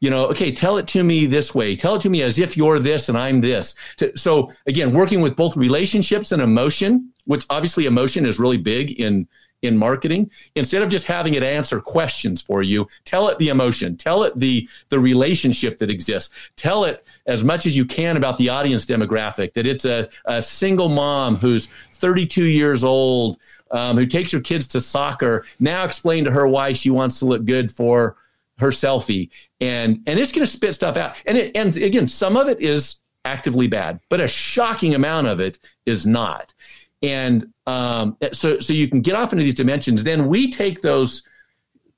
you 0.00 0.08
know, 0.08 0.26
okay, 0.28 0.50
tell 0.50 0.78
it 0.78 0.88
to 0.88 1.04
me 1.04 1.26
this 1.26 1.54
way. 1.54 1.76
Tell 1.76 1.96
it 1.96 2.02
to 2.02 2.10
me 2.10 2.22
as 2.22 2.38
if 2.38 2.56
you're 2.56 2.78
this 2.78 3.10
and 3.10 3.18
I'm 3.18 3.42
this. 3.42 3.74
So 4.16 4.50
again, 4.66 4.94
working 4.94 5.20
with 5.20 5.36
both 5.36 5.56
relationships 5.56 6.32
and 6.32 6.40
emotion, 6.40 7.12
which 7.26 7.44
obviously 7.50 7.84
emotion 7.84 8.24
is 8.24 8.40
really 8.40 8.56
big 8.56 8.92
in 8.92 9.28
in 9.62 9.76
marketing. 9.76 10.30
Instead 10.54 10.82
of 10.82 10.88
just 10.88 11.06
having 11.06 11.34
it 11.34 11.42
answer 11.42 11.80
questions 11.80 12.40
for 12.40 12.62
you, 12.62 12.86
tell 13.04 13.28
it 13.28 13.38
the 13.38 13.48
emotion, 13.48 13.96
tell 13.96 14.22
it 14.22 14.38
the 14.38 14.68
the 14.88 14.98
relationship 14.98 15.78
that 15.78 15.90
exists. 15.90 16.34
Tell 16.56 16.84
it 16.84 17.04
as 17.26 17.44
much 17.44 17.66
as 17.66 17.76
you 17.76 17.84
can 17.84 18.16
about 18.16 18.38
the 18.38 18.48
audience 18.48 18.86
demographic. 18.86 19.54
That 19.54 19.66
it's 19.66 19.84
a, 19.84 20.08
a 20.24 20.40
single 20.40 20.88
mom 20.88 21.36
who's 21.36 21.66
32 21.94 22.44
years 22.44 22.82
old, 22.84 23.38
um, 23.70 23.96
who 23.96 24.06
takes 24.06 24.32
her 24.32 24.40
kids 24.40 24.66
to 24.68 24.80
soccer. 24.80 25.44
Now 25.58 25.84
explain 25.84 26.24
to 26.24 26.30
her 26.30 26.46
why 26.46 26.72
she 26.72 26.90
wants 26.90 27.18
to 27.18 27.26
look 27.26 27.44
good 27.44 27.70
for 27.70 28.16
her 28.60 28.68
selfie 28.68 29.30
and 29.60 30.02
and 30.06 30.18
it's 30.18 30.32
going 30.32 30.46
to 30.46 30.52
spit 30.52 30.74
stuff 30.74 30.96
out 30.96 31.16
and 31.26 31.36
it, 31.36 31.56
and 31.56 31.76
again 31.78 32.06
some 32.06 32.36
of 32.36 32.48
it 32.48 32.60
is 32.60 33.00
actively 33.24 33.66
bad 33.66 34.00
but 34.08 34.20
a 34.20 34.28
shocking 34.28 34.94
amount 34.94 35.26
of 35.26 35.40
it 35.40 35.58
is 35.86 36.06
not 36.06 36.54
and 37.02 37.46
um, 37.66 38.16
so 38.32 38.58
so 38.60 38.72
you 38.72 38.88
can 38.88 39.00
get 39.00 39.14
off 39.14 39.32
into 39.32 39.44
these 39.44 39.54
dimensions. 39.54 40.04
Then 40.04 40.28
we 40.28 40.50
take 40.50 40.82
those 40.82 41.22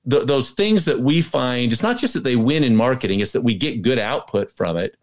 th- 0.08 0.26
those 0.26 0.50
things 0.50 0.84
that 0.84 1.00
we 1.00 1.22
find 1.22 1.72
it's 1.72 1.82
not 1.82 1.98
just 1.98 2.14
that 2.14 2.24
they 2.24 2.36
win 2.36 2.64
in 2.64 2.76
marketing 2.76 3.20
it's 3.20 3.32
that 3.32 3.42
we 3.42 3.54
get 3.54 3.82
good 3.82 3.98
output 3.98 4.50
from 4.50 4.76
it 4.76 4.96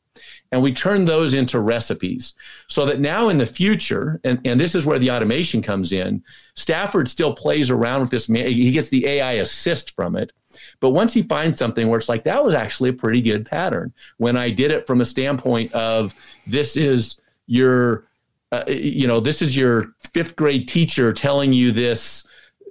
and 0.51 0.61
we 0.61 0.73
turn 0.73 1.05
those 1.05 1.35
into 1.35 1.59
recipes. 1.59 2.33
So 2.67 2.85
that 2.87 2.99
now 2.99 3.29
in 3.29 3.37
the 3.37 3.45
future 3.45 4.19
and, 4.23 4.41
and 4.43 4.59
this 4.59 4.75
is 4.75 4.85
where 4.85 4.99
the 4.99 5.11
automation 5.11 5.61
comes 5.61 5.91
in 5.91 6.23
stafford 6.55 7.07
still 7.07 7.33
plays 7.33 7.69
around 7.69 8.01
with 8.01 8.09
this 8.09 8.27
ma- 8.27 8.39
he 8.39 8.71
gets 8.71 8.89
the 8.89 9.05
ai 9.05 9.33
assist 9.33 9.95
from 9.95 10.15
it. 10.15 10.31
But 10.79 10.89
once 10.89 11.13
he 11.13 11.21
finds 11.21 11.59
something 11.59 11.87
where 11.87 11.99
it's 11.99 12.09
like 12.09 12.23
that 12.23 12.43
was 12.43 12.53
actually 12.53 12.89
a 12.89 12.93
pretty 12.93 13.21
good 13.21 13.45
pattern 13.45 13.93
when 14.17 14.35
i 14.35 14.49
did 14.49 14.71
it 14.71 14.87
from 14.87 15.01
a 15.01 15.05
standpoint 15.05 15.71
of 15.73 16.13
this 16.47 16.75
is 16.75 17.21
your 17.45 18.08
uh, 18.51 18.63
you 18.67 19.07
know 19.07 19.19
this 19.19 19.41
is 19.41 19.55
your 19.55 19.93
fifth 20.13 20.35
grade 20.35 20.67
teacher 20.67 21.13
telling 21.13 21.53
you 21.53 21.71
this 21.71 22.27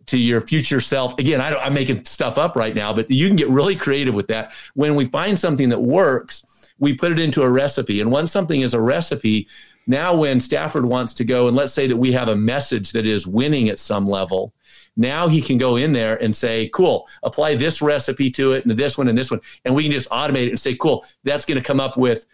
to 0.06 0.18
your 0.18 0.40
future 0.40 0.80
self. 0.80 1.18
Again, 1.18 1.40
I 1.40 1.66
am 1.66 1.74
making 1.74 2.04
stuff 2.04 2.38
up 2.38 2.56
right 2.56 2.74
now, 2.74 2.92
but 2.92 3.10
you 3.10 3.26
can 3.26 3.36
get 3.36 3.48
really 3.48 3.76
creative 3.76 4.14
with 4.14 4.26
that. 4.28 4.52
When 4.74 4.94
we 4.94 5.04
find 5.04 5.38
something 5.38 5.68
that 5.68 5.80
works, 5.80 6.44
we 6.78 6.94
put 6.94 7.12
it 7.12 7.18
into 7.18 7.42
a 7.42 7.50
recipe. 7.50 8.00
And 8.00 8.10
once 8.10 8.32
something 8.32 8.62
is 8.62 8.72
a 8.72 8.80
recipe, 8.80 9.48
now 9.86 10.14
when 10.14 10.40
Stafford 10.40 10.86
wants 10.86 11.14
to 11.14 11.24
go, 11.24 11.46
and 11.46 11.56
let's 11.56 11.72
say 11.72 11.86
that 11.86 11.96
we 11.96 12.12
have 12.12 12.28
a 12.28 12.36
message 12.36 12.92
that 12.92 13.06
is 13.06 13.26
winning 13.26 13.68
at 13.68 13.78
some 13.78 14.08
level, 14.08 14.54
now 14.96 15.28
he 15.28 15.42
can 15.42 15.58
go 15.58 15.76
in 15.76 15.92
there 15.92 16.16
and 16.22 16.34
say, 16.34 16.68
cool, 16.72 17.06
apply 17.22 17.56
this 17.56 17.80
recipe 17.82 18.30
to 18.32 18.52
it 18.52 18.64
and 18.64 18.76
this 18.76 18.98
one 18.98 19.08
and 19.08 19.16
this 19.16 19.30
one. 19.30 19.40
And 19.64 19.74
we 19.74 19.82
can 19.82 19.92
just 19.92 20.10
automate 20.10 20.46
it 20.46 20.50
and 20.50 20.60
say, 20.60 20.74
cool, 20.74 21.04
that's 21.22 21.44
going 21.44 21.58
to 21.58 21.64
come 21.64 21.80
up 21.80 21.96
with, 21.96 22.26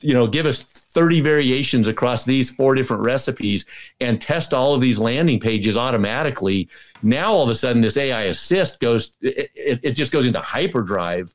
you 0.00 0.14
know, 0.14 0.26
give 0.26 0.46
us 0.46 0.81
30 0.92 1.20
variations 1.20 1.88
across 1.88 2.24
these 2.24 2.50
four 2.50 2.74
different 2.74 3.02
recipes 3.02 3.66
and 4.00 4.20
test 4.20 4.52
all 4.52 4.74
of 4.74 4.80
these 4.80 4.98
landing 4.98 5.40
pages 5.40 5.76
automatically. 5.76 6.68
Now, 7.02 7.32
all 7.32 7.44
of 7.44 7.48
a 7.48 7.54
sudden, 7.54 7.82
this 7.82 7.96
AI 7.96 8.24
assist 8.24 8.80
goes, 8.80 9.14
it, 9.20 9.50
it, 9.82 9.90
just 9.92 10.12
goes 10.12 10.26
into 10.26 10.40
hyperdrive 10.40 11.34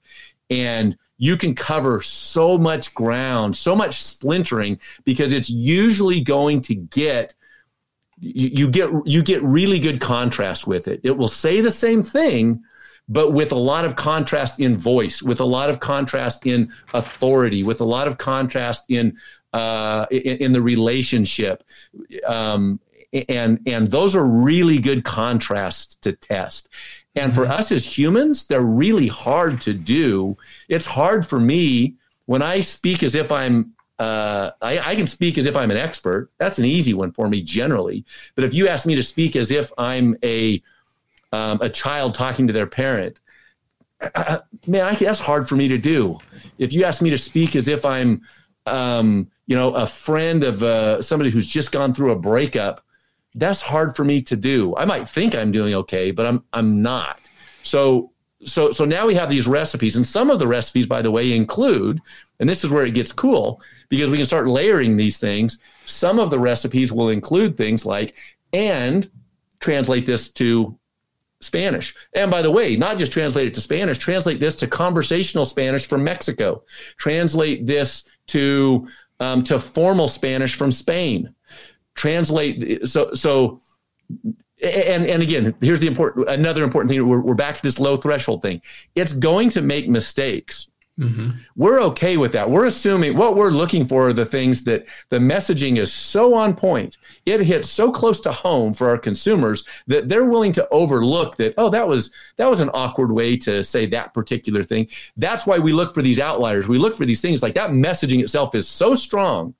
and 0.49 0.97
you 1.17 1.35
can 1.35 1.55
cover 1.55 2.01
so 2.01 2.57
much 2.57 2.93
ground, 2.93 3.55
so 3.55 3.75
much 3.75 4.01
splintering 4.01 4.79
because 5.03 5.33
it's 5.33 5.49
usually 5.49 6.21
going 6.21 6.61
to 6.61 6.75
get 6.75 7.33
you 8.19 8.69
get 8.71 8.89
you 9.05 9.21
get 9.21 9.43
really 9.43 9.79
good 9.79 10.01
contrast 10.01 10.65
with 10.65 10.87
it. 10.87 11.01
It 11.03 11.17
will 11.17 11.27
say 11.27 11.61
the 11.61 11.71
same 11.71 12.01
thing, 12.01 12.63
but 13.07 13.31
with 13.31 13.51
a 13.51 13.57
lot 13.57 13.85
of 13.85 13.95
contrast 13.95 14.59
in 14.59 14.75
voice, 14.75 15.21
with 15.21 15.39
a 15.39 15.45
lot 15.45 15.69
of 15.69 15.79
contrast 15.79 16.45
in 16.45 16.71
authority, 16.93 17.63
with 17.63 17.79
a 17.79 17.85
lot 17.85 18.07
of 18.07 18.17
contrast 18.17 18.85
in 18.89 19.17
uh, 19.57 20.05
in, 20.11 20.37
in 20.37 20.51
the 20.51 20.61
relationship, 20.61 21.63
um, 22.27 22.79
and 23.27 23.59
and 23.65 23.87
those 23.87 24.15
are 24.15 24.25
really 24.25 24.77
good 24.77 25.03
contrasts 25.03 25.95
to 25.95 26.13
test. 26.13 26.69
And 27.15 27.33
for 27.33 27.47
us 27.47 27.71
as 27.71 27.97
humans, 27.97 28.45
they're 28.45 28.61
really 28.61 29.07
hard 29.07 29.59
to 29.61 29.73
do. 29.73 30.37
It's 30.69 30.85
hard 30.85 31.25
for 31.25 31.39
me 31.39 31.95
when 32.27 32.43
I 32.43 32.59
speak 32.59 33.01
as 33.01 33.15
if 33.15 33.31
I'm 33.31 33.73
uh, 33.97 34.51
I, 34.61 34.77
I, 34.91 34.95
can 34.95 35.07
speak 35.07 35.39
as 35.39 35.47
if 35.47 35.57
I'm 35.57 35.71
an 35.71 35.77
expert. 35.77 36.29
That's 36.37 36.59
an 36.59 36.65
easy 36.65 36.93
one 36.93 37.11
for 37.11 37.27
me 37.27 37.41
generally. 37.41 38.05
But 38.35 38.43
if 38.43 38.53
you 38.53 38.67
ask 38.67 38.85
me 38.85 38.93
to 38.93 39.01
speak 39.01 39.35
as 39.35 39.49
if 39.49 39.71
I'm 39.75 40.15
a 40.23 40.61
um, 41.31 41.57
a 41.61 41.69
child 41.69 42.13
talking 42.13 42.45
to 42.45 42.53
their 42.53 42.67
parent, 42.67 43.19
uh, 44.13 44.39
man, 44.67 44.85
I, 44.85 44.93
that's 44.93 45.19
hard 45.19 45.49
for 45.49 45.55
me 45.55 45.67
to 45.69 45.79
do. 45.79 46.19
If 46.59 46.73
you 46.73 46.83
ask 46.83 47.01
me 47.01 47.09
to 47.09 47.17
speak 47.17 47.55
as 47.55 47.67
if 47.67 47.85
I'm, 47.85 48.21
um, 48.67 49.29
you 49.45 49.55
know, 49.55 49.73
a 49.73 49.87
friend 49.87 50.43
of 50.43 50.61
uh, 50.63 51.01
somebody 51.01 51.29
who's 51.29 51.47
just 51.47 51.71
gone 51.71 51.93
through 51.93 52.11
a 52.11 52.19
breakup, 52.19 52.83
that's 53.35 53.61
hard 53.61 53.95
for 53.95 54.03
me 54.03 54.21
to 54.23 54.35
do. 54.35 54.75
I 54.75 54.85
might 54.85 55.07
think 55.07 55.35
I'm 55.35 55.51
doing 55.51 55.73
okay, 55.75 56.11
but 56.11 56.25
I'm 56.25 56.43
I'm 56.53 56.81
not. 56.81 57.19
So 57.63 58.11
so 58.45 58.71
so 58.71 58.85
now 58.85 59.07
we 59.07 59.15
have 59.15 59.29
these 59.29 59.47
recipes, 59.47 59.95
and 59.95 60.05
some 60.05 60.29
of 60.29 60.39
the 60.39 60.47
recipes, 60.47 60.85
by 60.85 61.01
the 61.01 61.11
way, 61.11 61.33
include, 61.33 62.01
and 62.39 62.49
this 62.49 62.63
is 62.63 62.71
where 62.71 62.85
it 62.85 62.93
gets 62.93 63.11
cool 63.11 63.61
because 63.89 64.09
we 64.09 64.17
can 64.17 64.25
start 64.25 64.47
layering 64.47 64.97
these 64.97 65.17
things. 65.17 65.59
Some 65.85 66.19
of 66.19 66.29
the 66.29 66.39
recipes 66.39 66.91
will 66.91 67.09
include 67.09 67.57
things 67.57 67.85
like 67.85 68.15
and 68.53 69.09
translate 69.59 70.05
this 70.05 70.31
to 70.33 70.77
Spanish. 71.41 71.95
And 72.13 72.31
by 72.31 72.41
the 72.41 72.51
way, 72.51 72.75
not 72.75 72.97
just 72.97 73.11
translate 73.11 73.47
it 73.47 73.53
to 73.55 73.61
Spanish, 73.61 73.97
translate 73.97 74.39
this 74.39 74.55
to 74.57 74.67
conversational 74.67 75.45
Spanish 75.45 75.87
from 75.87 76.03
Mexico. 76.03 76.63
Translate 76.97 77.65
this 77.65 78.07
to 78.27 78.87
um, 79.19 79.43
to 79.43 79.59
formal 79.59 80.07
Spanish 80.07 80.55
from 80.55 80.71
Spain. 80.71 81.33
Translate 81.95 82.87
so 82.87 83.13
so 83.13 83.59
and 84.61 85.05
and 85.05 85.21
again, 85.21 85.53
here's 85.61 85.79
the 85.79 85.87
important 85.87 86.29
another 86.29 86.63
important 86.63 86.89
thing. 86.89 87.07
We're, 87.07 87.21
we're 87.21 87.35
back 87.35 87.55
to 87.55 87.61
this 87.61 87.79
low 87.79 87.97
threshold 87.97 88.41
thing. 88.41 88.61
It's 88.95 89.13
going 89.13 89.49
to 89.51 89.61
make 89.61 89.87
mistakes. 89.87 90.71
Mm-hmm. 90.99 91.29
We're 91.55 91.79
okay 91.81 92.17
with 92.17 92.31
that. 92.31 92.49
We're 92.49 92.65
assuming 92.65 93.15
what 93.15 93.35
we're 93.35 93.51
looking 93.51 93.85
for 93.85 94.09
are 94.09 94.13
the 94.13 94.25
things 94.25 94.63
that 94.63 94.87
the 95.09 95.19
messaging 95.19 95.77
is 95.77 95.93
so 95.93 96.33
on 96.33 96.55
point. 96.55 96.97
It 97.25 97.39
hits 97.41 97.69
so 97.69 97.91
close 97.91 98.19
to 98.21 98.31
home 98.31 98.73
for 98.73 98.89
our 98.89 98.97
consumers 98.97 99.63
that 99.85 100.09
they're 100.09 100.25
willing 100.25 100.53
to 100.53 100.67
overlook 100.69 101.37
that, 101.37 101.53
oh, 101.57 101.69
that 101.69 101.87
was 101.87 102.11
that 102.37 102.49
was 102.49 102.61
an 102.61 102.71
awkward 102.73 103.11
way 103.11 103.37
to 103.37 103.63
say 103.63 103.85
that 103.87 104.15
particular 104.15 104.63
thing. 104.63 104.87
That's 105.17 105.45
why 105.45 105.59
we 105.59 105.71
look 105.71 105.93
for 105.93 106.01
these 106.01 106.19
outliers. 106.19 106.67
We 106.67 106.79
look 106.79 106.95
for 106.95 107.05
these 107.05 107.21
things 107.21 107.43
like 107.43 107.53
that 107.53 107.69
messaging 107.69 108.21
itself 108.21 108.55
is 108.55 108.67
so 108.67 108.95
strong 108.95 109.53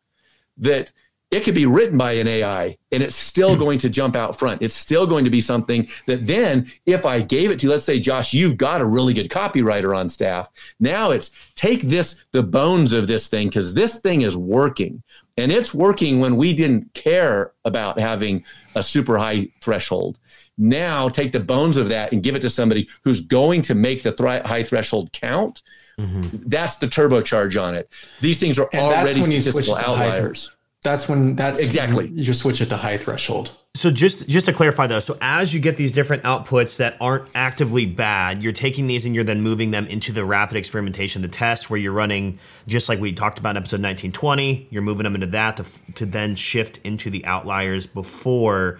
that 0.57 0.91
it 1.29 1.41
could 1.41 1.55
be 1.55 1.65
written 1.65 1.97
by 1.97 2.13
an 2.13 2.27
AI 2.27 2.77
and 2.91 3.03
it's 3.03 3.15
still 3.15 3.51
mm-hmm. 3.51 3.59
going 3.59 3.79
to 3.79 3.89
jump 3.89 4.15
out 4.15 4.37
front. 4.37 4.61
It's 4.61 4.73
still 4.73 5.05
going 5.05 5.25
to 5.25 5.29
be 5.29 5.41
something 5.41 5.87
that 6.05 6.25
then, 6.25 6.71
if 6.85 7.05
I 7.05 7.21
gave 7.21 7.51
it 7.51 7.59
to, 7.59 7.69
let's 7.69 7.83
say, 7.83 7.99
Josh, 7.99 8.33
you've 8.33 8.57
got 8.57 8.79
a 8.79 8.85
really 8.85 9.13
good 9.13 9.29
copywriter 9.29 9.95
on 9.95 10.07
staff. 10.07 10.49
Now 10.79 11.11
it's 11.11 11.31
take 11.55 11.81
this, 11.81 12.23
the 12.31 12.43
bones 12.43 12.93
of 12.93 13.07
this 13.07 13.27
thing, 13.27 13.49
because 13.49 13.73
this 13.73 13.99
thing 13.99 14.21
is 14.21 14.37
working. 14.37 15.03
And 15.35 15.51
it's 15.51 15.73
working 15.73 16.19
when 16.19 16.37
we 16.37 16.53
didn't 16.53 16.93
care 16.93 17.51
about 17.65 17.99
having 17.99 18.43
a 18.73 18.81
super 18.81 19.17
high 19.17 19.49
threshold. 19.61 20.17
Now 20.57 21.09
take 21.09 21.33
the 21.33 21.39
bones 21.39 21.77
of 21.77 21.89
that 21.89 22.11
and 22.11 22.23
give 22.23 22.35
it 22.35 22.41
to 22.41 22.49
somebody 22.49 22.89
who's 23.03 23.21
going 23.21 23.61
to 23.63 23.75
make 23.75 24.01
the 24.01 24.13
th- 24.13 24.43
high 24.43 24.63
threshold 24.63 25.11
count. 25.11 25.61
Mm-hmm. 25.99 26.49
That's 26.49 26.77
the 26.77 26.87
turbocharge 26.87 27.61
on 27.61 27.75
it. 27.75 27.91
These 28.21 28.39
things 28.39 28.57
are 28.57 28.69
and 28.71 28.81
already 28.81 29.21
statistical 29.21 29.75
outliers 29.75 30.56
that's 30.87 31.09
when 31.09 31.35
that's 31.35 31.59
exactly 31.59 32.07
you 32.07 32.33
switch 32.33 32.61
it 32.61 32.67
to 32.67 32.77
high 32.77 32.97
threshold. 32.97 33.51
So 33.75 33.91
just 33.91 34.27
just 34.27 34.45
to 34.45 34.53
clarify 34.53 34.87
though, 34.87 35.01
so 35.01 35.17
as 35.21 35.53
you 35.53 35.59
get 35.59 35.75
these 35.75 35.91
different 35.91 36.23
outputs 36.23 36.77
that 36.77 36.95
aren't 37.01 37.29
actively 37.35 37.85
bad, 37.85 38.41
you're 38.41 38.53
taking 38.53 38.87
these 38.87 39.05
and 39.05 39.13
you're 39.13 39.25
then 39.25 39.41
moving 39.41 39.71
them 39.71 39.85
into 39.87 40.11
the 40.11 40.23
rapid 40.23 40.57
experimentation, 40.57 41.21
the 41.21 41.27
test 41.27 41.69
where 41.69 41.79
you're 41.79 41.91
running 41.91 42.39
just 42.67 42.87
like 42.87 42.99
we 42.99 43.11
talked 43.11 43.37
about 43.37 43.51
in 43.51 43.57
episode 43.57 43.81
1920, 43.81 44.67
you're 44.71 44.81
moving 44.81 45.03
them 45.03 45.13
into 45.13 45.27
that 45.27 45.57
to 45.57 45.65
to 45.95 46.05
then 46.05 46.35
shift 46.35 46.79
into 46.85 47.09
the 47.09 47.25
outliers 47.25 47.85
before 47.85 48.79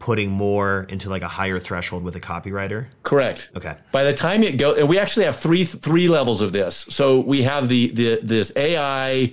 putting 0.00 0.30
more 0.30 0.86
into 0.90 1.08
like 1.08 1.22
a 1.22 1.28
higher 1.28 1.58
threshold 1.60 2.02
with 2.02 2.16
a 2.16 2.20
copywriter? 2.20 2.86
Correct. 3.04 3.48
Okay. 3.56 3.76
By 3.92 4.02
the 4.02 4.12
time 4.12 4.42
it 4.42 4.58
go 4.58 4.74
and 4.74 4.88
we 4.88 4.98
actually 4.98 5.24
have 5.24 5.36
three 5.36 5.64
three 5.64 6.08
levels 6.08 6.42
of 6.42 6.52
this. 6.52 6.86
So 6.90 7.20
we 7.20 7.44
have 7.44 7.68
the 7.68 7.92
the 7.92 8.20
this 8.22 8.52
AI 8.56 9.32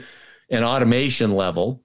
and 0.51 0.65
automation 0.65 1.31
level 1.31 1.81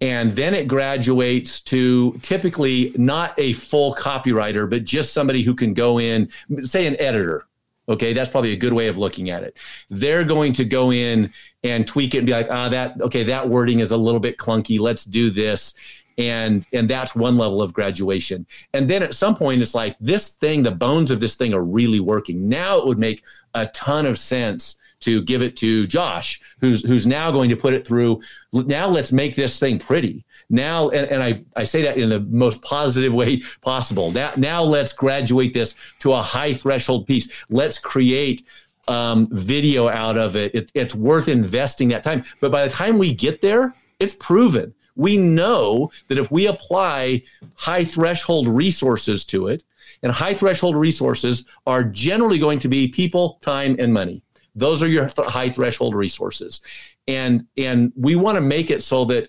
and 0.00 0.32
then 0.32 0.54
it 0.54 0.68
graduates 0.68 1.60
to 1.60 2.18
typically 2.22 2.92
not 2.96 3.34
a 3.38 3.52
full 3.54 3.94
copywriter, 3.94 4.68
but 4.68 4.84
just 4.84 5.12
somebody 5.12 5.42
who 5.42 5.54
can 5.54 5.74
go 5.74 5.98
in, 5.98 6.28
say 6.60 6.86
an 6.86 6.96
editor. 7.00 7.46
Okay, 7.88 8.12
that's 8.12 8.28
probably 8.28 8.52
a 8.52 8.56
good 8.56 8.74
way 8.74 8.88
of 8.88 8.98
looking 8.98 9.30
at 9.30 9.42
it. 9.42 9.56
They're 9.88 10.24
going 10.24 10.52
to 10.54 10.64
go 10.64 10.92
in 10.92 11.32
and 11.64 11.86
tweak 11.86 12.14
it 12.14 12.18
and 12.18 12.26
be 12.26 12.32
like, 12.32 12.48
ah, 12.50 12.68
that 12.68 13.00
okay, 13.00 13.24
that 13.24 13.48
wording 13.48 13.80
is 13.80 13.92
a 13.92 13.96
little 13.96 14.20
bit 14.20 14.36
clunky. 14.36 14.78
Let's 14.78 15.04
do 15.04 15.30
this. 15.30 15.74
And 16.18 16.66
and 16.72 16.88
that's 16.88 17.14
one 17.14 17.36
level 17.36 17.62
of 17.62 17.72
graduation. 17.72 18.46
And 18.74 18.90
then 18.90 19.02
at 19.02 19.14
some 19.14 19.34
point, 19.34 19.62
it's 19.62 19.74
like 19.74 19.96
this 20.00 20.30
thing, 20.30 20.62
the 20.62 20.70
bones 20.70 21.10
of 21.10 21.20
this 21.20 21.36
thing 21.36 21.54
are 21.54 21.64
really 21.64 22.00
working. 22.00 22.48
Now 22.48 22.78
it 22.78 22.86
would 22.86 22.98
make 22.98 23.22
a 23.54 23.66
ton 23.68 24.04
of 24.04 24.18
sense 24.18 24.76
to 25.00 25.22
give 25.22 25.42
it 25.42 25.56
to 25.58 25.86
Josh, 25.86 26.40
who's 26.60 26.84
who's 26.84 27.06
now 27.06 27.30
going 27.30 27.50
to 27.50 27.56
put 27.56 27.74
it 27.74 27.86
through. 27.86 28.20
Now 28.52 28.88
let's 28.88 29.12
make 29.12 29.36
this 29.36 29.58
thing 29.58 29.78
pretty. 29.78 30.24
Now, 30.50 30.88
and, 30.88 31.10
and 31.10 31.22
I, 31.22 31.44
I 31.56 31.64
say 31.64 31.82
that 31.82 31.98
in 31.98 32.08
the 32.08 32.20
most 32.20 32.62
positive 32.62 33.12
way 33.12 33.42
possible. 33.60 34.10
Now, 34.10 34.32
now 34.36 34.62
let's 34.62 34.92
graduate 34.92 35.52
this 35.52 35.74
to 36.00 36.14
a 36.14 36.22
high 36.22 36.54
threshold 36.54 37.06
piece. 37.06 37.44
Let's 37.50 37.78
create 37.78 38.46
um, 38.88 39.28
video 39.30 39.88
out 39.88 40.16
of 40.16 40.36
it. 40.36 40.54
it. 40.54 40.72
It's 40.74 40.94
worth 40.94 41.28
investing 41.28 41.88
that 41.88 42.02
time. 42.02 42.24
But 42.40 42.50
by 42.50 42.64
the 42.64 42.70
time 42.70 42.96
we 42.96 43.12
get 43.12 43.40
there, 43.40 43.74
it's 44.00 44.14
proven. 44.14 44.74
We 44.96 45.16
know 45.16 45.90
that 46.08 46.18
if 46.18 46.30
we 46.30 46.46
apply 46.46 47.22
high 47.56 47.84
threshold 47.84 48.48
resources 48.48 49.24
to 49.26 49.48
it, 49.48 49.64
and 50.02 50.12
high 50.12 50.34
threshold 50.34 50.76
resources 50.76 51.46
are 51.66 51.82
generally 51.82 52.38
going 52.38 52.58
to 52.60 52.68
be 52.68 52.88
people, 52.88 53.38
time, 53.42 53.76
and 53.78 53.92
money. 53.92 54.22
Those 54.58 54.82
are 54.82 54.88
your 54.88 55.08
th- 55.08 55.28
high 55.28 55.50
threshold 55.50 55.94
resources. 55.94 56.60
And 57.06 57.46
and 57.56 57.92
we 57.96 58.16
want 58.16 58.36
to 58.36 58.40
make 58.40 58.70
it 58.70 58.82
so 58.82 59.04
that 59.06 59.28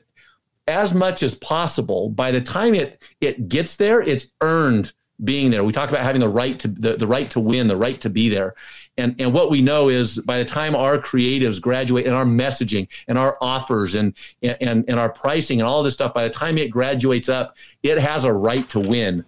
as 0.68 0.94
much 0.94 1.24
as 1.24 1.34
possible 1.36 2.10
by 2.10 2.32
the 2.32 2.42
time 2.42 2.76
it 2.76 3.02
it 3.22 3.50
gets 3.50 3.76
there, 3.76 4.02
it's 4.02 4.32
earned 4.42 4.94
being 5.24 5.52
there. 5.52 5.64
We 5.64 5.74
talk 5.74 5.90
about 5.90 6.02
having 6.02 6.22
the 6.22 6.30
right 6.30 6.58
to 6.60 6.68
the, 6.68 6.96
the 6.96 7.08
right 7.08 7.30
to 7.32 7.40
win, 7.40 7.68
the 7.68 7.76
right 7.76 8.00
to 8.02 8.10
be 8.10 8.30
there. 8.30 8.56
And 8.98 9.16
and 9.20 9.34
what 9.34 9.50
we 9.50 9.62
know 9.62 9.90
is 9.90 10.18
by 10.20 10.38
the 10.38 10.46
time 10.46 10.76
our 10.76 10.98
creatives 10.98 11.62
graduate 11.62 12.06
and 12.06 12.16
our 12.16 12.26
messaging 12.26 12.88
and 13.08 13.18
our 13.18 13.38
offers 13.42 13.96
and 13.96 14.14
and 14.42 14.86
and 14.88 15.00
our 15.00 15.10
pricing 15.10 15.60
and 15.60 15.68
all 15.68 15.84
this 15.84 15.94
stuff, 15.94 16.14
by 16.14 16.24
the 16.24 16.34
time 16.34 16.58
it 16.58 16.70
graduates 16.70 17.30
up, 17.30 17.58
it 17.84 17.98
has 17.98 18.24
a 18.24 18.34
right 18.34 18.68
to 18.70 18.80
win. 18.80 19.26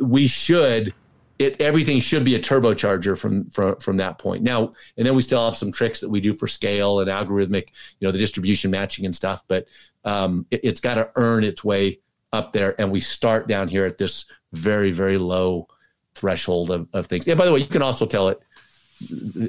We 0.00 0.26
should 0.26 0.94
it 1.38 1.60
everything 1.60 2.00
should 2.00 2.24
be 2.24 2.34
a 2.34 2.40
turbocharger 2.40 3.18
from 3.18 3.48
from 3.50 3.76
from 3.76 3.96
that 3.98 4.18
point. 4.18 4.42
Now, 4.42 4.70
and 4.96 5.06
then 5.06 5.14
we 5.14 5.22
still 5.22 5.44
have 5.44 5.56
some 5.56 5.72
tricks 5.72 6.00
that 6.00 6.08
we 6.08 6.20
do 6.20 6.32
for 6.32 6.46
scale 6.46 7.00
and 7.00 7.10
algorithmic, 7.10 7.68
you 7.98 8.08
know, 8.08 8.12
the 8.12 8.18
distribution 8.18 8.70
matching 8.70 9.06
and 9.06 9.14
stuff. 9.14 9.42
But 9.48 9.66
um, 10.04 10.46
it, 10.50 10.60
it's 10.62 10.80
got 10.80 10.94
to 10.94 11.10
earn 11.16 11.44
its 11.44 11.64
way 11.64 12.00
up 12.32 12.52
there, 12.52 12.80
and 12.80 12.90
we 12.90 13.00
start 13.00 13.48
down 13.48 13.68
here 13.68 13.84
at 13.84 13.98
this 13.98 14.26
very 14.52 14.92
very 14.92 15.18
low 15.18 15.68
threshold 16.14 16.70
of, 16.70 16.88
of 16.92 17.06
things. 17.06 17.26
And 17.26 17.38
by 17.38 17.46
the 17.46 17.52
way, 17.52 17.60
you 17.60 17.66
can 17.66 17.82
also 17.82 18.06
tell 18.06 18.28
it. 18.28 18.40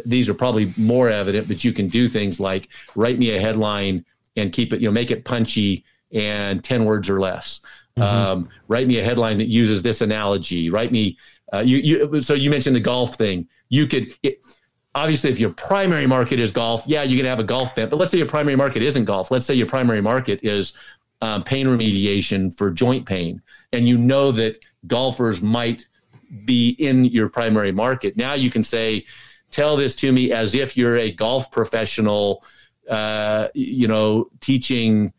These 0.05 0.29
are 0.29 0.33
probably 0.33 0.73
more 0.77 1.09
evident, 1.09 1.47
but 1.47 1.63
you 1.63 1.73
can 1.73 1.87
do 1.87 2.07
things 2.07 2.39
like 2.39 2.69
write 2.95 3.19
me 3.19 3.35
a 3.35 3.39
headline 3.39 4.03
and 4.35 4.51
keep 4.51 4.73
it, 4.73 4.81
you 4.81 4.87
know, 4.87 4.91
make 4.91 5.11
it 5.11 5.25
punchy 5.25 5.85
and 6.11 6.63
ten 6.63 6.85
words 6.85 7.09
or 7.09 7.19
less. 7.19 7.61
Mm-hmm. 7.97 8.01
Um, 8.01 8.49
write 8.67 8.87
me 8.87 8.97
a 8.97 9.03
headline 9.03 9.37
that 9.37 9.49
uses 9.49 9.83
this 9.83 10.01
analogy. 10.01 10.71
Write 10.71 10.91
me 10.91 11.17
uh, 11.53 11.59
you, 11.59 11.77
you, 11.77 12.21
so 12.21 12.33
you 12.33 12.49
mentioned 12.49 12.75
the 12.75 12.81
golf 12.81 13.15
thing. 13.15 13.47
You 13.69 13.87
could 13.87 14.15
it, 14.23 14.41
obviously 14.95 15.29
if 15.29 15.39
your 15.39 15.51
primary 15.51 16.07
market 16.07 16.39
is 16.39 16.51
golf, 16.51 16.83
yeah, 16.87 17.03
you 17.03 17.17
can 17.17 17.25
have 17.25 17.39
a 17.39 17.43
golf 17.43 17.75
bent. 17.75 17.89
But 17.89 17.97
let's 17.97 18.11
say 18.11 18.17
your 18.17 18.27
primary 18.27 18.55
market 18.55 18.81
isn't 18.81 19.05
golf. 19.05 19.31
Let's 19.31 19.45
say 19.45 19.53
your 19.53 19.67
primary 19.67 20.01
market 20.01 20.39
is 20.43 20.73
um, 21.21 21.43
pain 21.43 21.67
remediation 21.67 22.55
for 22.55 22.71
joint 22.71 23.05
pain, 23.05 23.41
and 23.71 23.87
you 23.87 23.97
know 23.97 24.31
that 24.33 24.57
golfers 24.87 25.41
might 25.41 25.87
be 26.45 26.69
in 26.69 27.05
your 27.05 27.29
primary 27.29 27.71
market. 27.71 28.17
Now 28.17 28.33
you 28.33 28.49
can 28.49 28.63
say, 28.63 29.05
"Tell 29.51 29.77
this 29.77 29.95
to 29.97 30.11
me 30.11 30.31
as 30.31 30.55
if 30.55 30.75
you're 30.75 30.97
a 30.97 31.11
golf 31.11 31.51
professional." 31.51 32.43
Uh, 32.89 33.47
you 33.53 33.87
know, 33.87 34.29
teaching 34.41 35.13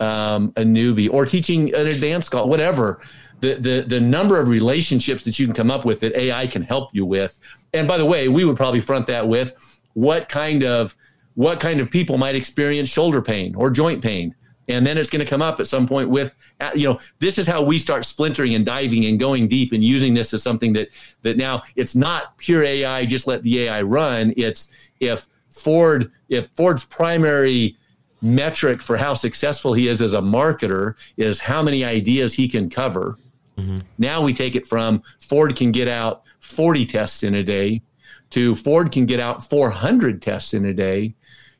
um, 0.00 0.54
a 0.56 0.62
newbie 0.62 1.12
or 1.12 1.26
teaching 1.26 1.74
an 1.74 1.86
advanced 1.86 2.30
golf, 2.30 2.48
whatever 2.48 3.02
the, 3.40 3.54
the 3.54 3.84
the 3.86 4.00
number 4.00 4.38
of 4.38 4.48
relationships 4.48 5.22
that 5.24 5.38
you 5.38 5.46
can 5.46 5.54
come 5.54 5.70
up 5.70 5.84
with 5.84 6.00
that 6.00 6.14
AI 6.16 6.46
can 6.46 6.62
help 6.62 6.90
you 6.94 7.04
with. 7.04 7.38
And 7.72 7.88
by 7.88 7.98
the 7.98 8.06
way, 8.06 8.28
we 8.28 8.44
would 8.44 8.56
probably 8.56 8.80
front 8.80 9.06
that 9.06 9.26
with 9.26 9.54
what 9.94 10.28
kind 10.28 10.62
of 10.62 10.96
what 11.34 11.60
kind 11.60 11.80
of 11.80 11.90
people 11.90 12.18
might 12.18 12.34
experience 12.34 12.90
shoulder 12.90 13.22
pain 13.22 13.54
or 13.54 13.70
joint 13.70 14.02
pain. 14.02 14.34
And 14.68 14.86
then 14.86 14.98
it's 14.98 15.10
going 15.10 15.24
to 15.24 15.28
come 15.28 15.42
up 15.42 15.58
at 15.58 15.66
some 15.66 15.88
point 15.88 16.10
with, 16.10 16.36
uh, 16.60 16.70
you 16.74 16.88
know, 16.88 17.00
this 17.18 17.38
is 17.38 17.46
how 17.46 17.60
we 17.60 17.78
start 17.78 18.04
splintering 18.04 18.54
and 18.54 18.64
diving 18.64 19.04
and 19.06 19.18
going 19.18 19.48
deep 19.48 19.72
and 19.72 19.82
using 19.82 20.14
this 20.14 20.32
as 20.32 20.42
something 20.42 20.72
that 20.74 20.90
that 21.22 21.36
now 21.36 21.62
it's 21.76 21.96
not 21.96 22.36
pure 22.38 22.62
AI. 22.62 23.04
Just 23.04 23.26
let 23.26 23.42
the 23.42 23.62
AI 23.62 23.82
run. 23.82 24.32
It's 24.36 24.70
if 25.00 25.28
Ford, 25.50 26.12
if 26.28 26.48
Ford's 26.56 26.84
primary 26.84 27.76
metric 28.22 28.82
for 28.82 28.96
how 28.96 29.14
successful 29.14 29.72
he 29.72 29.88
is 29.88 30.02
as 30.02 30.14
a 30.14 30.20
marketer 30.20 30.94
is 31.16 31.40
how 31.40 31.62
many 31.62 31.84
ideas 31.84 32.34
he 32.34 32.48
can 32.48 32.68
cover 32.68 33.16
Mm-hmm. 33.60 33.78
Now 33.98 34.22
we 34.22 34.32
take 34.32 34.56
it 34.56 34.66
from 34.66 35.02
Ford 35.20 35.56
can 35.56 35.72
get 35.72 35.88
out 35.88 36.22
40 36.40 36.86
tests 36.86 37.22
in 37.22 37.34
a 37.34 37.42
day 37.42 37.82
to 38.30 38.54
Ford 38.54 38.92
can 38.92 39.06
get 39.06 39.20
out 39.20 39.48
400 39.48 40.22
tests 40.22 40.54
in 40.54 40.64
a 40.64 40.72
day. 40.72 41.14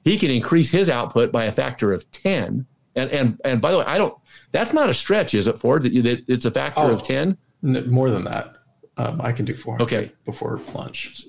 He 0.04 0.18
can 0.18 0.30
increase 0.30 0.70
his 0.70 0.88
output 0.88 1.30
by 1.32 1.44
a 1.44 1.52
factor 1.52 1.92
of 1.92 2.10
10. 2.12 2.66
And 2.96 3.10
and 3.10 3.40
and 3.44 3.60
by 3.60 3.70
the 3.70 3.78
way, 3.78 3.84
I 3.84 3.98
don't. 3.98 4.16
That's 4.52 4.72
not 4.72 4.88
a 4.88 4.94
stretch, 4.94 5.34
is 5.34 5.46
it, 5.46 5.58
Ford? 5.58 5.84
That, 5.84 5.90
that 6.02 6.24
it's 6.26 6.44
a 6.44 6.50
factor 6.50 6.80
oh, 6.80 6.92
of 6.92 7.02
10. 7.04 7.36
more 7.62 8.10
than 8.10 8.24
that. 8.24 8.56
Um, 8.96 9.20
I 9.20 9.32
can 9.32 9.44
do 9.44 9.54
400 9.54 9.84
okay. 9.84 10.12
before 10.24 10.60
lunch. 10.74 11.26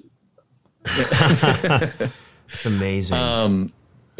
it's 0.85 2.65
amazing. 2.65 3.15
Um, 3.15 3.71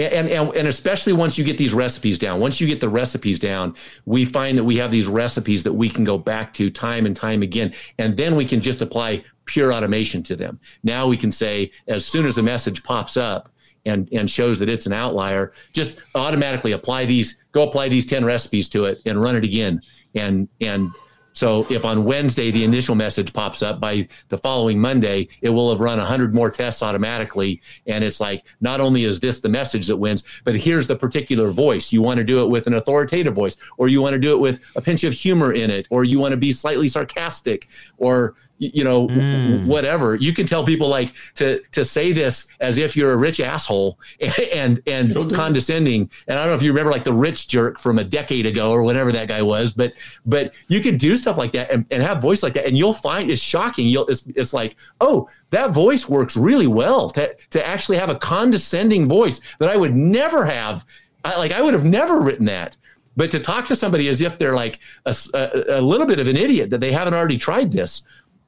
and, 0.09 0.29
and 0.29 0.55
and 0.55 0.67
especially 0.67 1.13
once 1.13 1.37
you 1.37 1.43
get 1.43 1.57
these 1.57 1.73
recipes 1.73 2.17
down. 2.17 2.39
Once 2.39 2.59
you 2.59 2.67
get 2.67 2.79
the 2.79 2.89
recipes 2.89 3.39
down 3.39 3.75
we 4.05 4.25
find 4.25 4.57
that 4.57 4.63
we 4.63 4.77
have 4.77 4.91
these 4.91 5.07
recipes 5.07 5.63
that 5.63 5.73
we 5.73 5.89
can 5.89 6.03
go 6.03 6.17
back 6.17 6.53
to 6.53 6.69
time 6.69 7.05
and 7.05 7.15
time 7.15 7.41
again 7.41 7.73
and 7.97 8.17
then 8.17 8.35
we 8.35 8.45
can 8.45 8.61
just 8.61 8.81
apply 8.81 9.23
pure 9.45 9.73
automation 9.73 10.23
to 10.23 10.35
them. 10.35 10.59
Now 10.83 11.07
we 11.07 11.17
can 11.17 11.31
say 11.31 11.71
as 11.87 12.05
soon 12.05 12.25
as 12.25 12.37
a 12.37 12.43
message 12.43 12.83
pops 12.83 13.17
up 13.17 13.49
and 13.85 14.07
and 14.11 14.29
shows 14.29 14.59
that 14.59 14.69
it's 14.69 14.85
an 14.85 14.93
outlier 14.93 15.53
just 15.73 16.01
automatically 16.15 16.71
apply 16.71 17.05
these 17.05 17.41
go 17.51 17.63
apply 17.63 17.89
these 17.89 18.05
10 18.05 18.23
recipes 18.23 18.69
to 18.69 18.85
it 18.85 18.99
and 19.05 19.21
run 19.21 19.35
it 19.35 19.43
again. 19.43 19.81
And 20.15 20.47
and 20.59 20.91
So 21.33 21.65
if 21.69 21.85
on 21.85 22.03
Wednesday 22.03 22.51
the 22.51 22.63
initial 22.63 22.95
message 22.95 23.33
pops 23.33 23.61
up, 23.61 23.79
by 23.79 24.07
the 24.29 24.37
following 24.37 24.79
Monday, 24.79 25.27
it 25.41 25.49
will 25.49 25.69
have 25.69 25.79
run 25.79 25.97
100 25.97 26.33
more 26.33 26.51
tests 26.51 26.83
automatically. 26.83 27.61
And 27.87 28.03
it's 28.03 28.19
like, 28.19 28.45
not 28.59 28.81
only 28.81 29.03
is 29.03 29.19
this 29.19 29.39
the 29.39 29.49
message 29.49 29.87
that 29.87 29.97
wins, 29.97 30.23
but 30.43 30.55
here's 30.55 30.87
the 30.87 30.95
particular 30.95 31.51
voice. 31.51 31.93
You 31.93 32.01
want 32.01 32.17
to 32.17 32.23
do 32.23 32.41
it 32.41 32.49
with 32.49 32.67
an 32.67 32.73
authoritative 32.73 33.33
voice, 33.33 33.57
or 33.77 33.87
you 33.87 34.01
want 34.01 34.13
to 34.13 34.19
do 34.19 34.33
it 34.33 34.39
with 34.39 34.61
a 34.75 34.81
pinch 34.81 35.03
of 35.03 35.13
humor 35.13 35.53
in 35.53 35.69
it, 35.69 35.87
or 35.89 36.03
you 36.03 36.19
want 36.19 36.31
to 36.31 36.37
be 36.37 36.51
slightly 36.51 36.87
sarcastic, 36.87 37.67
or 37.97 38.35
you 38.61 38.83
know 38.83 39.07
mm. 39.07 39.65
whatever. 39.65 40.15
You 40.15 40.33
can 40.33 40.45
tell 40.45 40.63
people 40.63 40.87
like 40.87 41.15
to 41.35 41.61
to 41.71 41.83
say 41.83 42.11
this 42.11 42.47
as 42.59 42.77
if 42.77 42.95
you're 42.95 43.11
a 43.11 43.17
rich 43.17 43.39
asshole 43.39 43.99
and 44.53 44.81
and, 44.85 45.13
and 45.15 45.33
condescending. 45.33 46.09
And 46.27 46.37
i 46.37 46.43
don't 46.43 46.51
know 46.51 46.55
if 46.55 46.61
you 46.61 46.71
remember 46.71 46.91
like 46.91 47.03
the 47.03 47.13
rich 47.13 47.47
jerk 47.47 47.79
from 47.79 47.97
a 47.97 48.03
decade 48.03 48.45
ago 48.45 48.71
or 48.71 48.83
whatever 48.83 49.11
that 49.11 49.27
guy 49.27 49.41
was 49.41 49.73
but 49.73 49.93
but 50.25 50.53
you 50.67 50.79
can 50.81 50.97
do 50.97 51.17
stuff 51.17 51.37
like 51.37 51.51
that 51.53 51.71
and, 51.71 51.85
and 51.89 52.03
have 52.03 52.21
voice 52.21 52.43
like 52.43 52.53
that 52.53 52.65
and 52.65 52.77
you'll 52.77 52.93
find 52.93 53.31
it's 53.31 53.41
shocking. 53.41 53.87
You'll 53.87 54.05
it's, 54.07 54.27
it's 54.35 54.53
like 54.53 54.75
oh 54.99 55.27
that 55.49 55.71
voice 55.71 56.07
works 56.07 56.37
really 56.37 56.67
well 56.67 57.09
to, 57.11 57.35
to 57.49 57.65
actually 57.65 57.97
have 57.97 58.09
a 58.09 58.15
condescending 58.15 59.07
voice 59.07 59.41
that 59.59 59.69
i 59.69 59.75
would 59.75 59.95
never 59.95 60.45
have. 60.45 60.85
I, 61.25 61.37
like 61.37 61.51
i 61.51 61.61
would 61.61 61.73
have 61.73 61.85
never 61.85 62.21
written 62.21 62.45
that. 62.45 62.77
But 63.17 63.29
to 63.31 63.39
talk 63.39 63.65
to 63.65 63.75
somebody 63.75 64.07
as 64.07 64.21
if 64.21 64.39
they're 64.39 64.55
like 64.55 64.79
a, 65.05 65.13
a, 65.33 65.79
a 65.79 65.81
little 65.81 66.07
bit 66.07 66.19
of 66.19 66.27
an 66.27 66.37
idiot 66.37 66.69
that 66.69 66.79
they 66.79 66.93
haven't 66.93 67.13
already 67.13 67.37
tried 67.37 67.71
this 67.71 68.03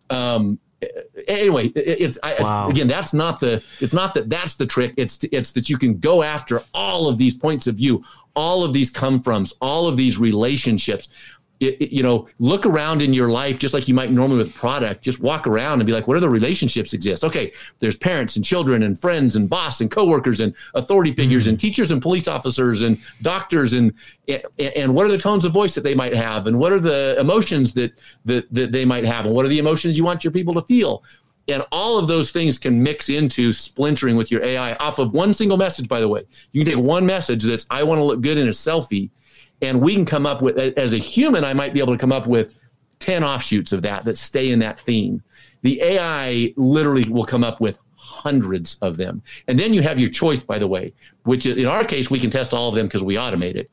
um, 0.09 0.59
anyway, 1.27 1.67
it's 1.67 2.19
wow. 2.39 2.69
again 2.69 2.87
that's 2.87 3.13
not 3.13 3.39
the 3.39 3.63
it's 3.79 3.93
not 3.93 4.13
that 4.13 4.29
that's 4.29 4.55
the 4.55 4.65
trick. 4.65 4.93
It's 4.97 5.23
it's 5.31 5.51
that 5.53 5.69
you 5.69 5.77
can 5.77 5.99
go 5.99 6.23
after 6.23 6.61
all 6.73 7.07
of 7.07 7.17
these 7.17 7.33
points 7.33 7.67
of 7.67 7.75
view, 7.75 8.03
all 8.35 8.63
of 8.63 8.73
these 8.73 8.89
come 8.89 9.21
froms, 9.21 9.53
all 9.61 9.87
of 9.87 9.97
these 9.97 10.17
relationships 10.17 11.09
you 11.79 12.03
know, 12.03 12.27
look 12.39 12.65
around 12.65 13.01
in 13.01 13.13
your 13.13 13.29
life 13.29 13.59
just 13.59 13.73
like 13.73 13.87
you 13.87 13.93
might 13.93 14.11
normally 14.11 14.39
with 14.39 14.53
product. 14.53 15.03
Just 15.03 15.21
walk 15.21 15.47
around 15.47 15.79
and 15.79 15.87
be 15.87 15.93
like, 15.93 16.07
what 16.07 16.17
are 16.17 16.19
the 16.19 16.29
relationships 16.29 16.93
exist? 16.93 17.23
Okay, 17.23 17.51
there's 17.79 17.97
parents 17.97 18.35
and 18.35 18.45
children 18.45 18.83
and 18.83 18.99
friends 18.99 19.35
and 19.35 19.49
boss 19.49 19.81
and 19.81 19.89
coworkers 19.89 20.39
and 20.39 20.55
authority 20.75 21.13
figures 21.13 21.43
mm-hmm. 21.43 21.51
and 21.51 21.59
teachers 21.59 21.91
and 21.91 22.01
police 22.01 22.27
officers 22.27 22.81
and 22.81 22.99
doctors 23.21 23.73
and, 23.73 23.93
and 24.27 24.43
and 24.57 24.93
what 24.95 25.05
are 25.05 25.09
the 25.09 25.17
tones 25.17 25.45
of 25.45 25.51
voice 25.51 25.75
that 25.75 25.83
they 25.83 25.95
might 25.95 26.13
have 26.13 26.47
and 26.47 26.57
what 26.57 26.71
are 26.71 26.79
the 26.79 27.15
emotions 27.19 27.73
that 27.73 27.91
that 28.25 28.51
that 28.53 28.71
they 28.71 28.85
might 28.85 29.05
have 29.05 29.25
and 29.25 29.33
what 29.35 29.45
are 29.45 29.49
the 29.49 29.59
emotions 29.59 29.97
you 29.97 30.03
want 30.03 30.23
your 30.23 30.31
people 30.31 30.53
to 30.53 30.61
feel? 30.61 31.03
And 31.47 31.65
all 31.71 31.97
of 31.97 32.07
those 32.07 32.31
things 32.31 32.57
can 32.57 32.81
mix 32.81 33.09
into 33.09 33.51
splintering 33.51 34.15
with 34.15 34.31
your 34.31 34.43
AI 34.45 34.75
off 34.75 34.99
of 34.99 35.13
one 35.13 35.33
single 35.33 35.57
message, 35.57 35.89
by 35.89 35.99
the 35.99 36.07
way. 36.07 36.23
You 36.53 36.63
can 36.63 36.75
take 36.75 36.83
one 36.83 37.05
message 37.05 37.43
that's, 37.43 37.67
I 37.69 37.83
want 37.83 37.99
to 37.99 38.03
look 38.03 38.21
good 38.21 38.37
in 38.37 38.47
a 38.47 38.51
selfie, 38.51 39.09
and 39.63 39.81
we 39.81 39.95
can 39.95 40.05
come 40.05 40.25
up 40.25 40.41
with 40.41 40.57
as 40.57 40.93
a 40.93 40.97
human 40.97 41.43
i 41.43 41.53
might 41.53 41.73
be 41.73 41.79
able 41.79 41.93
to 41.93 41.99
come 41.99 42.11
up 42.11 42.27
with 42.27 42.59
10 43.03 43.21
offshoots 43.21 43.73
of 43.73 43.81
that 43.81 44.05
that 44.05 44.17
stay 44.17 44.49
in 44.49 44.59
that 44.59 44.79
theme. 44.79 45.21
The 45.61 45.81
ai 45.81 46.53
literally 46.55 47.09
will 47.09 47.25
come 47.25 47.43
up 47.43 47.59
with 47.59 47.77
hundreds 47.97 48.77
of 48.81 48.95
them. 48.95 49.21
And 49.49 49.59
then 49.59 49.73
you 49.73 49.81
have 49.81 49.99
your 49.99 50.09
choice 50.09 50.41
by 50.41 50.57
the 50.57 50.69
way 50.69 50.93
which 51.23 51.45
in 51.45 51.65
our 51.65 51.83
case 51.83 52.09
we 52.09 52.17
can 52.17 52.29
test 52.29 52.53
all 52.53 52.69
of 52.69 52.75
them 52.75 52.87
because 52.87 53.03
we 53.03 53.15
automate 53.15 53.55
it. 53.55 53.69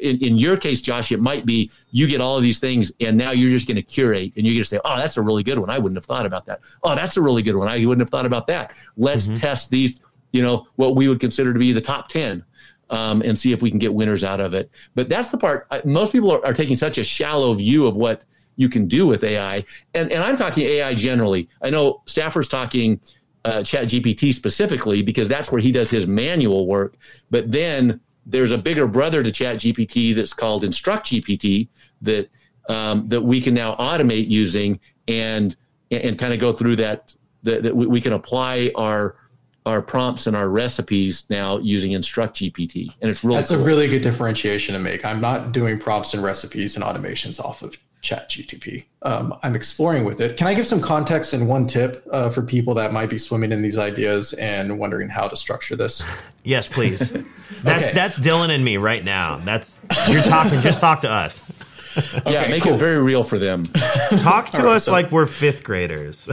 In, 0.00 0.18
in 0.18 0.36
your 0.36 0.56
case 0.56 0.80
josh 0.80 1.10
it 1.10 1.18
might 1.18 1.44
be 1.44 1.72
you 1.90 2.06
get 2.06 2.20
all 2.20 2.36
of 2.36 2.44
these 2.44 2.60
things 2.60 2.92
and 3.00 3.16
now 3.16 3.32
you're 3.32 3.50
just 3.50 3.66
going 3.66 3.74
to 3.76 3.82
curate 3.82 4.32
and 4.36 4.46
you're 4.46 4.54
going 4.54 4.62
to 4.62 4.68
say 4.68 4.78
oh 4.84 4.96
that's 4.96 5.16
a 5.16 5.22
really 5.22 5.42
good 5.42 5.58
one. 5.58 5.70
I 5.70 5.78
wouldn't 5.78 5.96
have 5.96 6.06
thought 6.06 6.26
about 6.26 6.46
that. 6.46 6.60
Oh 6.84 6.94
that's 6.94 7.16
a 7.16 7.20
really 7.20 7.42
good 7.42 7.56
one. 7.56 7.66
I 7.66 7.84
wouldn't 7.84 8.00
have 8.00 8.10
thought 8.10 8.26
about 8.26 8.46
that. 8.46 8.74
Let's 8.96 9.26
mm-hmm. 9.26 9.38
test 9.38 9.70
these 9.70 10.00
you 10.30 10.42
know 10.42 10.68
what 10.76 10.94
we 10.94 11.08
would 11.08 11.18
consider 11.18 11.52
to 11.52 11.58
be 11.58 11.72
the 11.72 11.80
top 11.80 12.08
10 12.08 12.44
um, 12.90 13.22
and 13.22 13.38
see 13.38 13.52
if 13.52 13.62
we 13.62 13.70
can 13.70 13.78
get 13.78 13.92
winners 13.92 14.24
out 14.24 14.40
of 14.40 14.54
it. 14.54 14.70
But 14.94 15.08
that's 15.08 15.28
the 15.28 15.38
part. 15.38 15.66
Most 15.84 16.12
people 16.12 16.30
are, 16.30 16.44
are, 16.44 16.54
taking 16.54 16.76
such 16.76 16.98
a 16.98 17.04
shallow 17.04 17.52
view 17.54 17.86
of 17.86 17.96
what 17.96 18.24
you 18.56 18.68
can 18.68 18.88
do 18.88 19.06
with 19.06 19.24
AI, 19.24 19.64
and 19.94 20.10
and 20.10 20.22
I'm 20.22 20.36
talking 20.36 20.64
AI 20.64 20.94
generally. 20.94 21.48
I 21.62 21.70
know 21.70 22.02
Stafford's 22.06 22.48
talking 22.48 23.00
uh, 23.44 23.62
Chat 23.62 23.84
GPT 23.86 24.34
specifically 24.34 25.02
because 25.02 25.28
that's 25.28 25.52
where 25.52 25.60
he 25.60 25.72
does 25.72 25.90
his 25.90 26.06
manual 26.06 26.66
work. 26.66 26.96
But 27.30 27.50
then 27.50 28.00
there's 28.26 28.50
a 28.50 28.58
bigger 28.58 28.86
brother 28.86 29.22
to 29.22 29.30
Chat 29.30 29.56
GPT 29.56 30.14
that's 30.14 30.34
called 30.34 30.64
Instruct 30.64 31.06
GPT 31.06 31.68
that 32.02 32.28
um, 32.68 33.08
that 33.08 33.22
we 33.22 33.40
can 33.40 33.54
now 33.54 33.74
automate 33.76 34.28
using 34.28 34.80
and 35.06 35.56
and 35.90 36.18
kind 36.18 36.34
of 36.34 36.40
go 36.40 36.52
through 36.52 36.76
that 36.76 37.14
that, 37.42 37.62
that 37.62 37.74
we, 37.74 37.86
we 37.86 38.00
can 38.00 38.12
apply 38.12 38.70
our 38.74 39.16
our 39.68 39.82
prompts 39.82 40.26
and 40.26 40.36
our 40.36 40.48
recipes 40.48 41.24
now 41.30 41.58
using 41.58 41.92
Instruct 41.92 42.36
GPT, 42.36 42.92
and 43.00 43.10
it's 43.10 43.22
really 43.22 43.36
that's 43.36 43.50
cool. 43.50 43.60
a 43.60 43.64
really 43.64 43.88
good 43.88 44.02
differentiation 44.02 44.72
to 44.74 44.78
make. 44.80 45.04
I'm 45.04 45.20
not 45.20 45.52
doing 45.52 45.78
prompts 45.78 46.14
and 46.14 46.22
recipes 46.22 46.74
and 46.74 46.84
automations 46.84 47.38
off 47.38 47.62
of 47.62 47.78
Chat 48.00 48.30
GTP. 48.30 48.84
Um, 49.02 49.34
I'm 49.42 49.56
exploring 49.56 50.04
with 50.04 50.20
it. 50.20 50.36
Can 50.36 50.46
I 50.46 50.54
give 50.54 50.66
some 50.66 50.80
context 50.80 51.32
and 51.32 51.48
one 51.48 51.66
tip 51.66 52.06
uh, 52.12 52.30
for 52.30 52.42
people 52.42 52.74
that 52.74 52.92
might 52.92 53.10
be 53.10 53.18
swimming 53.18 53.50
in 53.50 53.60
these 53.60 53.76
ideas 53.76 54.34
and 54.34 54.78
wondering 54.78 55.08
how 55.08 55.26
to 55.28 55.36
structure 55.36 55.76
this? 55.76 56.04
Yes, 56.44 56.66
please. 56.66 57.10
That's 57.62 57.88
okay. 57.88 57.94
that's 57.94 58.18
Dylan 58.18 58.48
and 58.48 58.64
me 58.64 58.78
right 58.78 59.04
now. 59.04 59.38
That's 59.44 59.84
you're 60.08 60.22
talking. 60.22 60.62
just 60.62 60.80
talk 60.80 61.02
to 61.02 61.10
us. 61.10 61.42
Okay, 61.98 62.32
yeah, 62.32 62.48
make 62.48 62.62
cool. 62.62 62.74
it 62.74 62.78
very 62.78 63.02
real 63.02 63.22
for 63.22 63.38
them. 63.38 63.64
Talk 64.20 64.50
to 64.52 64.62
right, 64.62 64.76
us 64.76 64.84
so. 64.84 64.92
like 64.92 65.10
we're 65.10 65.26
fifth 65.26 65.62
graders. 65.62 66.26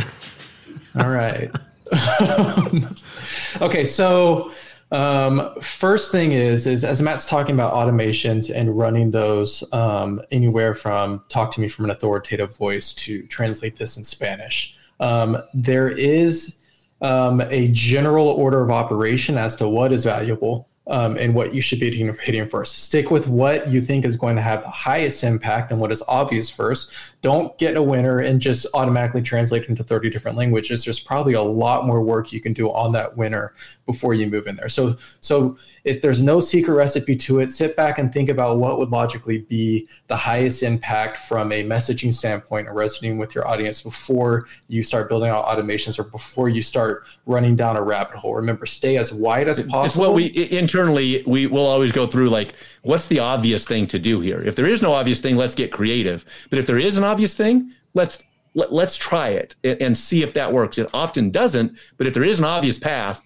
All 0.97 1.09
right. 1.09 1.51
okay, 3.61 3.85
so 3.85 4.51
um, 4.91 5.53
first 5.61 6.11
thing 6.11 6.31
is 6.31 6.67
is 6.67 6.83
as 6.83 7.01
Matt's 7.01 7.25
talking 7.25 7.55
about 7.55 7.73
automations 7.73 8.53
and 8.53 8.77
running 8.77 9.11
those 9.11 9.63
um, 9.73 10.21
anywhere 10.31 10.73
from 10.73 11.23
talk 11.29 11.51
to 11.51 11.61
me 11.61 11.67
from 11.67 11.85
an 11.85 11.91
authoritative 11.91 12.55
voice 12.55 12.93
to 12.93 13.25
translate 13.27 13.77
this 13.77 13.97
in 13.97 14.03
Spanish. 14.03 14.77
Um, 14.99 15.37
there 15.53 15.89
is 15.89 16.57
um, 17.01 17.41
a 17.49 17.69
general 17.69 18.27
order 18.27 18.61
of 18.61 18.71
operation 18.71 19.37
as 19.37 19.55
to 19.57 19.67
what 19.67 19.91
is 19.91 20.05
valuable 20.05 20.69
um, 20.87 21.17
and 21.17 21.33
what 21.33 21.53
you 21.53 21.61
should 21.61 21.79
be 21.79 21.89
hitting, 21.89 22.15
hitting 22.21 22.47
first. 22.47 22.77
Stick 22.77 23.09
with 23.09 23.27
what 23.27 23.67
you 23.69 23.81
think 23.81 24.05
is 24.05 24.17
going 24.17 24.35
to 24.35 24.41
have 24.41 24.61
the 24.61 24.69
highest 24.69 25.23
impact 25.23 25.71
and 25.71 25.79
what 25.79 25.91
is 25.91 26.03
obvious 26.07 26.49
first. 26.49 26.93
Don't 27.21 27.57
get 27.57 27.75
a 27.75 27.81
winner 27.81 28.19
and 28.19 28.39
just 28.39 28.67
automatically 28.75 29.21
translate 29.21 29.65
into 29.65 29.83
30 29.83 30.11
different 30.11 30.37
languages. 30.37 30.85
There's 30.85 30.99
probably 30.99 31.33
a 31.33 31.41
lot 31.41 31.87
more 31.87 32.01
work 32.01 32.31
you 32.31 32.39
can 32.39 32.53
do 32.53 32.71
on 32.71 32.91
that 32.91 33.17
winner 33.17 33.53
before 33.87 34.13
you 34.13 34.27
move 34.27 34.45
in 34.45 34.55
there. 34.55 34.69
So, 34.69 34.95
so 35.21 35.57
if 35.85 36.01
there's 36.01 36.21
no 36.21 36.39
secret 36.39 36.75
recipe 36.75 37.15
to 37.15 37.39
it, 37.39 37.49
sit 37.49 37.75
back 37.75 37.97
and 37.97 38.13
think 38.13 38.29
about 38.29 38.57
what 38.57 38.77
would 38.77 38.89
logically 38.89 39.39
be 39.39 39.87
the 40.07 40.15
highest 40.15 40.61
impact 40.61 41.17
from 41.17 41.51
a 41.51 41.63
messaging 41.63 42.13
standpoint 42.13 42.67
and 42.67 42.75
resonating 42.75 43.17
with 43.17 43.33
your 43.33 43.47
audience 43.47 43.81
before 43.81 44.45
you 44.67 44.83
start 44.83 45.09
building 45.09 45.29
out 45.29 45.45
automations 45.45 45.97
or 45.97 46.03
before 46.03 46.49
you 46.49 46.61
start 46.61 47.05
running 47.25 47.55
down 47.55 47.75
a 47.75 47.81
rabbit 47.81 48.15
hole. 48.15 48.35
Remember, 48.35 48.67
stay 48.67 48.97
as 48.97 49.11
wide 49.11 49.47
as 49.47 49.61
possible. 49.63 49.85
It's 49.85 49.95
what 49.95 50.13
we 50.13 50.25
internally 50.75 51.23
we 51.25 51.47
will 51.47 51.65
always 51.65 51.91
go 51.93 52.05
through 52.05 52.29
like 52.29 52.53
what's 52.81 53.07
the 53.07 53.19
obvious 53.19 53.65
thing 53.65 53.87
to 53.87 53.97
do 53.97 54.19
here? 54.19 54.41
If 54.41 54.55
there 54.55 54.65
is 54.65 54.81
no 54.81 54.93
obvious 54.93 55.21
thing, 55.21 55.37
let's 55.37 55.55
get 55.55 55.71
creative. 55.71 56.25
But 56.49 56.59
if 56.59 56.67
there 56.67 56.77
is 56.77 56.97
an 56.97 57.03
obvious 57.03 57.33
thing, 57.33 57.71
let's 57.93 58.21
let, 58.55 58.67
us 58.67 58.73
let 58.73 58.87
us 58.87 58.97
try 58.97 59.29
it 59.29 59.55
and, 59.63 59.97
see 59.97 60.21
if 60.21 60.33
that 60.33 60.51
works. 60.51 60.77
It 60.77 60.89
often 60.93 61.31
doesn't, 61.31 61.77
but 61.97 62.07
if 62.07 62.13
there 62.13 62.23
is 62.23 62.39
an 62.39 62.45
obvious 62.45 62.77
path, 62.77 63.23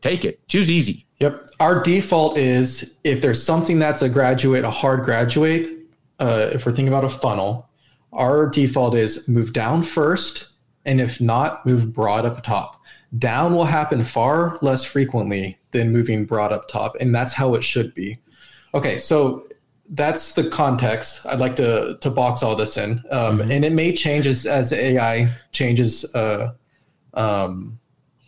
take 0.00 0.24
it. 0.24 0.46
Choose 0.48 0.70
easy. 0.70 1.06
Yep. 1.20 1.48
Our 1.60 1.82
default 1.82 2.38
is 2.38 2.96
if 3.04 3.20
there's 3.20 3.42
something 3.42 3.78
that's 3.78 4.02
a 4.02 4.08
graduate, 4.08 4.64
a 4.64 4.70
hard 4.70 5.04
graduate, 5.04 5.68
uh, 6.18 6.50
if 6.52 6.64
we're 6.64 6.72
thinking 6.72 6.88
about 6.88 7.04
a 7.04 7.10
funnel, 7.10 7.68
our 8.12 8.48
default 8.48 8.94
is 8.94 9.28
move 9.28 9.52
down 9.52 9.82
first, 9.82 10.48
and 10.86 11.00
if 11.00 11.20
not, 11.20 11.64
move 11.66 11.92
broad 11.92 12.24
up 12.24 12.42
top. 12.42 12.80
Down 13.16 13.54
will 13.54 13.64
happen 13.64 14.04
far 14.04 14.58
less 14.62 14.84
frequently 14.84 15.58
than 15.70 15.92
moving 15.92 16.24
broad 16.24 16.52
up 16.52 16.68
top, 16.68 16.96
and 17.00 17.14
that's 17.14 17.32
how 17.32 17.54
it 17.54 17.62
should 17.62 17.94
be. 17.94 18.18
Okay, 18.74 18.98
so 18.98 19.46
that's 19.90 20.34
the 20.34 20.48
context. 20.50 21.24
I'd 21.26 21.38
like 21.38 21.56
to 21.56 21.98
to 22.00 22.10
box 22.10 22.42
all 22.42 22.56
this 22.56 22.76
in, 22.76 23.02
um, 23.10 23.38
mm-hmm. 23.38 23.50
and 23.50 23.64
it 23.64 23.72
may 23.72 23.92
change 23.92 24.26
as 24.26 24.44
as 24.46 24.72
AI 24.72 25.32
changes 25.52 26.04
uh, 26.14 26.52
um, 27.14 27.78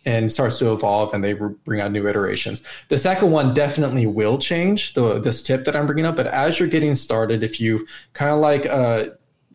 and 0.05 0.31
starts 0.31 0.57
to 0.59 0.71
evolve, 0.71 1.13
and 1.13 1.23
they 1.23 1.33
re- 1.33 1.55
bring 1.65 1.81
out 1.81 1.91
new 1.91 2.07
iterations. 2.07 2.63
The 2.87 2.97
second 2.97 3.31
one 3.31 3.53
definitely 3.53 4.07
will 4.07 4.37
change. 4.37 4.93
The 4.93 5.19
this 5.19 5.43
tip 5.43 5.65
that 5.65 5.75
I'm 5.75 5.85
bringing 5.85 6.05
up, 6.05 6.15
but 6.15 6.27
as 6.27 6.59
you're 6.59 6.69
getting 6.69 6.95
started, 6.95 7.43
if 7.43 7.59
you 7.59 7.85
kind 8.13 8.31
of 8.31 8.39
like 8.39 8.65
uh, 8.65 9.05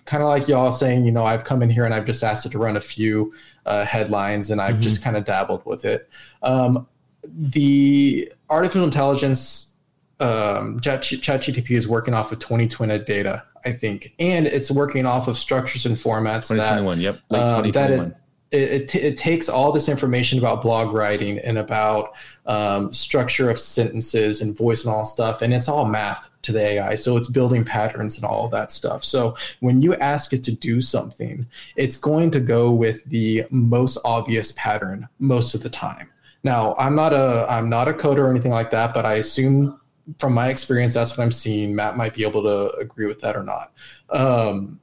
kind 0.05 0.23
of 0.23 0.29
like 0.29 0.49
y'all 0.49 0.73
saying, 0.73 1.05
you 1.05 1.13
know, 1.13 1.25
I've 1.25 1.45
come 1.45 1.63
in 1.63 1.71
here 1.71 1.85
and 1.85 1.95
I've 1.95 2.07
just 2.07 2.23
asked 2.23 2.47
it 2.47 2.51
to 2.51 2.59
run 2.59 2.77
a 2.77 2.81
few 2.81 3.33
uh, 3.67 3.85
headlines, 3.85 4.51
and 4.51 4.61
I've 4.61 4.75
mm-hmm. 4.75 4.83
just 4.83 5.03
kind 5.03 5.17
of 5.17 5.25
dabbled 5.25 5.65
with 5.65 5.85
it. 5.85 6.09
Um, 6.43 6.87
the 7.27 8.33
artificial 8.51 8.85
intelligence 8.85 9.73
um, 10.21 10.79
ChatGTP 10.81 11.71
is 11.71 11.89
working 11.89 12.15
off 12.15 12.33
of 12.33 12.39
2020 12.39 12.99
data, 13.01 13.43
I 13.65 13.73
think, 13.73 14.15
and 14.19 14.47
it's 14.47 14.71
working 14.71 15.07
off 15.07 15.29
of 15.29 15.37
structures 15.37 15.87
and 15.87 15.97
formats 15.97 16.55
that 16.55 16.99
yep, 16.99 17.21
um, 17.31 17.71
that 17.73 17.91
it 17.91 18.15
it, 18.55 18.89
t- 18.89 19.01
it, 19.01 19.17
takes 19.17 19.49
all 19.49 19.73
this 19.73 19.89
information 19.89 20.39
about 20.39 20.63
blog 20.63 20.95
writing 20.95 21.39
and 21.39 21.59
about 21.59 22.15
um, 22.47 22.93
structure 22.93 23.51
of 23.51 23.59
sentences 23.59 24.41
and 24.41 24.57
voice 24.57 24.85
and 24.85 24.95
all 24.95 25.05
stuff, 25.05 25.43
and 25.43 25.53
it's 25.53 25.69
all 25.69 25.85
math 25.85 26.31
to 26.43 26.53
the 26.53 26.61
AI. 26.61 26.95
So 26.95 27.17
it's 27.17 27.29
building 27.29 27.65
patterns 27.65 28.17
and 28.17 28.25
all 28.25 28.49
that 28.49 28.71
stuff. 28.71 29.05
So 29.05 29.37
when 29.61 29.83
you 29.83 29.95
ask 29.97 30.33
it 30.33 30.45
to 30.45 30.53
do 30.53 30.81
something, 30.81 31.47
it's 31.77 31.97
going 31.97 32.31
to 32.33 32.41
go 32.41 32.71
with 32.71 33.05
the 33.05 33.45
most 33.51 33.99
obvious 34.05 34.53
pattern 34.53 35.09
most 35.19 35.55
of 35.55 35.63
the 35.63 35.71
time. 35.71 36.11
Now, 36.45 36.75
I'm 36.79 36.95
not 36.95 37.13
a 37.13 37.47
I'm 37.49 37.69
not 37.69 37.89
a 37.89 37.93
coder 37.93 38.19
or 38.19 38.31
anything 38.31 38.53
like 38.53 38.71
that, 38.71 38.93
but 38.95 39.07
I 39.07 39.15
assume 39.15 39.81
from 40.19 40.35
my 40.35 40.49
experience 40.49 40.95
that's 40.95 41.17
what 41.17 41.25
I'm 41.25 41.33
seeing. 41.33 41.75
Matt 41.75 41.97
might 41.97 42.15
be 42.15 42.23
able 42.23 42.43
to 42.43 42.77
agree 42.77 43.07
with 43.07 43.21
that 43.21 43.37
or 43.37 43.43
not. 43.43 43.73
Um, 44.11 44.79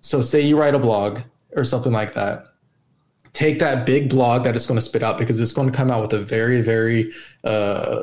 so 0.00 0.22
say 0.22 0.40
you 0.40 0.58
write 0.58 0.74
a 0.74 0.78
blog 0.78 1.20
or 1.54 1.64
something 1.64 1.92
like 1.92 2.12
that 2.14 2.46
take 3.36 3.58
that 3.58 3.84
big 3.84 4.08
blog 4.08 4.44
that 4.44 4.56
it's 4.56 4.64
going 4.64 4.78
to 4.78 4.84
spit 4.84 5.02
out 5.02 5.18
because 5.18 5.38
it's 5.38 5.52
going 5.52 5.70
to 5.70 5.76
come 5.76 5.90
out 5.90 6.00
with 6.00 6.12
a 6.14 6.24
very 6.24 6.62
very 6.62 7.12
uh, 7.44 8.02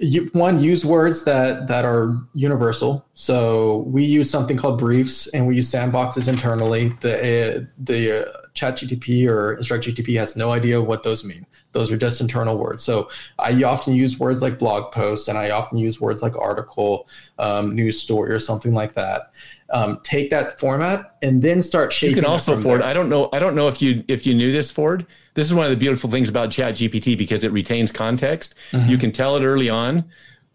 you, 0.00 0.30
one 0.32 0.60
use 0.60 0.84
words 0.84 1.24
that 1.24 1.66
that 1.68 1.84
are 1.84 2.16
universal 2.34 3.04
so 3.14 3.78
we 3.78 4.04
use 4.04 4.30
something 4.30 4.56
called 4.56 4.78
briefs 4.78 5.26
and 5.28 5.46
we 5.46 5.56
use 5.56 5.70
sandboxes 5.70 6.28
internally 6.28 6.88
the 7.00 7.14
uh, 7.16 7.64
the 7.78 8.26
uh, 8.26 8.32
chat 8.54 8.76
gtp 8.76 9.28
or 9.28 9.54
instruct 9.54 9.84
gtp 9.84 10.16
has 10.18 10.36
no 10.36 10.50
idea 10.50 10.80
what 10.80 11.02
those 11.02 11.24
mean 11.24 11.46
those 11.72 11.90
are 11.90 11.96
just 11.96 12.20
internal 12.20 12.56
words 12.56 12.82
so 12.82 13.08
i 13.38 13.62
often 13.62 13.94
use 13.94 14.18
words 14.18 14.42
like 14.42 14.58
blog 14.58 14.92
post 14.92 15.28
and 15.28 15.36
i 15.36 15.50
often 15.50 15.78
use 15.78 16.00
words 16.00 16.22
like 16.22 16.36
article 16.36 17.08
um, 17.38 17.74
news 17.74 18.00
story 18.00 18.30
or 18.30 18.38
something 18.38 18.72
like 18.72 18.94
that 18.94 19.32
um, 19.70 20.00
take 20.02 20.30
that 20.30 20.58
format 20.58 21.16
and 21.22 21.42
then 21.42 21.60
start 21.60 21.92
shaping. 21.92 22.16
You 22.16 22.22
can 22.22 22.30
also 22.30 22.56
Ford. 22.56 22.80
There. 22.80 22.88
I 22.88 22.94
don't 22.94 23.08
know. 23.08 23.28
I 23.32 23.38
don't 23.38 23.54
know 23.54 23.68
if 23.68 23.82
you 23.82 24.02
if 24.08 24.26
you 24.26 24.34
knew 24.34 24.50
this, 24.50 24.70
Ford. 24.70 25.06
This 25.38 25.46
is 25.46 25.54
one 25.54 25.66
of 25.66 25.70
the 25.70 25.76
beautiful 25.76 26.10
things 26.10 26.28
about 26.28 26.50
Chat 26.50 26.74
GPT 26.74 27.16
because 27.16 27.44
it 27.44 27.52
retains 27.52 27.92
context. 27.92 28.56
Mm-hmm. 28.72 28.90
You 28.90 28.98
can 28.98 29.12
tell 29.12 29.36
it 29.36 29.44
early 29.44 29.70
on. 29.70 30.04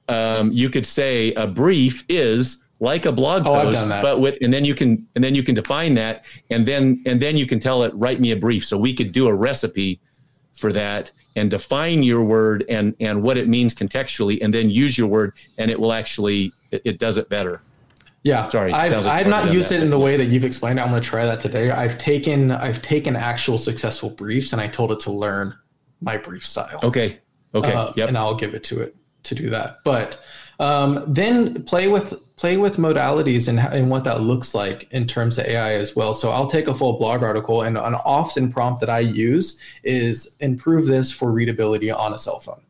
Um, 0.10 0.52
you 0.52 0.70
could 0.70 0.86
say 0.86 1.34
a 1.36 1.48
brief 1.48 2.04
is 2.10 2.58
like 2.82 3.06
a 3.06 3.14
blog 3.14 3.48
oh, 3.48 3.62
post, 3.62 3.88
but 3.88 4.20
with 4.20 4.38
and 4.42 4.54
then 4.54 4.66
you 4.66 4.76
can 4.76 5.08
and 5.16 5.24
then 5.24 5.36
you 5.36 5.42
can 5.42 5.56
define 5.56 5.94
that 5.94 6.26
and 6.50 6.66
then 6.66 7.02
and 7.06 7.22
then 7.22 7.38
you 7.38 7.46
can 7.46 7.62
tell 7.62 7.84
it 7.84 7.94
write 7.96 8.20
me 8.20 8.32
a 8.32 8.36
brief. 8.36 8.66
So 8.66 8.78
we 8.78 8.94
could 8.94 9.14
do 9.14 9.30
a 9.30 9.34
recipe 9.34 10.02
for 10.54 10.74
that 10.74 11.14
and 11.38 11.50
define 11.50 12.04
your 12.04 12.22
word 12.22 12.66
and 12.68 12.94
and 13.00 13.24
what 13.24 13.38
it 13.38 13.48
means 13.48 13.74
contextually 13.74 14.40
and 14.42 14.54
then 14.54 14.70
use 14.70 14.98
your 14.98 15.08
word 15.08 15.32
and 15.58 15.72
it 15.72 15.80
will 15.80 15.94
actually 15.94 16.52
it, 16.72 16.82
it 16.84 17.00
does 17.00 17.18
it 17.18 17.30
better 17.30 17.62
yeah, 18.24 18.48
sorry. 18.48 18.72
I've, 18.72 18.92
like 18.92 19.06
I've 19.06 19.28
not 19.28 19.52
used 19.52 19.70
that. 19.70 19.76
it 19.76 19.84
in 19.84 19.90
the 19.90 20.00
way 20.00 20.16
that 20.16 20.26
you've 20.26 20.46
explained. 20.46 20.80
it. 20.80 20.82
I'm 20.82 20.90
going 20.90 21.02
to 21.02 21.08
try 21.08 21.26
that 21.26 21.42
today. 21.42 21.72
I've 21.72 21.98
taken 21.98 22.52
I've 22.52 22.82
taken 22.82 23.16
actual 23.16 23.58
successful 23.58 24.10
briefs 24.10 24.54
and 24.54 24.62
I 24.62 24.68
told 24.68 24.92
it 24.94 25.02
to 25.02 25.12
learn 25.12 25.54
my 26.02 26.18
brief 26.18 26.46
style. 26.46 26.80
Okay. 26.84 27.20
Okay. 27.54 27.74
Uh, 27.74 27.92
yep. 27.96 28.08
And 28.08 28.18
I'll 28.18 28.36
give 28.36 28.54
it 28.54 28.64
to 28.66 28.80
it 28.80 28.96
to 29.24 29.36
do 29.36 29.50
that. 29.50 29.80
But 29.84 30.22
um, 30.60 31.04
then 31.08 31.64
play 31.64 31.90
with 31.90 32.14
play 32.38 32.56
with 32.58 32.78
modalities 32.78 33.48
and, 33.48 33.60
and 33.60 33.90
what 33.90 34.06
that 34.06 34.22
looks 34.22 34.56
like 34.56 34.92
in 34.92 35.06
terms 35.06 35.38
of 35.38 35.46
AI 35.46 35.74
as 35.74 35.96
well. 35.96 36.14
So 36.14 36.32
I'll 36.32 36.48
take 36.48 36.68
a 36.68 36.74
full 36.74 36.98
blog 36.98 37.24
article 37.24 37.62
and 37.62 37.78
an 37.78 37.96
often 37.96 38.52
prompt 38.52 38.80
that 38.80 38.90
I 38.90 39.00
use 39.00 39.60
is 39.84 40.34
improve 40.40 40.88
this 40.88 41.12
for 41.12 41.32
readability 41.32 41.92
on 41.92 42.14
a 42.14 42.18
cell 42.18 42.40
phone 42.40 42.64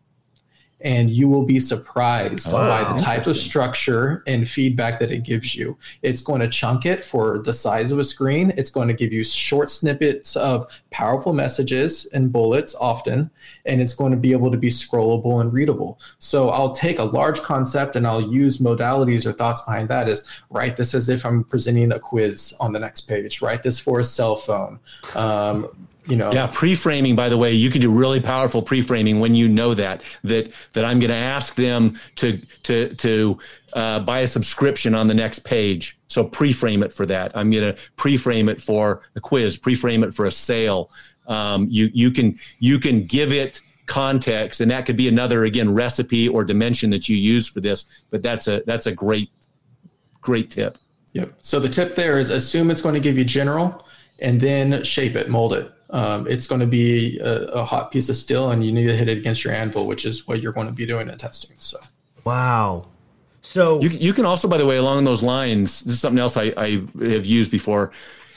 and 0.84 1.10
you 1.10 1.30
will 1.30 1.46
be 1.46 1.60
surprised 1.60 2.48
oh, 2.50 2.52
by 2.52 2.84
the 2.92 3.00
type 3.00 3.26
of 3.26 3.38
structure 3.38 4.22
and 4.28 4.48
feedback 4.48 5.00
that 5.00 5.12
it 5.12 5.24
gives 5.24 5.56
you. 5.56 5.78
It's 6.02 6.22
going 6.22 6.42
to 6.42 6.48
chunk 6.48 6.86
it 6.86 7.04
for 7.04 7.40
the 7.40 7.54
size 7.54 7.92
of 7.92 8.00
a 8.00 8.04
screen. 8.04 8.52
It's 8.58 8.70
going 8.70 8.90
to 8.90 8.94
give 8.94 9.14
you 9.14 9.24
short 9.24 9.70
snippets 9.70 10.36
of 10.36 10.68
powerful 10.92 11.32
messages 11.32 12.06
and 12.08 12.32
bullets 12.32 12.76
often, 12.76 13.32
and 13.66 13.82
it's 13.82 13.94
going 13.94 14.12
to 14.12 14.18
be 14.18 14.34
able 14.34 14.52
to 14.52 14.58
be 14.58 14.70
scrollable 14.70 15.40
and 15.40 15.54
readable. 15.54 16.00
So 16.20 16.50
I'll 16.50 16.74
take 16.74 17.00
a 17.00 17.04
large 17.04 17.42
concept 17.42 17.96
and 17.96 18.06
I'll 18.06 18.22
use 18.22 18.58
modalities 18.58 19.26
or 19.26 19.32
thoughts 19.32 19.62
behind 19.62 19.88
that 19.90 20.10
is 20.10 20.26
write 20.50 20.76
this 20.76 20.94
as 20.94 21.08
if 21.08 21.26
I'm 21.26 21.46
presenting 21.46 21.94
a 21.94 22.00
quiz 22.00 22.54
on 22.60 22.74
the 22.74 22.80
next 22.80 23.02
page, 23.02 23.42
write 23.42 23.64
this 23.64 23.80
for 23.80 24.02
a 24.02 24.04
cell 24.04 24.36
phone. 24.36 24.80
Um, 25.16 25.88
you 26.08 26.16
know. 26.16 26.32
Yeah 26.32 26.48
pre-framing 26.54 27.16
by 27.16 27.30
the 27.30 27.38
way 27.38 27.54
you 27.54 27.70
can 27.70 27.82
do 27.82 27.92
really 27.92 28.20
powerful 28.20 28.62
pre-framing 28.62 29.20
when 29.20 29.36
you 29.36 29.48
know 29.48 29.74
that 29.74 30.04
that 30.24 30.52
that 30.74 30.86
i'm 30.86 31.00
going 31.00 31.10
to 31.10 31.16
ask 31.16 31.56
them 31.56 32.00
to 32.16 32.40
to 32.64 32.94
to 32.96 33.38
uh, 33.74 34.00
buy 34.00 34.20
a 34.20 34.28
subscription 34.28 34.94
on 34.94 35.08
the 35.08 35.14
next 35.14 35.40
page. 35.40 35.98
So 36.08 36.24
pre-frame 36.24 36.84
it 36.84 36.94
for 36.94 37.06
that. 37.08 37.36
I'm 37.36 37.50
going 37.50 37.74
to 37.74 37.82
pre-frame 37.96 38.50
it 38.50 38.62
for 38.62 39.02
a 39.16 39.20
quiz 39.20 39.58
pre-frame 39.58 40.04
it 40.04 40.14
for 40.14 40.26
a 40.26 40.32
sale. 40.32 40.92
Um, 41.28 41.68
you 41.70 41.90
you 41.94 42.12
can 42.12 42.38
you 42.60 42.80
can 42.80 43.06
give 43.06 43.32
it 43.32 43.62
context 43.86 44.62
and 44.62 44.72
that 44.72 44.86
could 44.86 44.96
be 44.96 45.08
another 45.08 45.44
again 45.44 45.74
recipe 45.74 46.28
or 46.28 46.44
dimension 46.44 46.90
that 46.90 47.10
you 47.10 47.18
use 47.18 47.50
for 47.50 47.60
this 47.60 47.86
but 48.12 48.24
that's 48.24 48.48
a 48.48 48.64
that's 48.66 48.88
a 48.88 48.92
great 48.92 49.30
great 50.22 50.52
tip. 50.52 50.78
Yep. 51.14 51.34
So 51.42 51.60
the 51.60 51.70
tip 51.70 51.96
there 51.96 52.18
is 52.18 52.30
assume 52.30 52.72
it's 52.72 52.82
going 52.82 52.94
to 52.94 53.02
give 53.02 53.18
you 53.18 53.26
general 53.26 53.86
and 54.20 54.40
then 54.40 54.84
shape 54.84 55.16
it 55.16 55.30
mold 55.30 55.54
it 55.54 55.72
um, 55.94 56.26
it's 56.28 56.48
going 56.48 56.60
to 56.60 56.68
be 56.68 57.20
a, 57.20 57.44
a, 57.46 57.64
hot 57.64 57.92
piece 57.92 58.10
of 58.10 58.16
steel 58.16 58.50
and 58.50 58.66
you 58.66 58.72
need 58.72 58.88
to 58.88 58.98
hit 58.98 59.08
it 59.08 59.18
against 59.20 59.44
your 59.44 59.54
anvil, 59.54 59.86
which 59.86 60.06
is 60.06 60.28
what 60.28 60.42
you're 60.42 60.52
going 60.52 60.68
to 60.68 60.74
be 60.74 60.88
doing 60.88 61.08
in 61.08 61.18
testing. 61.20 61.56
So, 61.60 61.78
wow. 62.26 62.88
So 63.44 63.80
you, 63.80 63.90
you 63.90 64.12
can 64.12 64.26
also, 64.26 64.48
by 64.48 64.58
the 64.58 64.66
way, 64.66 64.78
along 64.78 65.04
those 65.04 65.22
lines, 65.22 65.82
this 65.82 65.94
is 65.94 66.00
something 66.00 66.20
else 66.20 66.36
I, 66.36 66.52
I 66.58 66.82
have 67.00 67.28
used 67.28 67.52
before 67.52 67.92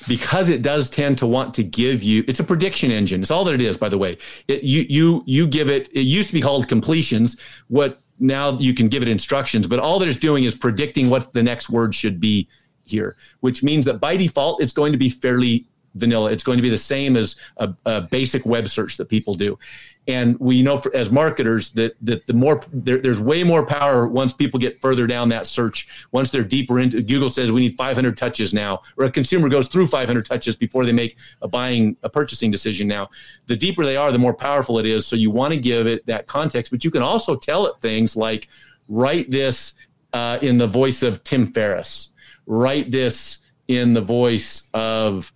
because 0.07 0.51
it 0.51 0.61
does 0.61 0.90
tend 0.90 1.16
to 1.19 1.27
want 1.27 1.55
to 1.55 1.64
give 1.64 2.03
you 2.03 2.23
it's 2.29 2.38
a 2.38 2.45
prediction 2.45 2.92
engine 2.92 3.21
it's 3.23 3.31
all 3.33 3.42
that 3.42 3.55
it 3.55 3.61
is 3.61 3.77
by 3.77 3.88
the 3.88 3.99
way 3.99 4.16
it, 4.47 4.62
you 4.62 4.85
you 4.88 5.25
you 5.27 5.49
give 5.49 5.69
it 5.69 5.88
it 5.88 6.03
used 6.03 6.29
to 6.29 6.35
be 6.35 6.40
called 6.40 6.69
completions 6.69 7.40
what 7.66 8.01
now 8.21 8.57
you 8.59 8.73
can 8.73 8.87
give 8.87 9.03
it 9.03 9.09
instructions 9.09 9.66
but 9.66 9.81
all 9.81 9.99
that 9.99 10.07
it's 10.07 10.19
doing 10.19 10.45
is 10.45 10.55
predicting 10.55 11.11
what 11.11 11.33
the 11.33 11.42
next 11.42 11.71
word 11.71 11.92
should 11.92 12.21
be 12.21 12.49
here 12.85 13.16
which 13.40 13.64
means 13.64 13.85
that 13.85 13.99
by 13.99 14.16
default 14.16 14.62
it's 14.62 14.73
going 14.73 14.92
to 14.92 14.99
be 14.99 15.09
fairly 15.09 15.66
vanilla. 15.96 16.30
It's 16.30 16.44
going 16.44 16.59
to 16.59 16.62
be 16.62 16.70
the 16.70 16.78
same 16.78 17.16
as 17.16 17.37
a, 17.56 17.74
a 17.85 18.02
basic 18.02 18.46
web 18.46 18.68
search 18.68 18.96
that 18.96 19.09
people 19.09 19.35
do. 19.35 19.59
And 20.09 20.38
we 20.38 20.62
know 20.62 20.76
for, 20.76 20.94
as 20.94 21.11
marketers 21.11 21.72
that 21.72 21.96
that 22.02 22.26
the 22.26 22.32
more 22.32 22.62
there, 22.72 22.98
there's 22.98 23.20
way 23.20 23.42
more 23.42 23.66
power 23.66 24.06
once 24.06 24.32
people 24.32 24.61
get 24.61 24.80
further 24.80 25.06
down 25.06 25.30
that 25.30 25.46
search. 25.46 25.88
Once 26.12 26.30
they're 26.30 26.44
deeper 26.44 26.78
into 26.78 27.02
Google 27.02 27.28
says 27.28 27.50
we 27.50 27.61
need 27.61 27.76
500 27.76 28.16
touches 28.16 28.54
now, 28.54 28.82
or 28.96 29.06
a 29.06 29.11
consumer 29.11 29.48
goes 29.48 29.66
through 29.66 29.88
500 29.88 30.24
touches 30.24 30.54
before 30.54 30.87
they 30.87 30.92
make 30.92 31.18
a 31.42 31.48
buying 31.48 31.96
a 32.04 32.09
purchasing 32.09 32.52
decision. 32.52 32.87
Now, 32.87 33.11
the 33.46 33.56
deeper 33.56 33.85
they 33.85 33.96
are, 33.96 34.12
the 34.12 34.18
more 34.18 34.35
powerful 34.35 34.78
it 34.78 34.87
is. 34.87 35.06
So 35.06 35.16
you 35.16 35.30
want 35.30 35.52
to 35.54 35.59
give 35.59 35.88
it 35.88 36.06
that 36.06 36.28
context, 36.28 36.70
but 36.70 36.85
you 36.85 36.90
can 36.90 37.02
also 37.02 37.35
tell 37.35 37.66
it 37.66 37.74
things 37.80 38.16
like 38.16 38.48
write 38.88 39.30
this 39.30 39.74
uh, 40.12 40.38
in 40.40 40.56
the 40.56 40.66
voice 40.66 41.02
of 41.02 41.24
Tim 41.24 41.46
Ferriss, 41.52 42.11
write 42.46 42.90
this 42.90 43.40
in 43.68 43.92
the 43.92 44.00
voice 44.00 44.70
of 44.72 45.32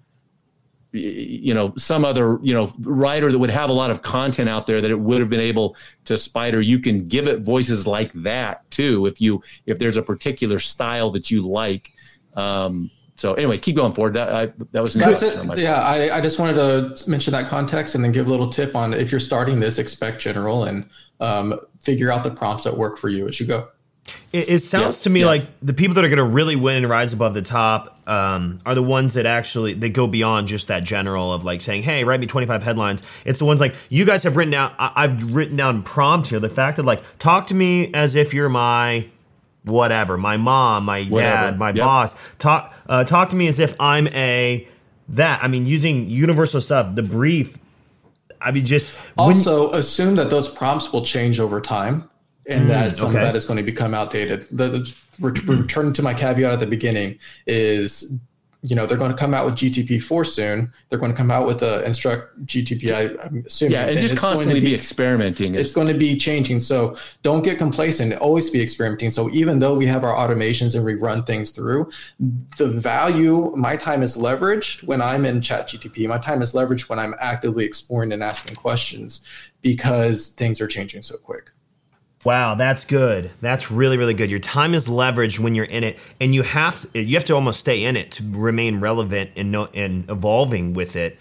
you 0.92 1.54
know 1.54 1.72
some 1.76 2.04
other 2.04 2.38
you 2.42 2.52
know 2.52 2.72
writer 2.80 3.30
that 3.30 3.38
would 3.38 3.50
have 3.50 3.70
a 3.70 3.72
lot 3.72 3.90
of 3.90 4.02
content 4.02 4.48
out 4.48 4.66
there 4.66 4.80
that 4.80 4.90
it 4.90 4.98
would 4.98 5.20
have 5.20 5.30
been 5.30 5.40
able 5.40 5.76
to 6.04 6.18
spider. 6.18 6.60
You 6.60 6.78
can 6.78 7.06
give 7.06 7.28
it 7.28 7.40
voices 7.40 7.86
like 7.86 8.12
that 8.14 8.68
too 8.70 9.06
if 9.06 9.20
you 9.20 9.42
if 9.66 9.78
there's 9.78 9.96
a 9.96 10.02
particular 10.02 10.58
style 10.58 11.10
that 11.10 11.30
you 11.30 11.42
like. 11.42 11.92
Um, 12.34 12.90
so 13.14 13.34
anyway 13.34 13.58
keep 13.58 13.76
going 13.76 13.92
forward. 13.92 14.14
That 14.14 14.32
I, 14.32 14.52
that 14.72 14.80
was 14.80 14.94
That's 14.94 15.22
it. 15.22 15.58
yeah 15.58 15.80
I, 15.82 16.16
I 16.16 16.20
just 16.20 16.38
wanted 16.38 16.54
to 16.96 17.10
mention 17.10 17.32
that 17.32 17.46
context 17.46 17.94
and 17.94 18.02
then 18.02 18.12
give 18.12 18.26
a 18.26 18.30
little 18.30 18.48
tip 18.48 18.74
on 18.74 18.94
if 18.94 19.12
you're 19.12 19.20
starting 19.20 19.60
this 19.60 19.78
expect 19.78 20.20
general 20.20 20.64
and 20.64 20.88
um, 21.20 21.60
figure 21.82 22.10
out 22.10 22.24
the 22.24 22.30
prompts 22.30 22.64
that 22.64 22.76
work 22.76 22.98
for 22.98 23.08
you 23.10 23.28
as 23.28 23.38
you 23.38 23.46
go 23.46 23.68
it, 24.32 24.48
it 24.48 24.58
sounds 24.60 25.00
yeah, 25.00 25.04
to 25.04 25.10
me 25.10 25.20
yeah. 25.20 25.26
like 25.26 25.42
the 25.60 25.74
people 25.74 25.94
that 25.94 26.04
are 26.04 26.08
going 26.08 26.18
to 26.18 26.24
really 26.24 26.56
win 26.56 26.78
and 26.78 26.88
rise 26.88 27.12
above 27.12 27.34
the 27.34 27.42
top 27.42 27.98
um, 28.08 28.58
are 28.64 28.74
the 28.74 28.82
ones 28.82 29.14
that 29.14 29.26
actually 29.26 29.74
they 29.74 29.90
go 29.90 30.06
beyond 30.06 30.48
just 30.48 30.68
that 30.68 30.84
general 30.84 31.32
of 31.32 31.44
like 31.44 31.62
saying, 31.62 31.82
"Hey, 31.82 32.04
write 32.04 32.20
me 32.20 32.26
25 32.26 32.62
headlines." 32.62 33.02
It's 33.24 33.38
the 33.38 33.44
ones 33.44 33.60
like 33.60 33.74
you 33.88 34.04
guys 34.04 34.22
have 34.22 34.36
written 34.36 34.52
down. 34.52 34.74
I, 34.78 35.02
have 35.02 35.34
written 35.34 35.56
down 35.56 35.82
prompt 35.82 36.28
here. 36.28 36.40
The 36.40 36.48
fact 36.48 36.76
that 36.76 36.84
like 36.84 37.02
talk 37.18 37.48
to 37.48 37.54
me 37.54 37.92
as 37.94 38.14
if 38.14 38.32
you're 38.32 38.48
my 38.48 39.08
whatever, 39.64 40.16
my 40.16 40.36
mom, 40.36 40.84
my 40.84 41.04
whatever. 41.04 41.50
dad, 41.50 41.58
my 41.58 41.68
yep. 41.68 41.76
boss. 41.76 42.16
Talk 42.38 42.74
uh, 42.88 43.04
talk 43.04 43.30
to 43.30 43.36
me 43.36 43.48
as 43.48 43.58
if 43.58 43.74
I'm 43.80 44.06
a 44.08 44.66
that. 45.08 45.42
I 45.42 45.48
mean, 45.48 45.66
using 45.66 46.08
universal 46.08 46.60
stuff. 46.60 46.94
The 46.94 47.02
brief. 47.02 47.58
I 48.42 48.52
mean, 48.52 48.64
just 48.64 48.94
also 49.18 49.70
when, 49.70 49.80
assume 49.80 50.14
that 50.14 50.30
those 50.30 50.48
prompts 50.48 50.92
will 50.92 51.04
change 51.04 51.40
over 51.40 51.60
time 51.60 52.09
and 52.50 52.66
mm, 52.66 52.68
that 52.68 52.96
some 52.96 53.10
okay. 53.10 53.18
of 53.18 53.24
that 53.24 53.36
is 53.36 53.46
going 53.46 53.56
to 53.56 53.62
become 53.62 53.94
outdated. 53.94 54.42
The, 54.50 54.68
the 54.68 54.94
returning 55.20 55.92
to 55.94 56.02
my 56.02 56.14
caveat 56.14 56.52
at 56.52 56.60
the 56.60 56.66
beginning 56.66 57.18
is 57.46 58.12
you 58.62 58.76
know 58.76 58.84
they're 58.84 58.98
going 58.98 59.10
to 59.10 59.16
come 59.16 59.32
out 59.32 59.46
with 59.46 59.54
GTP 59.54 60.02
four 60.02 60.24
soon. 60.24 60.72
They're 60.88 60.98
going 60.98 61.12
to 61.12 61.16
come 61.16 61.30
out 61.30 61.46
with 61.46 61.60
the 61.60 61.82
instruct 61.84 62.44
GTP. 62.44 62.92
I, 62.92 63.26
am 63.26 63.44
assuming. 63.46 63.72
Yeah, 63.72 63.82
and, 63.82 63.90
and 63.92 64.00
just 64.00 64.16
constantly 64.18 64.60
be, 64.60 64.66
be, 64.66 64.74
experimenting. 64.74 65.54
It's 65.54 65.72
going 65.72 65.88
to 65.88 65.94
be 65.94 66.16
changing. 66.16 66.60
So 66.60 66.96
don't 67.22 67.42
get 67.42 67.56
complacent. 67.56 68.12
Always 68.14 68.50
be 68.50 68.60
experimenting. 68.60 69.10
So 69.10 69.30
even 69.30 69.60
though 69.60 69.74
we 69.74 69.86
have 69.86 70.04
our 70.04 70.14
automations 70.14 70.74
and 70.74 70.84
we 70.84 70.94
run 70.94 71.24
things 71.24 71.52
through, 71.52 71.90
the 72.58 72.66
value 72.66 73.54
my 73.56 73.76
time 73.76 74.02
is 74.02 74.18
leveraged 74.18 74.82
when 74.82 75.00
I'm 75.00 75.24
in 75.24 75.40
Chat 75.40 75.68
GTP. 75.68 76.06
My 76.06 76.18
time 76.18 76.42
is 76.42 76.52
leveraged 76.52 76.90
when 76.90 76.98
I'm 76.98 77.14
actively 77.18 77.64
exploring 77.64 78.12
and 78.12 78.22
asking 78.22 78.56
questions 78.56 79.22
because 79.62 80.28
things 80.28 80.60
are 80.60 80.66
changing 80.66 81.00
so 81.00 81.16
quick. 81.16 81.50
Wow, 82.22 82.54
that's 82.54 82.84
good. 82.84 83.30
That's 83.40 83.70
really 83.70 83.96
really 83.96 84.12
good. 84.12 84.30
Your 84.30 84.40
time 84.40 84.74
is 84.74 84.88
leveraged 84.88 85.38
when 85.38 85.54
you're 85.54 85.64
in 85.64 85.84
it, 85.84 85.98
and 86.20 86.34
you 86.34 86.42
have 86.42 86.82
to, 86.92 87.02
you 87.02 87.16
have 87.16 87.24
to 87.26 87.34
almost 87.34 87.60
stay 87.60 87.84
in 87.84 87.96
it 87.96 88.12
to 88.12 88.24
remain 88.30 88.80
relevant 88.80 89.30
and 89.36 89.50
no, 89.50 89.68
and 89.74 90.08
evolving 90.10 90.74
with 90.74 90.96
it. 90.96 91.18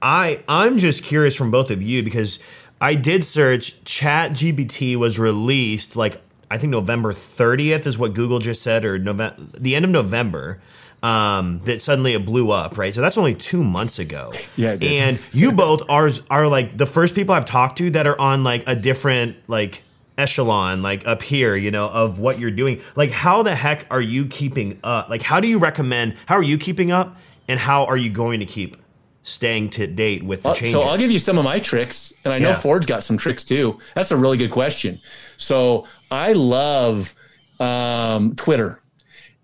I 0.00 0.42
I'm 0.48 0.78
just 0.78 1.04
curious 1.04 1.34
from 1.34 1.50
both 1.50 1.70
of 1.70 1.82
you 1.82 2.02
because 2.02 2.38
I 2.80 2.94
did 2.94 3.24
search. 3.24 3.82
Chat 3.84 4.32
GPT 4.32 4.96
was 4.96 5.18
released 5.18 5.96
like 5.96 6.20
I 6.50 6.56
think 6.56 6.70
November 6.70 7.12
30th 7.12 7.86
is 7.86 7.98
what 7.98 8.14
Google 8.14 8.38
just 8.38 8.62
said, 8.62 8.86
or 8.86 8.98
November 8.98 9.36
the 9.58 9.74
end 9.74 9.84
of 9.84 9.90
November. 9.90 10.58
Um, 11.00 11.60
that 11.64 11.80
suddenly 11.80 12.14
it 12.14 12.24
blew 12.24 12.50
up, 12.50 12.76
right? 12.76 12.92
So 12.92 13.00
that's 13.00 13.16
only 13.16 13.34
two 13.34 13.62
months 13.62 14.00
ago. 14.00 14.32
Yeah, 14.56 14.76
and 14.82 15.20
you 15.32 15.52
both 15.52 15.82
are 15.88 16.10
are 16.28 16.48
like 16.48 16.76
the 16.76 16.86
first 16.86 17.14
people 17.14 17.34
I've 17.34 17.44
talked 17.44 17.78
to 17.78 17.90
that 17.90 18.08
are 18.08 18.20
on 18.20 18.42
like 18.42 18.64
a 18.66 18.74
different 18.74 19.36
like 19.46 19.84
echelon 20.18 20.82
like 20.82 21.06
up 21.06 21.22
here 21.22 21.56
you 21.56 21.70
know 21.70 21.88
of 21.88 22.18
what 22.18 22.38
you're 22.38 22.50
doing. 22.50 22.82
Like 22.96 23.10
how 23.10 23.42
the 23.42 23.54
heck 23.54 23.86
are 23.90 24.00
you 24.00 24.26
keeping 24.26 24.78
up? 24.84 25.08
Like 25.08 25.22
how 25.22 25.40
do 25.40 25.48
you 25.48 25.58
recommend 25.58 26.16
how 26.26 26.34
are 26.34 26.42
you 26.42 26.58
keeping 26.58 26.90
up 26.90 27.16
and 27.48 27.58
how 27.58 27.86
are 27.86 27.96
you 27.96 28.10
going 28.10 28.40
to 28.40 28.46
keep 28.46 28.76
staying 29.22 29.68
to 29.68 29.86
date 29.86 30.22
with 30.22 30.42
the 30.42 30.52
changes 30.54 30.72
so 30.72 30.80
i'll 30.80 30.96
give 30.96 31.10
you 31.10 31.18
some 31.18 31.36
of 31.36 31.44
my 31.44 31.60
tricks 31.60 32.14
and 32.24 32.32
i 32.32 32.38
know 32.38 32.50
yeah. 32.50 32.58
ford's 32.58 32.86
got 32.86 33.04
some 33.04 33.18
tricks 33.18 33.44
too. 33.44 33.78
That's 33.94 34.10
a 34.10 34.16
really 34.16 34.38
good 34.38 34.50
question. 34.50 35.00
So 35.36 35.86
i 36.10 36.32
love 36.32 37.14
um, 37.60 38.36
twitter. 38.36 38.80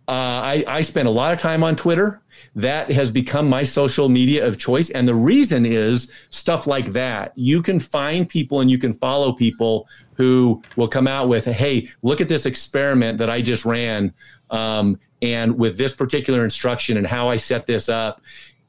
Uh, 0.07 0.11
I, 0.13 0.65
I 0.67 0.81
spend 0.83 1.09
a 1.09 1.11
lot 1.11 1.33
of 1.33 1.39
time 1.39 1.65
on 1.65 1.77
twitter 1.77 2.21
that 2.55 2.91
has 2.91 3.11
become 3.11 3.49
my 3.49 3.63
social 3.63 4.09
media 4.09 4.47
of 4.47 4.59
choice. 4.59 4.91
And 4.91 5.07
the 5.07 5.15
reason 5.15 5.67
is 5.67 6.11
stuff 6.31 6.67
like 6.67 6.93
that. 6.93 7.33
You 7.37 7.63
can 7.63 7.81
find 7.81 8.29
people 8.29 8.61
and 8.61 8.71
you 8.71 8.79
can 8.79 8.93
follow 8.93 9.33
people 9.33 9.89
who 10.15 10.63
will 10.77 10.89
come 10.89 11.07
out 11.09 11.29
with, 11.29 11.45
hey, 11.45 11.89
look 12.03 12.21
at 12.21 12.29
this 12.29 12.47
experiment 12.47 13.19
that 13.19 13.31
I 13.31 13.43
just 13.43 13.65
ran. 13.65 14.13
Um, 14.51 14.99
and 15.23 15.59
with 15.59 15.79
this 15.79 15.95
particular 15.95 16.45
instruction 16.45 16.97
and 16.97 17.07
how 17.07 17.29
I 17.29 17.37
set 17.37 17.67
this 17.67 17.89
up. 17.89 18.21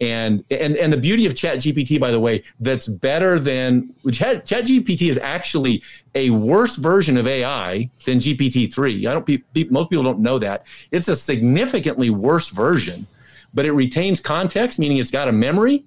And, 0.02 0.44
and 0.52 0.76
and 0.76 0.92
the 0.92 0.98
beauty 0.98 1.26
of 1.26 1.38
chat 1.38 1.60
gpt 1.60 2.02
by 2.02 2.12
the 2.12 2.20
way 2.20 2.44
that's 2.60 2.90
better 2.90 3.40
than 3.40 3.96
chat, 4.12 4.46
chat 4.46 4.66
gpt 4.66 5.10
is 5.10 5.18
actually 5.18 5.82
a 6.16 6.32
worse 6.32 6.76
version 6.76 7.16
of 7.16 7.26
ai 7.28 7.90
than 8.04 8.20
gpt-3 8.20 9.08
i 9.08 9.14
don't 9.14 9.26
pe- 9.26 9.64
most 9.70 9.90
people 9.90 10.04
don't 10.04 10.20
know 10.20 10.38
that 10.38 10.68
it's 10.92 11.08
a 11.08 11.16
significantly 11.16 12.10
worse 12.10 12.50
version 12.50 13.08
but 13.56 13.66
it 13.66 13.72
retains 13.72 14.20
context, 14.20 14.78
meaning 14.78 14.98
it's 14.98 15.12
got 15.12 15.28
a 15.28 15.32
memory 15.32 15.86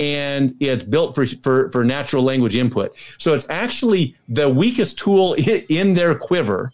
and 0.00 0.54
it's 0.60 0.84
built 0.84 1.14
for, 1.14 1.26
for, 1.26 1.70
for 1.70 1.84
natural 1.84 2.22
language 2.22 2.56
input. 2.56 2.94
So 3.18 3.34
it's 3.34 3.48
actually 3.50 4.16
the 4.28 4.48
weakest 4.48 4.98
tool 4.98 5.34
in 5.34 5.94
their 5.94 6.14
quiver, 6.14 6.72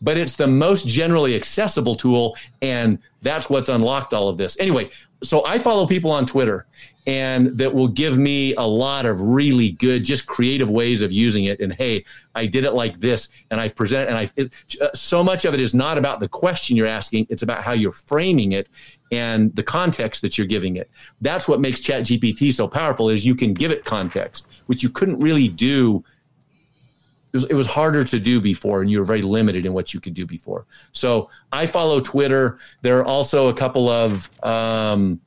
but 0.00 0.16
it's 0.16 0.36
the 0.36 0.46
most 0.46 0.86
generally 0.86 1.34
accessible 1.36 1.94
tool. 1.94 2.36
And 2.62 2.98
that's 3.22 3.50
what's 3.50 3.68
unlocked 3.68 4.14
all 4.14 4.28
of 4.28 4.38
this. 4.38 4.58
Anyway, 4.58 4.90
so 5.22 5.44
I 5.44 5.58
follow 5.58 5.86
people 5.86 6.10
on 6.10 6.26
Twitter 6.26 6.66
and 7.06 7.58
that 7.58 7.74
will 7.74 7.88
give 7.88 8.18
me 8.18 8.54
a 8.54 8.62
lot 8.62 9.06
of 9.06 9.20
really 9.20 9.70
good, 9.70 10.04
just 10.04 10.26
creative 10.26 10.68
ways 10.68 11.02
of 11.02 11.10
using 11.10 11.44
it. 11.44 11.58
And 11.60 11.72
hey, 11.72 12.04
I 12.34 12.46
did 12.46 12.64
it 12.64 12.72
like 12.72 13.00
this, 13.00 13.28
and 13.50 13.60
I 13.60 13.68
present. 13.68 14.08
And 14.08 14.18
I 14.18 14.30
it, 14.36 14.52
uh, 14.80 14.90
so 14.94 15.24
much 15.24 15.44
of 15.44 15.54
it 15.54 15.60
is 15.60 15.74
not 15.74 15.98
about 15.98 16.20
the 16.20 16.28
question 16.28 16.76
you're 16.76 16.86
asking; 16.86 17.26
it's 17.30 17.42
about 17.42 17.64
how 17.64 17.72
you're 17.72 17.90
framing 17.90 18.52
it 18.52 18.68
and 19.10 19.54
the 19.56 19.62
context 19.62 20.22
that 20.22 20.38
you're 20.38 20.46
giving 20.46 20.76
it. 20.76 20.90
That's 21.20 21.48
what 21.48 21.60
makes 21.60 21.80
Chat 21.80 22.02
GPT 22.02 22.52
so 22.52 22.68
powerful. 22.68 23.08
Is 23.08 23.24
you 23.24 23.34
can 23.34 23.54
give 23.54 23.70
it 23.70 23.84
context, 23.84 24.48
which 24.66 24.82
you 24.82 24.90
couldn't 24.90 25.18
really 25.18 25.48
do. 25.48 26.04
It 27.32 27.36
was, 27.36 27.44
it 27.44 27.54
was 27.54 27.66
harder 27.66 28.04
to 28.04 28.18
do 28.18 28.40
before, 28.40 28.80
and 28.82 28.90
you 28.90 28.98
were 28.98 29.04
very 29.04 29.22
limited 29.22 29.64
in 29.64 29.72
what 29.72 29.94
you 29.94 30.00
could 30.00 30.14
do 30.14 30.26
before. 30.26 30.66
So 30.92 31.30
I 31.52 31.66
follow 31.66 32.00
Twitter. 32.00 32.58
There 32.82 32.98
are 32.98 33.04
also 33.04 33.48
a 33.48 33.54
couple 33.54 33.88
of 33.88 34.28
um, 34.44 35.20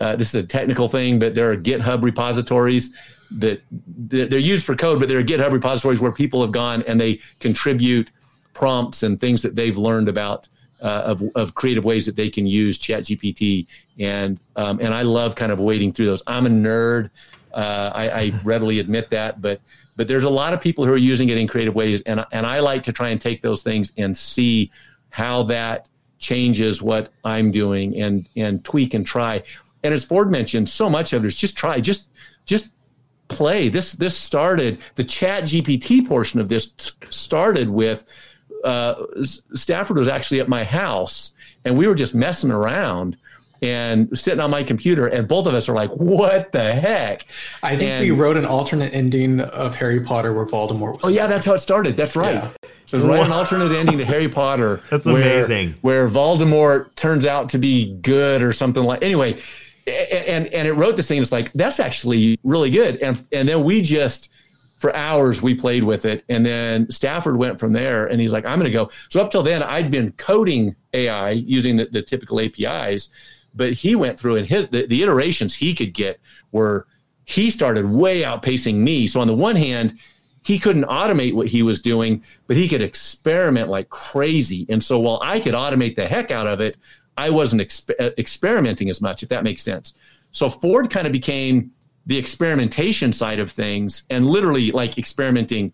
uh, 0.00 0.16
this 0.16 0.34
is 0.34 0.34
a 0.34 0.46
technical 0.46 0.88
thing, 0.88 1.18
but 1.18 1.34
there 1.34 1.50
are 1.50 1.56
GitHub 1.56 2.02
repositories 2.02 2.94
that 3.30 3.62
they're 3.70 4.38
used 4.38 4.66
for 4.66 4.74
code, 4.74 4.98
but 4.98 5.08
there 5.08 5.18
are 5.18 5.24
GitHub 5.24 5.52
repositories 5.52 6.00
where 6.00 6.12
people 6.12 6.42
have 6.42 6.52
gone 6.52 6.82
and 6.86 7.00
they 7.00 7.20
contribute 7.40 8.10
prompts 8.52 9.02
and 9.02 9.18
things 9.18 9.42
that 9.42 9.54
they've 9.54 9.78
learned 9.78 10.08
about 10.08 10.48
uh, 10.80 11.02
of, 11.06 11.22
of 11.34 11.54
creative 11.54 11.84
ways 11.84 12.06
that 12.06 12.16
they 12.16 12.28
can 12.28 12.46
use 12.46 12.78
ChatGPT. 12.78 13.66
And 13.98 14.38
um, 14.56 14.78
and 14.80 14.92
I 14.92 15.02
love 15.02 15.34
kind 15.34 15.50
of 15.50 15.60
wading 15.60 15.92
through 15.92 16.06
those. 16.06 16.22
I'm 16.26 16.46
a 16.46 16.50
nerd. 16.50 17.10
Uh, 17.54 17.92
I, 17.94 18.08
I, 18.08 18.32
readily 18.42 18.80
admit 18.80 19.10
that, 19.10 19.40
but 19.40 19.60
but 19.96 20.08
there's 20.08 20.24
a 20.24 20.30
lot 20.30 20.52
of 20.52 20.60
people 20.60 20.84
who 20.84 20.92
are 20.92 20.96
using 20.96 21.28
it 21.28 21.38
in 21.38 21.46
creative 21.46 21.74
ways, 21.74 22.02
and 22.02 22.24
and 22.32 22.44
I 22.46 22.58
like 22.60 22.82
to 22.84 22.92
try 22.92 23.10
and 23.10 23.20
take 23.20 23.42
those 23.42 23.62
things 23.62 23.92
and 23.96 24.16
see 24.16 24.72
how 25.10 25.44
that 25.44 25.88
changes 26.18 26.82
what 26.82 27.12
I'm 27.24 27.52
doing 27.52 27.96
and 28.00 28.28
and 28.36 28.64
tweak 28.64 28.94
and 28.94 29.06
try. 29.06 29.44
And 29.84 29.94
as 29.94 30.04
Ford 30.04 30.30
mentioned, 30.30 30.68
so 30.68 30.90
much 30.90 31.12
of 31.12 31.24
it 31.24 31.28
is 31.28 31.36
just 31.36 31.56
try, 31.56 31.78
just 31.78 32.10
just 32.44 32.72
play. 33.28 33.68
This 33.68 33.92
this 33.92 34.16
started 34.16 34.78
the 34.96 35.04
Chat 35.04 35.44
GPT 35.44 36.06
portion 36.08 36.40
of 36.40 36.48
this 36.48 36.74
started 37.10 37.68
with 37.68 38.04
uh, 38.64 38.94
Stafford 39.22 39.98
was 39.98 40.08
actually 40.08 40.40
at 40.40 40.48
my 40.48 40.64
house, 40.64 41.32
and 41.64 41.76
we 41.76 41.86
were 41.86 41.94
just 41.94 42.14
messing 42.14 42.50
around 42.50 43.16
and 43.64 44.16
sitting 44.16 44.40
on 44.40 44.50
my 44.50 44.62
computer, 44.62 45.06
and 45.06 45.26
both 45.26 45.46
of 45.46 45.54
us 45.54 45.70
are 45.70 45.74
like, 45.74 45.90
"What 45.96 46.52
the 46.52 46.74
heck?" 46.74 47.26
I 47.62 47.76
think 47.76 47.90
and, 47.90 48.02
we 48.02 48.10
wrote 48.10 48.36
an 48.36 48.44
alternate 48.44 48.92
ending 48.92 49.40
of 49.40 49.74
Harry 49.74 50.00
Potter 50.00 50.34
where 50.34 50.44
Voldemort 50.44 50.92
was. 50.92 51.00
Oh 51.04 51.08
yeah, 51.08 51.26
that's 51.26 51.46
how 51.46 51.54
it 51.54 51.60
started. 51.60 51.96
That's 51.96 52.14
right. 52.14 52.34
Yeah. 52.34 52.50
It 52.62 52.92
was 52.92 53.06
right 53.06 53.24
an 53.24 53.32
alternate 53.32 53.72
ending 53.72 53.96
to 53.98 54.04
Harry 54.04 54.28
Potter. 54.28 54.82
That's 54.90 55.06
where, 55.06 55.16
amazing. 55.16 55.74
Where 55.80 56.06
Voldemort 56.06 56.94
turns 56.94 57.26
out 57.26 57.48
to 57.48 57.58
be 57.58 57.94
good 57.94 58.40
or 58.40 58.52
something 58.52 58.84
like. 58.84 59.02
Anyway, 59.02 59.40
and 59.86 60.46
and 60.48 60.68
it 60.68 60.74
wrote 60.74 60.96
this 60.96 61.08
thing. 61.08 61.20
It's 61.20 61.32
like 61.32 61.52
that's 61.54 61.80
actually 61.80 62.38
really 62.44 62.70
good. 62.70 62.98
And 62.98 63.20
and 63.32 63.48
then 63.48 63.64
we 63.64 63.80
just 63.80 64.30
for 64.76 64.94
hours 64.94 65.40
we 65.40 65.54
played 65.54 65.82
with 65.82 66.04
it, 66.04 66.24
and 66.28 66.44
then 66.44 66.90
Stafford 66.90 67.38
went 67.38 67.58
from 67.58 67.72
there, 67.72 68.06
and 68.06 68.20
he's 68.20 68.32
like, 68.32 68.46
I'm 68.46 68.58
going 68.58 68.70
to 68.70 68.78
go. 68.78 68.90
So 69.08 69.20
up 69.22 69.30
till 69.30 69.42
then, 69.42 69.62
I'd 69.62 69.90
been 69.90 70.12
coding 70.12 70.76
AI 70.92 71.30
using 71.30 71.76
the, 71.76 71.86
the 71.86 72.02
typical 72.02 72.38
APIs, 72.38 73.08
but 73.54 73.72
he 73.72 73.94
went 73.94 74.18
through 74.18 74.36
and 74.36 74.46
his 74.46 74.68
the, 74.68 74.86
the 74.86 75.02
iterations 75.02 75.54
he 75.54 75.74
could 75.74 75.94
get 75.94 76.20
were 76.52 76.86
he 77.24 77.50
started 77.50 77.86
way 77.86 78.22
outpacing 78.22 78.76
me. 78.76 79.06
So 79.06 79.20
on 79.20 79.26
the 79.26 79.34
one 79.34 79.56
hand, 79.56 79.98
he 80.42 80.58
couldn't 80.58 80.84
automate 80.84 81.34
what 81.34 81.48
he 81.48 81.62
was 81.62 81.80
doing, 81.80 82.22
but 82.46 82.56
he 82.56 82.68
could 82.68 82.82
experiment 82.82 83.70
like 83.70 83.88
crazy. 83.88 84.66
And 84.68 84.84
so 84.84 85.00
while 85.00 85.18
I 85.22 85.40
could 85.40 85.54
automate 85.54 85.96
the 85.96 86.06
heck 86.06 86.30
out 86.30 86.46
of 86.46 86.60
it, 86.60 86.76
I 87.16 87.30
wasn't 87.30 87.62
exp- 87.62 87.98
uh, 87.98 88.10
experimenting 88.18 88.90
as 88.90 89.00
much, 89.00 89.22
if 89.22 89.30
that 89.30 89.44
makes 89.44 89.62
sense. 89.62 89.94
So 90.32 90.50
Ford 90.50 90.90
kind 90.90 91.06
of 91.06 91.12
became 91.12 91.70
the 92.06 92.18
experimentation 92.18 93.12
side 93.12 93.40
of 93.40 93.50
things 93.50 94.04
and 94.10 94.26
literally 94.26 94.70
like 94.70 94.98
experimenting 94.98 95.72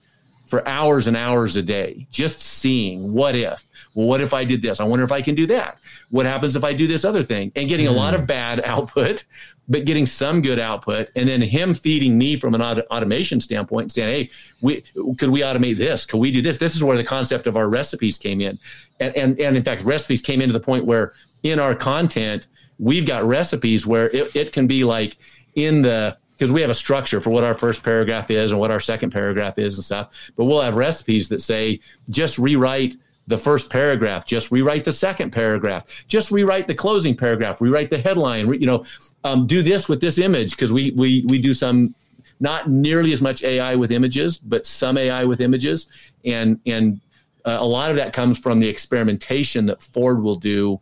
for 0.51 0.67
hours 0.69 1.07
and 1.07 1.17
hours 1.17 1.55
a 1.57 1.63
day, 1.63 2.09
just 2.11 2.41
seeing 2.41 3.13
what 3.13 3.37
if. 3.37 3.65
Well, 3.95 4.09
what 4.09 4.21
if 4.21 4.35
I 4.35 4.45
did 4.45 4.63
this? 4.63 4.81
I 4.81 4.85
wonder 4.85 5.05
if 5.05 5.13
I 5.13 5.23
can 5.23 5.37
do 5.37 5.47
that. 5.47 5.79
What 6.11 6.27
happens 6.27 6.57
if 6.57 6.65
I 6.65 6.73
do 6.73 6.89
this 6.89 7.05
other 7.05 7.23
thing? 7.23 7.53
And 7.55 7.69
getting 7.69 7.87
a 7.87 7.93
lot 7.93 8.15
of 8.15 8.21
hmm. 8.21 8.27
bad 8.27 8.61
output, 8.65 9.25
but 9.69 9.85
getting 9.85 10.07
some 10.07 10.43
good 10.43 10.59
output. 10.59 11.09
And 11.15 11.29
then 11.29 11.41
him 11.41 11.73
feeding 11.73 12.19
me 12.19 12.35
from 12.35 12.57
an 12.57 12.61
auto- 12.61 12.83
automation 12.91 13.41
standpoint 13.41 13.85
and 13.85 13.93
saying, 13.93 14.09
hey, 14.09 14.31
we, 14.61 14.83
could 15.17 15.31
we 15.31 15.41
automate 15.41 15.79
this? 15.79 16.05
Could 16.05 16.19
we 16.19 16.33
do 16.33 16.43
this? 16.43 16.57
This 16.57 16.75
is 16.75 16.83
where 16.83 16.97
the 16.97 17.05
concept 17.05 17.47
of 17.47 17.57
our 17.57 17.69
recipes 17.69 18.19
came 18.19 18.41
in. 18.41 18.59
And, 18.99 19.17
and, 19.17 19.41
and 19.41 19.57
in 19.57 19.63
fact, 19.63 19.85
recipes 19.85 20.21
came 20.21 20.43
into 20.43 20.53
the 20.53 20.61
point 20.61 20.85
where 20.85 21.13
in 21.45 21.61
our 21.61 21.77
content, 21.77 22.49
we've 22.81 23.07
got 23.07 23.25
recipes 23.25 23.87
where 23.87 24.11
it, 24.11 24.35
it 24.35 24.53
can 24.53 24.67
be 24.67 24.83
like 24.83 25.17
in 25.55 25.83
the 25.83 26.17
because 26.41 26.51
we 26.51 26.63
have 26.63 26.71
a 26.71 26.75
structure 26.75 27.21
for 27.21 27.29
what 27.29 27.45
our 27.45 27.53
first 27.53 27.83
paragraph 27.83 28.31
is 28.31 28.51
and 28.51 28.59
what 28.59 28.71
our 28.71 28.81
second 28.81 29.11
paragraph 29.11 29.59
is 29.59 29.77
and 29.77 29.85
stuff. 29.85 30.31
But 30.37 30.47
we'll 30.47 30.63
have 30.63 30.75
recipes 30.75 31.29
that 31.29 31.43
say 31.43 31.81
just 32.09 32.39
rewrite 32.39 32.97
the 33.27 33.37
first 33.37 33.69
paragraph, 33.69 34.25
just 34.25 34.51
rewrite 34.51 34.87
the 34.87 34.93
second 34.93 35.33
paragraph, 35.33 36.07
just 36.09 36.31
rewrite 36.31 36.67
the 36.67 36.75
closing 36.75 37.15
paragraph, 37.15 37.61
rewrite 37.61 37.91
the 37.91 37.99
headline. 37.99 38.47
Re, 38.47 38.59
you 38.59 38.65
know, 38.65 38.87
um, 39.23 39.47
do 39.47 39.63
this 39.63 39.87
with 39.87 40.01
this 40.01 40.17
image 40.17 40.53
because 40.53 40.73
we 40.73 40.93
we 40.93 41.27
we 41.29 41.39
do 41.39 41.53
some 41.53 41.95
not 42.41 42.71
nearly 42.71 43.13
as 43.13 43.21
much 43.21 43.45
AI 43.45 43.75
with 43.77 43.93
images, 43.93 44.39
but 44.39 44.65
some 44.65 44.97
AI 44.97 45.25
with 45.25 45.43
images, 45.43 45.89
and 46.25 46.59
and 46.65 47.03
uh, 47.45 47.59
a 47.61 47.67
lot 47.67 47.91
of 47.91 47.97
that 47.97 48.15
comes 48.15 48.39
from 48.39 48.61
the 48.61 48.69
experimentation 48.69 49.67
that 49.67 49.83
Ford 49.83 50.23
will 50.23 50.37
do 50.37 50.81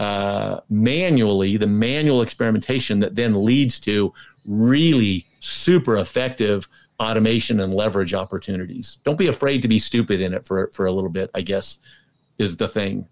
uh, 0.00 0.60
manually, 0.70 1.58
the 1.58 1.66
manual 1.66 2.22
experimentation 2.22 3.00
that 3.00 3.16
then 3.16 3.44
leads 3.44 3.78
to 3.80 4.14
really 4.46 5.26
super 5.40 5.98
effective 5.98 6.66
automation 6.98 7.60
and 7.60 7.74
leverage 7.74 8.14
opportunities. 8.14 8.96
Don't 9.04 9.18
be 9.18 9.26
afraid 9.26 9.60
to 9.60 9.68
be 9.68 9.78
stupid 9.78 10.22
in 10.22 10.32
it 10.32 10.46
for 10.46 10.68
for 10.68 10.86
a 10.86 10.90
little 10.90 11.10
bit. 11.10 11.30
I 11.34 11.42
guess 11.42 11.78
is 12.38 12.56
the 12.56 12.66
thing. 12.66 13.06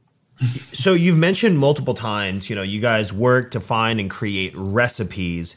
So 0.72 0.95
you've 0.95 1.18
mentioned 1.18 1.59
multiple 1.59 1.93
times, 1.95 2.49
you 2.49 2.57
know, 2.57 2.62
you 2.62 2.80
guys 2.80 3.12
work 3.12 3.51
to 3.51 3.61
find 3.61 4.01
and 4.01 4.09
create 4.09 4.55
recipes. 4.57 5.57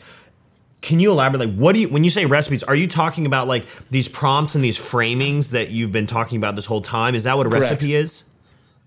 Can 0.82 1.00
you 1.00 1.12
elaborate? 1.12 1.48
Like, 1.48 1.56
what 1.56 1.76
do 1.76 1.82
you 1.82 1.88
when 1.88 2.04
you 2.04 2.10
say 2.10 2.26
recipes? 2.26 2.62
Are 2.64 2.76
you 2.76 2.90
talking 2.90 3.26
about 3.26 3.48
like 3.48 3.66
these 3.90 4.10
prompts 4.10 4.56
and 4.56 4.62
these 4.62 4.78
framings 4.78 5.52
that 5.52 5.70
you've 5.70 5.94
been 5.94 6.08
talking 6.08 6.38
about 6.38 6.58
this 6.58 6.66
whole 6.66 6.82
time? 6.82 7.16
Is 7.16 7.24
that 7.24 7.38
what 7.38 7.48
a 7.48 7.50
Correct. 7.50 7.72
recipe 7.72 7.96
is? 7.96 8.26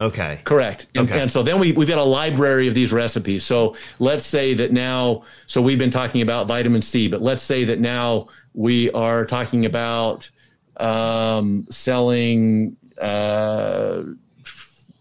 Okay. 0.01 0.41
Correct. 0.45 0.87
And, 0.95 1.09
Okay. 1.09 1.21
and 1.21 1.31
so 1.31 1.43
then 1.43 1.59
we, 1.59 1.73
we've 1.73 1.89
got 1.89 1.99
a 1.99 2.05
library 2.05 2.69
of 2.69 2.75
these 2.75 2.93
recipes. 2.93 3.45
So 3.45 3.77
let's 3.99 4.27
say 4.27 4.53
that 4.55 4.73
now, 4.73 5.25
so 5.47 5.63
we've 5.63 5.79
been 5.79 5.91
talking 5.91 6.21
about 6.23 6.47
vitamin 6.47 6.83
C, 6.83 7.09
but 7.09 7.23
let's 7.23 7.43
say 7.43 7.65
that 7.65 7.79
now 7.81 8.29
we 8.55 8.91
are 8.91 9.25
talking 9.25 9.67
about 9.67 10.31
um, 10.79 11.67
selling 11.71 12.77
uh, 13.01 14.03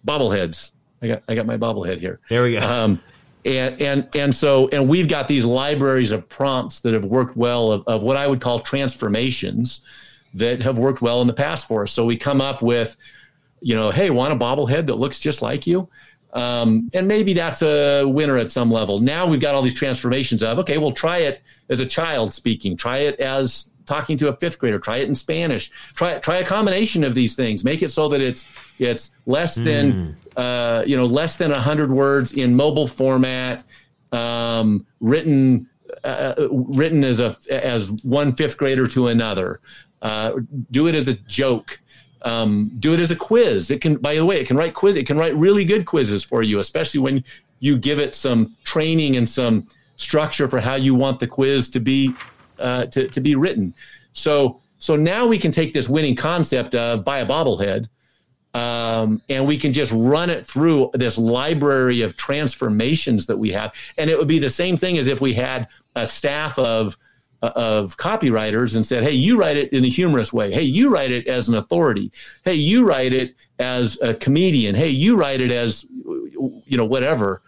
bobbleheads. 0.05 0.71
I 1.01 1.07
got 1.07 1.23
I 1.27 1.35
got 1.35 1.45
my 1.45 1.57
bobblehead 1.57 1.99
here. 1.99 2.19
There 2.29 2.43
we 2.43 2.53
go. 2.53 2.59
Um, 2.59 2.99
and 3.45 3.81
and 3.81 4.07
and 4.15 4.33
so 4.33 4.69
and 4.69 4.87
we've 4.87 5.09
got 5.09 5.27
these 5.27 5.43
libraries 5.43 6.11
of 6.11 6.29
prompts 6.29 6.79
that 6.81 6.93
have 6.93 7.03
worked 7.03 7.35
well 7.35 7.71
of, 7.71 7.83
of 7.87 8.01
what 8.01 8.15
I 8.15 8.25
would 8.25 8.39
call 8.39 8.59
transformations 8.59 9.81
that 10.33 10.61
have 10.61 10.77
worked 10.77 11.01
well 11.01 11.21
in 11.21 11.27
the 11.27 11.33
past 11.33 11.67
for 11.67 11.83
us. 11.83 11.91
So 11.91 12.05
we 12.05 12.15
come 12.17 12.41
up 12.41 12.61
with, 12.61 12.95
you 13.63 13.75
know, 13.75 13.91
hey, 13.91 14.09
want 14.09 14.33
a 14.33 14.35
bobblehead 14.35 14.87
that 14.87 14.95
looks 14.95 15.19
just 15.19 15.41
like 15.41 15.65
you? 15.65 15.89
Um, 16.33 16.89
and 16.93 17.07
maybe 17.07 17.33
that's 17.33 17.61
a 17.61 18.05
winner 18.05 18.37
at 18.37 18.51
some 18.51 18.71
level. 18.71 18.99
Now 18.99 19.27
we've 19.27 19.39
got 19.39 19.53
all 19.53 19.61
these 19.61 19.75
transformations 19.75 20.41
of, 20.41 20.59
okay, 20.59 20.77
we'll 20.79 20.91
try 20.91 21.19
it 21.19 21.41
as 21.69 21.79
a 21.79 21.85
child 21.85 22.33
speaking, 22.33 22.75
try 22.75 22.99
it 22.99 23.19
as 23.19 23.69
talking 23.85 24.17
to 24.17 24.29
a 24.29 24.33
fifth 24.33 24.59
grader, 24.59 24.79
try 24.79 24.97
it 24.97 25.07
in 25.07 25.15
Spanish, 25.15 25.69
try 25.93 26.17
try 26.19 26.37
a 26.37 26.45
combination 26.45 27.03
of 27.03 27.13
these 27.13 27.35
things, 27.35 27.63
make 27.63 27.81
it 27.81 27.91
so 27.91 28.07
that 28.09 28.21
it's 28.21 28.45
it's 28.79 29.11
less 29.25 29.55
than 29.55 30.17
uh, 30.37 30.83
you 30.87 30.97
know 30.97 31.05
less 31.05 31.37
than 31.37 31.51
hundred 31.51 31.91
words 31.91 32.33
in 32.33 32.55
mobile 32.55 32.87
format, 32.87 33.63
um, 34.11 34.85
written 34.99 35.69
uh, 36.03 36.47
written 36.49 37.03
as 37.03 37.19
a 37.19 37.35
as 37.49 37.91
one 38.03 38.33
fifth 38.33 38.57
grader 38.57 38.87
to 38.87 39.07
another. 39.07 39.59
Uh, 40.01 40.39
do 40.71 40.87
it 40.87 40.95
as 40.95 41.07
a 41.07 41.13
joke. 41.13 41.79
Um, 42.23 42.71
do 42.79 42.93
it 42.93 42.99
as 42.99 43.11
a 43.11 43.15
quiz. 43.15 43.69
It 43.69 43.81
can, 43.81 43.97
by 43.97 44.15
the 44.15 44.25
way, 44.25 44.39
it 44.39 44.47
can 44.47 44.55
write 44.55 44.73
quiz. 44.73 44.95
It 44.95 45.05
can 45.05 45.17
write 45.17 45.35
really 45.35 45.65
good 45.65 45.85
quizzes 45.85 46.23
for 46.23 46.41
you, 46.41 46.59
especially 46.59 47.01
when 47.01 47.23
you 47.59 47.77
give 47.77 47.99
it 47.99 48.15
some 48.15 48.55
training 48.63 49.15
and 49.15 49.27
some 49.27 49.67
structure 49.95 50.47
for 50.47 50.59
how 50.59 50.75
you 50.75 50.95
want 50.95 51.19
the 51.19 51.27
quiz 51.27 51.69
to 51.69 51.79
be 51.79 52.13
uh, 52.59 52.85
to 52.87 53.07
to 53.09 53.21
be 53.21 53.35
written. 53.35 53.73
So 54.13 54.61
so 54.77 54.95
now 54.95 55.25
we 55.25 55.37
can 55.37 55.51
take 55.51 55.73
this 55.73 55.87
winning 55.89 56.15
concept 56.15 56.75
of 56.75 57.05
buy 57.05 57.19
a 57.19 57.25
bobblehead, 57.25 57.87
um, 58.53 59.21
and 59.29 59.47
we 59.47 59.57
can 59.57 59.71
just 59.73 59.91
run 59.93 60.29
it 60.29 60.45
through 60.45 60.91
this 60.93 61.17
library 61.17 62.01
of 62.01 62.17
transformations 62.17 63.25
that 63.25 63.37
we 63.37 63.51
have, 63.51 63.73
and 63.97 64.09
it 64.09 64.17
would 64.17 64.27
be 64.27 64.39
the 64.39 64.49
same 64.49 64.77
thing 64.77 64.97
as 64.97 65.07
if 65.07 65.21
we 65.21 65.33
had 65.33 65.67
a 65.95 66.05
staff 66.05 66.59
of 66.59 66.97
of 67.49 67.97
copywriters 67.97 68.75
and 68.75 68.85
said, 68.85 69.03
"Hey, 69.03 69.11
you 69.11 69.37
write 69.37 69.57
it 69.57 69.71
in 69.73 69.83
a 69.83 69.89
humorous 69.89 70.31
way. 70.31 70.51
Hey, 70.51 70.63
you 70.63 70.89
write 70.89 71.11
it 71.11 71.27
as 71.27 71.49
an 71.49 71.55
authority. 71.55 72.11
Hey, 72.45 72.55
you 72.55 72.85
write 72.85 73.13
it 73.13 73.35
as 73.59 73.99
a 74.01 74.13
comedian. 74.13 74.75
Hey, 74.75 74.89
you 74.89 75.15
write 75.15 75.41
it 75.41 75.51
as 75.51 75.85
you 76.65 76.77
know 76.77 76.85
whatever." 76.85 77.41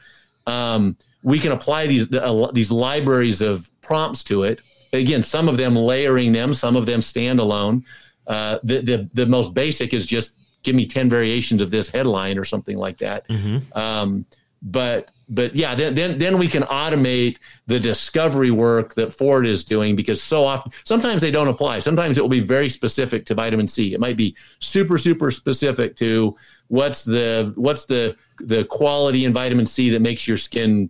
Um, 0.47 0.97
we 1.23 1.39
can 1.39 1.51
apply 1.51 1.87
these 1.87 2.13
uh, 2.13 2.51
these 2.53 2.71
libraries 2.71 3.41
of 3.41 3.69
prompts 3.81 4.23
to 4.25 4.43
it. 4.43 4.61
Again, 4.93 5.23
some 5.23 5.49
of 5.49 5.57
them 5.57 5.75
layering 5.75 6.31
them, 6.31 6.53
some 6.53 6.75
of 6.75 6.85
them 6.85 6.99
standalone. 6.99 7.83
Uh, 8.27 8.59
the, 8.63 8.81
the 8.81 9.09
the 9.13 9.25
most 9.25 9.53
basic 9.53 9.93
is 9.93 10.05
just 10.05 10.37
give 10.63 10.75
me 10.75 10.85
ten 10.85 11.09
variations 11.09 11.61
of 11.61 11.71
this 11.71 11.87
headline 11.89 12.37
or 12.37 12.45
something 12.45 12.77
like 12.77 12.97
that. 12.99 13.25
Um, 13.73 14.25
but 14.61 15.09
but 15.27 15.55
yeah, 15.55 15.73
then, 15.75 15.95
then 15.95 16.17
then 16.17 16.37
we 16.37 16.47
can 16.47 16.63
automate 16.63 17.37
the 17.67 17.79
discovery 17.79 18.51
work 18.51 18.93
that 18.95 19.11
Ford 19.11 19.45
is 19.45 19.63
doing 19.63 19.95
because 19.95 20.21
so 20.21 20.43
often 20.43 20.71
sometimes 20.83 21.21
they 21.21 21.31
don't 21.31 21.47
apply. 21.47 21.79
Sometimes 21.79 22.17
it 22.17 22.21
will 22.21 22.29
be 22.29 22.39
very 22.39 22.69
specific 22.69 23.25
to 23.25 23.33
vitamin 23.35 23.67
C. 23.67 23.93
It 23.93 23.99
might 23.99 24.17
be 24.17 24.35
super 24.59 24.97
super 24.99 25.31
specific 25.31 25.95
to 25.97 26.35
what's 26.67 27.03
the 27.03 27.51
what's 27.55 27.85
the 27.85 28.15
the 28.39 28.65
quality 28.65 29.25
in 29.25 29.33
vitamin 29.33 29.65
C 29.65 29.89
that 29.91 30.01
makes 30.01 30.27
your 30.27 30.37
skin 30.37 30.89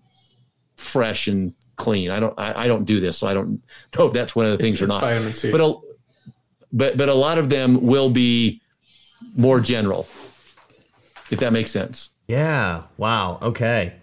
fresh 0.75 1.27
and 1.27 1.53
clean. 1.77 2.09
I 2.11 2.19
don't 2.19 2.33
I, 2.37 2.63
I 2.65 2.67
don't 2.67 2.83
do 2.85 2.99
this, 2.99 3.17
so 3.17 3.27
I 3.27 3.33
don't 3.33 3.61
know 3.97 4.05
if 4.05 4.13
that's 4.13 4.35
one 4.35 4.45
of 4.47 4.51
the 4.51 4.57
things 4.57 4.75
It's- 4.75 4.81
or 4.81 4.85
it's 4.85 4.93
not. 4.95 5.01
vitamin 5.01 5.33
C. 5.33 5.51
But 5.51 5.61
a, 5.61 5.75
but 6.73 6.97
but 6.97 7.07
a 7.07 7.13
lot 7.13 7.37
of 7.37 7.47
them 7.47 7.81
will 7.85 8.09
be 8.09 8.61
more 9.37 9.61
general, 9.61 10.07
if 11.31 11.39
that 11.39 11.53
makes 11.53 11.71
sense. 11.71 12.09
yeah. 12.27 12.83
Wow. 12.97 13.39
Okay. 13.41 13.93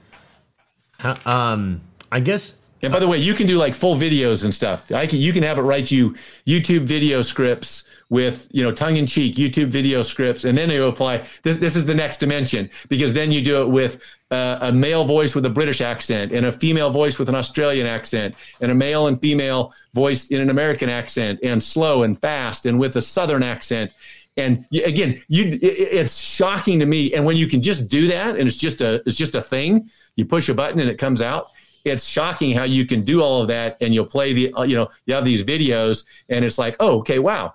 Um, 1.25 1.83
I 2.11 2.21
guess 2.21 2.55
And 2.83 2.93
by 2.93 2.99
the 2.99 3.07
way, 3.07 3.19
you 3.19 3.35
can 3.35 3.47
do 3.47 3.59
like 3.59 3.75
full 3.75 3.95
videos 3.95 4.45
and 4.45 4.53
stuff. 4.53 4.91
I 4.91 5.07
can, 5.07 5.21
you 5.21 5.33
can 5.33 5.45
have 5.45 5.59
it 5.59 5.63
write 5.63 5.91
you 5.93 6.17
YouTube 6.47 6.85
video 6.85 7.23
scripts 7.23 7.85
with, 8.11 8.49
you 8.51 8.63
know, 8.63 8.73
tongue 8.73 8.97
in 8.97 9.07
cheek 9.07 9.37
YouTube 9.37 9.69
video 9.69 10.03
scripts. 10.03 10.45
And 10.45 10.59
then 10.59 10.69
you 10.69 10.85
apply 10.87 11.25
this, 11.45 11.57
this 11.57 11.77
is 11.77 11.87
the 11.87 11.95
next 11.95 12.19
dimension 12.19 12.69
because 12.89 13.15
then 13.15 13.31
you 13.31 13.41
do 13.41 13.63
it 13.63 13.69
with 13.69 14.03
uh, 14.33 14.59
a 14.63 14.73
male 14.73 15.05
voice 15.05 15.35
with 15.35 15.47
a 15.47 15.51
British 15.51 15.81
accent 15.81 16.33
and 16.33 16.45
a 16.45 16.53
female 16.53 16.91
voice 16.91 17.19
with 17.21 17.29
an 17.29 17.37
Australian 17.37 17.87
accent 17.87 18.35
and 18.61 18.73
a 18.73 18.75
male 18.75 19.07
and 19.07 19.21
female 19.21 19.73
voice 19.95 20.27
in 20.29 20.41
an 20.41 20.51
American 20.51 20.89
accent 20.89 21.39
and 21.45 21.63
slow 21.63 22.03
and 22.03 22.21
fast 22.21 22.67
and 22.67 22.81
with 22.81 22.97
a 22.97 23.03
Southern 23.03 23.45
accent. 23.45 23.93
And 24.37 24.65
again, 24.73 25.23
you, 25.29 25.59
it, 25.61 25.65
it's 25.65 26.19
shocking 26.19 26.81
to 26.81 26.87
me. 26.87 27.13
And 27.15 27.25
when 27.25 27.37
you 27.37 27.47
can 27.47 27.61
just 27.61 27.89
do 27.89 28.07
that 28.09 28.37
and 28.37 28.49
it's 28.49 28.57
just 28.57 28.81
a, 28.81 29.03
it's 29.07 29.17
just 29.17 29.35
a 29.35 29.43
thing, 29.43 29.91
you 30.17 30.25
push 30.25 30.49
a 30.49 30.55
button 30.55 30.81
and 30.81 30.89
it 30.89 30.99
comes 30.99 31.21
out 31.21 31.49
it's 31.85 32.07
shocking 32.07 32.55
how 32.55 32.65
you 32.65 32.87
can 32.87 33.05
do 33.05 33.23
all 33.23 33.41
of 33.41 33.49
that 33.49 33.77
and 33.81 33.95
you'll 33.95 34.07
play 34.07 34.33
the 34.33 34.53
uh, 34.55 34.63
you 34.63 34.77
know 34.77 34.89
you 35.07 35.15
have 35.15 35.25
these 35.25 35.43
videos 35.43 36.05
and 36.29 36.45
it's 36.45 36.59
like 36.59 36.77
oh 36.81 36.99
okay 36.99 37.19
wow 37.19 37.53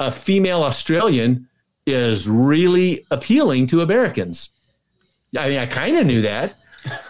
a 0.00 0.10
female 0.10 0.62
australian 0.62 1.48
is 1.86 2.28
really 2.28 3.04
appealing 3.10 3.66
to 3.66 3.80
americans 3.80 4.50
i 5.38 5.48
mean 5.48 5.58
i 5.58 5.66
kind 5.66 5.96
of 5.96 6.06
knew 6.06 6.22
that 6.22 6.54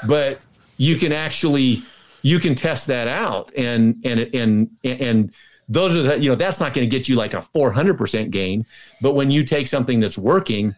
but 0.06 0.44
you 0.76 0.96
can 0.96 1.12
actually 1.12 1.82
you 2.22 2.38
can 2.38 2.54
test 2.54 2.86
that 2.86 3.08
out 3.08 3.52
and 3.56 3.96
and 4.04 4.20
and 4.34 4.70
and 4.84 5.32
those 5.68 5.96
are 5.96 6.02
the 6.02 6.18
you 6.18 6.30
know 6.30 6.36
that's 6.36 6.60
not 6.60 6.74
going 6.74 6.88
to 6.88 6.90
get 6.90 7.08
you 7.08 7.16
like 7.16 7.34
a 7.34 7.38
400% 7.38 8.30
gain 8.30 8.64
but 9.00 9.12
when 9.12 9.30
you 9.30 9.44
take 9.44 9.68
something 9.68 10.00
that's 10.00 10.16
working 10.18 10.74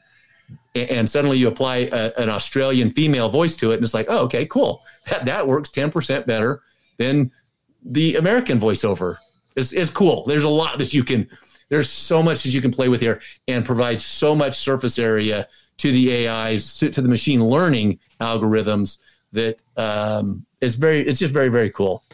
a- 0.74 0.93
and 0.93 1.09
suddenly 1.09 1.39
you 1.39 1.49
apply 1.49 1.89
a, 1.93 2.12
an 2.16 2.28
Australian 2.28 2.91
female 2.91 3.28
voice 3.28 3.57
to 3.57 3.70
it, 3.70 3.74
and 3.74 3.84
it's 3.84 3.95
like, 3.95 4.07
oh, 4.09 4.24
okay, 4.24 4.47
cool. 4.47 4.82
That 5.09 5.24
that 5.24 5.47
works 5.47 5.70
ten 5.70 5.91
percent 5.91 6.26
better 6.26 6.62
than 6.99 7.30
the 7.82 8.16
American 8.16 8.59
voiceover. 8.59 9.18
Is 9.57 9.72
is 9.72 9.91
cool. 9.91 10.24
There's 10.26 10.45
a 10.45 10.49
lot 10.49 10.78
that 10.78 10.95
you 10.95 11.05
can. 11.05 11.28
There's 11.68 11.91
so 11.91 12.22
much 12.22 12.43
that 12.45 12.55
you 12.55 12.61
can 12.61 12.70
play 12.70 12.89
with 12.89 13.01
here, 13.01 13.20
and 13.47 13.64
provide 13.64 14.01
so 14.01 14.34
much 14.34 14.57
surface 14.57 14.99
area 14.99 15.49
to 15.78 15.93
the 15.93 16.28
AIs, 16.28 16.78
to, 16.78 16.91
to 16.91 17.03
the 17.03 17.09
machine 17.09 17.45
learning 17.45 17.99
algorithms 18.20 18.99
that 19.32 19.61
um, 19.76 20.45
it's 20.61 20.74
very. 20.74 21.01
It's 21.01 21.20
just 21.20 21.32
very 21.32 21.49
very 21.49 21.70
cool. 21.70 22.05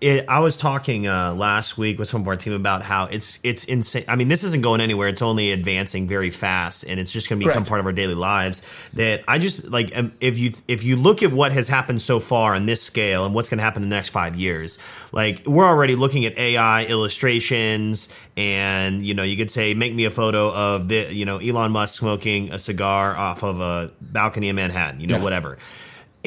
It, 0.00 0.24
I 0.28 0.40
was 0.40 0.56
talking 0.56 1.06
uh, 1.06 1.34
last 1.34 1.78
week 1.78 2.00
with 2.00 2.08
some 2.08 2.22
of 2.22 2.28
our 2.28 2.36
team 2.36 2.52
about 2.52 2.82
how 2.82 3.04
it's 3.04 3.38
it's 3.44 3.64
insane. 3.64 4.04
I 4.08 4.16
mean, 4.16 4.26
this 4.26 4.42
isn't 4.42 4.60
going 4.62 4.80
anywhere. 4.80 5.06
It's 5.06 5.22
only 5.22 5.52
advancing 5.52 6.08
very 6.08 6.30
fast, 6.30 6.84
and 6.84 6.98
it's 6.98 7.12
just 7.12 7.28
going 7.28 7.38
to 7.38 7.46
become 7.46 7.60
Correct. 7.62 7.68
part 7.68 7.80
of 7.80 7.86
our 7.86 7.92
daily 7.92 8.14
lives. 8.16 8.60
That 8.94 9.22
I 9.28 9.38
just 9.38 9.66
like 9.66 9.96
um, 9.96 10.12
if 10.20 10.36
you 10.36 10.52
if 10.66 10.82
you 10.82 10.96
look 10.96 11.22
at 11.22 11.32
what 11.32 11.52
has 11.52 11.68
happened 11.68 12.02
so 12.02 12.18
far 12.18 12.54
on 12.56 12.66
this 12.66 12.82
scale 12.82 13.24
and 13.24 13.34
what's 13.34 13.48
going 13.48 13.58
to 13.58 13.64
happen 13.64 13.84
in 13.84 13.88
the 13.88 13.94
next 13.94 14.08
five 14.08 14.34
years, 14.34 14.78
like 15.12 15.42
we're 15.46 15.66
already 15.66 15.94
looking 15.94 16.24
at 16.26 16.36
AI 16.36 16.84
illustrations, 16.86 18.08
and 18.36 19.06
you 19.06 19.14
know 19.14 19.22
you 19.22 19.36
could 19.36 19.50
say 19.50 19.74
make 19.74 19.94
me 19.94 20.06
a 20.06 20.10
photo 20.10 20.52
of 20.52 20.88
the 20.88 21.06
you 21.14 21.24
know 21.24 21.38
Elon 21.38 21.70
Musk 21.70 21.98
smoking 21.98 22.50
a 22.52 22.58
cigar 22.58 23.16
off 23.16 23.44
of 23.44 23.60
a 23.60 23.92
balcony 24.00 24.48
in 24.48 24.56
Manhattan, 24.56 25.00
you 25.00 25.06
know 25.06 25.18
Yeah. 25.18 25.22
whatever. 25.22 25.58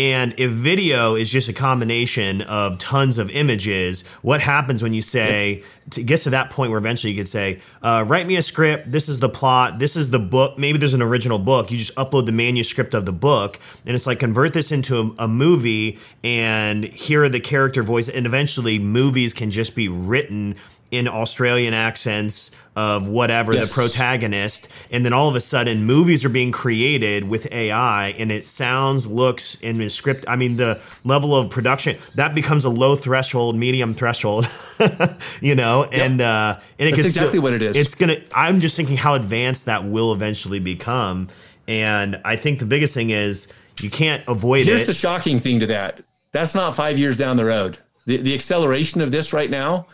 And 0.02 0.34
if 0.40 0.50
video 0.50 1.14
is 1.14 1.30
just 1.30 1.48
a 1.48 1.54
combination 1.54 2.42
of 2.42 2.80
tons 2.80 3.20
of 3.20 3.30
images, 3.30 4.04
what 4.24 4.42
happens 4.42 4.82
when 4.82 4.94
you 4.94 5.04
say, 5.04 5.64
to 5.92 6.02
gets 6.02 6.24
to 6.24 6.32
that 6.32 6.50
point 6.50 6.72
where 6.72 6.80
eventually 6.80 7.14
you 7.14 7.20
could 7.20 7.30
say, 7.30 7.60
uh, 7.84 8.04
write 8.08 8.26
me 8.26 8.36
a 8.36 8.42
script, 8.42 8.92
this 8.92 9.08
is 9.08 9.20
the 9.20 9.30
plot, 9.30 9.78
this 9.78 9.96
is 9.96 10.10
the 10.10 10.18
book, 10.18 10.58
maybe 10.58 10.80
there's 10.80 10.96
an 10.96 11.04
original 11.04 11.38
book, 11.38 11.70
you 11.70 11.78
just 11.78 11.94
upload 11.98 12.26
the 12.26 12.32
manuscript 12.32 12.96
of 12.96 13.06
the 13.06 13.12
book, 13.12 13.60
and 13.86 13.96
it's 13.96 14.08
like 14.08 14.18
convert 14.18 14.54
this 14.54 14.72
into 14.72 14.98
a, 14.98 15.26
a 15.26 15.28
movie, 15.28 16.00
and 16.24 16.84
here 16.84 17.24
are 17.24 17.30
the 17.30 17.40
character 17.40 17.84
voice, 17.84 18.10
and 18.10 18.26
eventually 18.26 18.80
movies 18.80 19.36
can 19.36 19.52
just 19.52 19.76
be 19.76 19.88
written 19.88 20.56
in 20.92 21.08
Australian 21.08 21.74
accents 21.74 22.52
of 22.76 23.08
whatever 23.08 23.54
Yes. 23.54 23.68
the 23.70 23.74
protagonist, 23.74 24.68
and 24.92 25.06
then 25.06 25.14
all 25.14 25.28
of 25.30 25.36
a 25.36 25.40
sudden 25.42 25.86
movies 25.86 26.24
are 26.26 26.30
being 26.30 26.52
created 26.52 27.28
with 27.28 27.52
AI, 27.52 28.10
and 28.20 28.32
it 28.32 28.44
sounds, 28.46 29.08
looks, 29.08 29.58
and 29.64 29.82
is 29.82 29.94
script. 29.94 30.26
I 30.28 30.36
mean, 30.36 30.58
the 30.58 30.82
level 31.04 31.36
of 31.36 31.50
production 31.50 31.98
that 32.16 32.36
becomes 32.36 32.66
a 32.66 32.70
low 32.70 32.96
threshold, 32.96 33.56
medium 33.56 33.94
threshold, 33.94 34.48
you 35.42 35.56
know, 35.56 35.86
and 35.86 36.22
uh, 36.22 36.60
and 36.80 36.90
it 36.90 36.96
That's 36.96 37.08
exactly 37.08 37.30
still- 37.32 37.42
what 37.42 37.54
it 37.54 37.62
is. 37.62 37.78
It's 37.78 37.96
gonna. 37.96 38.18
I'm 38.34 38.60
just 38.60 38.76
thinking 38.76 38.98
how 38.98 39.16
advanced 39.16 39.66
that 39.66 39.86
will 39.86 40.14
eventually 40.14 40.60
become, 40.60 41.30
and 41.68 42.20
I 42.26 42.36
think 42.36 42.60
the 42.60 42.66
biggest 42.66 42.94
thing 42.94 43.10
is 43.12 43.48
you 43.80 43.90
can't 43.90 44.24
avoid 44.28 44.66
Here's 44.68 44.82
it. 44.82 44.86
Here's 44.86 44.88
the 44.88 44.94
shocking 44.94 45.40
thing 45.40 45.60
to 45.62 45.68
that. 45.68 46.02
That's 46.34 46.54
not 46.56 46.76
five 46.76 46.98
years 46.98 47.18
down 47.18 47.38
the 47.38 47.46
road. 47.46 47.78
The, 48.06 48.18
the 48.18 48.34
acceleration 48.34 49.02
of 49.02 49.12
this 49.12 49.32
right 49.34 49.50
now, 49.50 49.86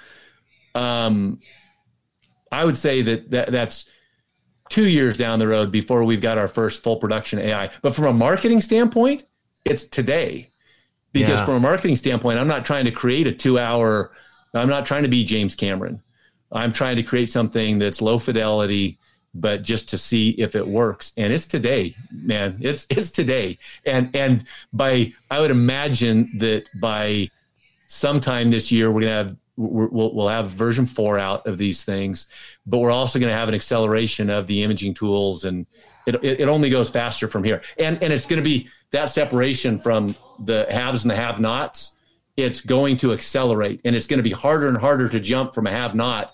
um, 0.78 1.40
I 2.52 2.64
would 2.66 2.78
say 2.78 3.02
that, 3.02 3.32
that 3.32 3.52
that's 3.52 3.90
two 4.70 4.88
years 4.88 5.18
down 5.18 5.40
the 5.40 5.48
road 5.48 5.72
before 5.72 6.04
we've 6.04 6.22
got 6.22 6.38
our 6.38 6.48
first 6.48 6.84
full 6.84 6.98
production 6.98 7.40
AI. 7.40 7.70
But 7.82 7.96
from 7.96 8.06
a 8.06 8.14
marketing 8.14 8.62
standpoint, 8.62 9.26
it's 9.66 9.84
today. 9.84 10.50
Because 11.14 11.40
Yeah. 11.40 11.46
from 11.46 11.56
a 11.56 11.60
marketing 11.60 11.96
standpoint, 11.96 12.38
I'm 12.38 12.48
not 12.48 12.66
trying 12.66 12.86
to 12.86 12.92
create 12.92 13.28
a 13.28 13.32
two 13.32 13.58
hour, 13.58 14.12
I'm 14.54 14.70
not 14.70 14.86
trying 14.86 15.04
to 15.04 15.10
be 15.10 15.24
James 15.24 15.56
Cameron. 15.56 16.02
I'm 16.52 16.72
trying 16.72 16.96
to 16.98 17.04
create 17.04 17.30
something 17.30 17.80
that's 17.80 18.02
low 18.02 18.20
fidelity, 18.20 18.98
but 19.34 19.62
just 19.64 19.90
to 19.90 19.98
see 19.98 20.30
if 20.32 20.56
it 20.56 20.66
works. 20.68 21.12
And 21.18 21.34
it's 21.34 21.48
today, 21.48 21.96
man. 22.12 22.58
It's 22.62 22.86
it's 22.90 23.10
today. 23.10 23.58
And 23.86 24.10
and 24.16 24.44
by 24.72 25.14
I 25.30 25.40
would 25.42 25.52
imagine 25.52 26.32
that 26.40 26.70
by 26.80 27.30
sometime 27.88 28.50
this 28.52 28.72
year 28.72 28.92
we're 28.92 29.02
gonna 29.02 29.14
have 29.24 29.36
we'll 29.58 30.14
we'll 30.14 30.28
have 30.28 30.52
version 30.52 30.86
four 30.86 31.20
out 31.20 31.46
of 31.48 31.58
these 31.58 31.84
things, 31.84 32.28
but 32.66 32.78
we're 32.78 32.92
also 32.92 33.20
gonna 33.20 33.34
have 33.34 33.50
an 33.50 33.56
acceleration 33.56 34.30
of 34.30 34.48
the 34.48 34.64
imaging 34.64 34.94
tools 34.94 35.46
and. 35.46 35.66
It, 36.06 36.24
it, 36.24 36.40
it 36.40 36.48
only 36.48 36.70
goes 36.70 36.90
faster 36.90 37.28
from 37.28 37.44
here, 37.44 37.62
and 37.78 38.02
and 38.02 38.14
it's 38.14 38.26
going 38.26 38.42
to 38.42 38.50
be 38.50 38.70
that 38.92 39.10
separation 39.10 39.78
from 39.78 40.16
the 40.40 40.66
haves 40.70 41.04
and 41.04 41.12
the 41.12 41.18
have-nots. 41.18 41.98
It's 42.38 42.62
going 42.62 42.96
to 43.00 43.12
accelerate, 43.12 43.82
and 43.84 43.94
it's 43.94 44.08
going 44.08 44.20
to 44.20 44.24
be 44.24 44.32
harder 44.32 44.70
and 44.70 44.78
harder 44.78 45.10
to 45.10 45.20
jump 45.20 45.54
from 45.54 45.68
a 45.68 45.70
have-not 45.70 46.32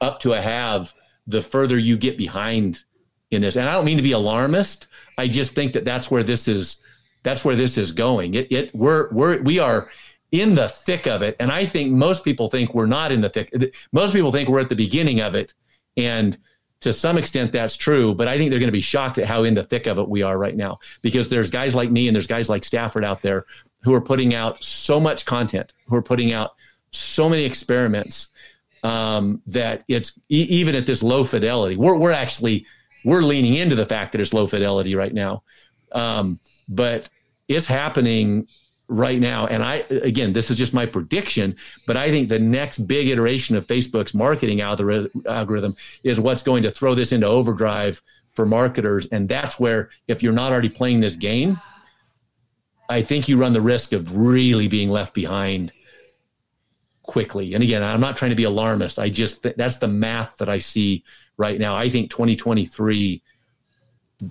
up 0.00 0.20
to 0.20 0.32
a 0.34 0.40
have 0.40 0.94
the 1.26 1.40
further 1.40 1.78
you 1.78 1.96
get 1.96 2.16
behind 2.16 2.84
in 3.30 3.42
this 3.42 3.56
and 3.56 3.68
i 3.68 3.72
don't 3.72 3.84
mean 3.84 3.96
to 3.96 4.02
be 4.02 4.12
alarmist 4.12 4.88
i 5.18 5.28
just 5.28 5.54
think 5.54 5.72
that 5.72 5.84
that's 5.84 6.10
where 6.10 6.22
this 6.22 6.48
is 6.48 6.82
that's 7.22 7.44
where 7.44 7.56
this 7.56 7.78
is 7.78 7.92
going 7.92 8.34
it, 8.34 8.50
it 8.50 8.74
we're 8.74 9.12
we're 9.12 9.40
we 9.42 9.58
are 9.58 9.88
in 10.32 10.54
the 10.54 10.68
thick 10.68 11.06
of 11.06 11.22
it 11.22 11.36
and 11.40 11.50
i 11.50 11.64
think 11.64 11.90
most 11.90 12.24
people 12.24 12.48
think 12.48 12.74
we're 12.74 12.86
not 12.86 13.12
in 13.12 13.20
the 13.20 13.28
thick 13.28 13.52
most 13.92 14.12
people 14.12 14.32
think 14.32 14.48
we're 14.48 14.60
at 14.60 14.68
the 14.68 14.76
beginning 14.76 15.20
of 15.20 15.34
it 15.34 15.54
and 15.96 16.38
to 16.80 16.92
some 16.92 17.18
extent 17.18 17.52
that's 17.52 17.76
true 17.76 18.14
but 18.14 18.28
i 18.28 18.38
think 18.38 18.50
they're 18.50 18.60
going 18.60 18.68
to 18.68 18.72
be 18.72 18.80
shocked 18.80 19.18
at 19.18 19.26
how 19.26 19.44
in 19.44 19.54
the 19.54 19.64
thick 19.64 19.86
of 19.86 19.98
it 19.98 20.08
we 20.08 20.22
are 20.22 20.38
right 20.38 20.56
now 20.56 20.78
because 21.02 21.28
there's 21.28 21.50
guys 21.50 21.74
like 21.74 21.90
me 21.90 22.08
and 22.08 22.14
there's 22.14 22.26
guys 22.26 22.48
like 22.48 22.64
stafford 22.64 23.04
out 23.04 23.22
there 23.22 23.44
who 23.82 23.92
are 23.94 24.00
putting 24.00 24.34
out 24.34 24.62
so 24.62 25.00
much 25.00 25.24
content 25.24 25.72
who 25.86 25.96
are 25.96 26.02
putting 26.02 26.32
out 26.32 26.52
so 26.92 27.28
many 27.28 27.44
experiments 27.44 28.28
um, 28.82 29.42
that 29.46 29.84
it's 29.88 30.18
e- 30.28 30.46
even 30.48 30.74
at 30.74 30.86
this 30.86 31.02
low 31.02 31.24
fidelity. 31.24 31.76
We're 31.76 31.96
we're 31.96 32.12
actually 32.12 32.66
we're 33.04 33.22
leaning 33.22 33.54
into 33.54 33.76
the 33.76 33.86
fact 33.86 34.12
that 34.12 34.20
it's 34.20 34.32
low 34.32 34.46
fidelity 34.46 34.94
right 34.94 35.12
now, 35.12 35.42
um, 35.92 36.38
but 36.68 37.08
it's 37.48 37.66
happening 37.66 38.46
right 38.90 39.20
now. 39.20 39.46
And 39.46 39.62
I 39.62 39.84
again, 39.90 40.32
this 40.32 40.50
is 40.50 40.58
just 40.58 40.74
my 40.74 40.84
prediction, 40.84 41.56
but 41.86 41.96
I 41.96 42.10
think 42.10 42.28
the 42.28 42.38
next 42.38 42.80
big 42.80 43.08
iteration 43.08 43.56
of 43.56 43.66
Facebook's 43.66 44.12
marketing 44.12 44.58
algori- 44.58 45.08
algorithm 45.26 45.76
is 46.02 46.20
what's 46.20 46.42
going 46.42 46.64
to 46.64 46.70
throw 46.70 46.94
this 46.94 47.12
into 47.12 47.26
overdrive 47.26 48.02
for 48.34 48.44
marketers, 48.44 49.06
and 49.06 49.28
that's 49.28 49.58
where 49.58 49.90
if 50.08 50.22
you're 50.22 50.32
not 50.32 50.52
already 50.52 50.68
playing 50.68 51.00
this 51.00 51.16
game. 51.16 51.58
I 52.88 53.02
think 53.02 53.28
you 53.28 53.36
run 53.36 53.52
the 53.52 53.60
risk 53.60 53.92
of 53.92 54.16
really 54.16 54.66
being 54.66 54.90
left 54.90 55.14
behind 55.14 55.72
quickly. 57.02 57.54
And 57.54 57.62
again, 57.62 57.84
I'm 57.84 58.00
not 58.00 58.16
trying 58.16 58.30
to 58.30 58.36
be 58.36 58.42
alarmist. 58.42 58.98
I 58.98 59.10
just 59.10 59.46
that's 59.56 59.76
the 59.76 59.86
math 59.86 60.36
that 60.38 60.48
I 60.48 60.58
see 60.58 61.04
right 61.36 61.60
now. 61.60 61.76
I 61.76 61.88
think 61.88 62.10
2023 62.10 63.22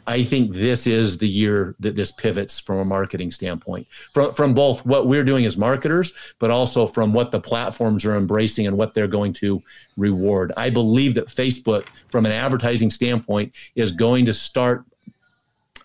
I 0.06 0.24
think 0.24 0.54
this 0.54 0.88
is 0.88 1.18
the 1.18 1.28
year 1.28 1.76
that 1.80 1.96
this 1.96 2.12
pivots 2.12 2.60
from 2.60 2.78
a 2.78 2.86
marketing 2.86 3.32
standpoint. 3.32 3.88
From 4.14 4.32
from 4.34 4.54
both 4.54 4.86
what 4.86 5.08
we're 5.08 5.24
doing 5.24 5.46
as 5.46 5.58
marketers, 5.58 6.14
but 6.40 6.52
also 6.52 6.86
from 6.86 7.14
what 7.14 7.32
the 7.32 7.40
platforms 7.40 8.06
are 8.06 8.16
embracing 8.16 8.68
and 8.68 8.78
what 8.78 8.94
they're 8.94 9.08
going 9.08 9.34
to 9.34 9.62
reward. 9.98 10.52
I 10.58 10.70
believe 10.70 11.16
that 11.16 11.28
Facebook 11.28 11.88
from 12.10 12.26
an 12.26 12.32
advertising 12.32 12.90
standpoint 12.90 13.54
is 13.76 13.92
going 13.92 14.26
to 14.26 14.34
start 14.34 14.86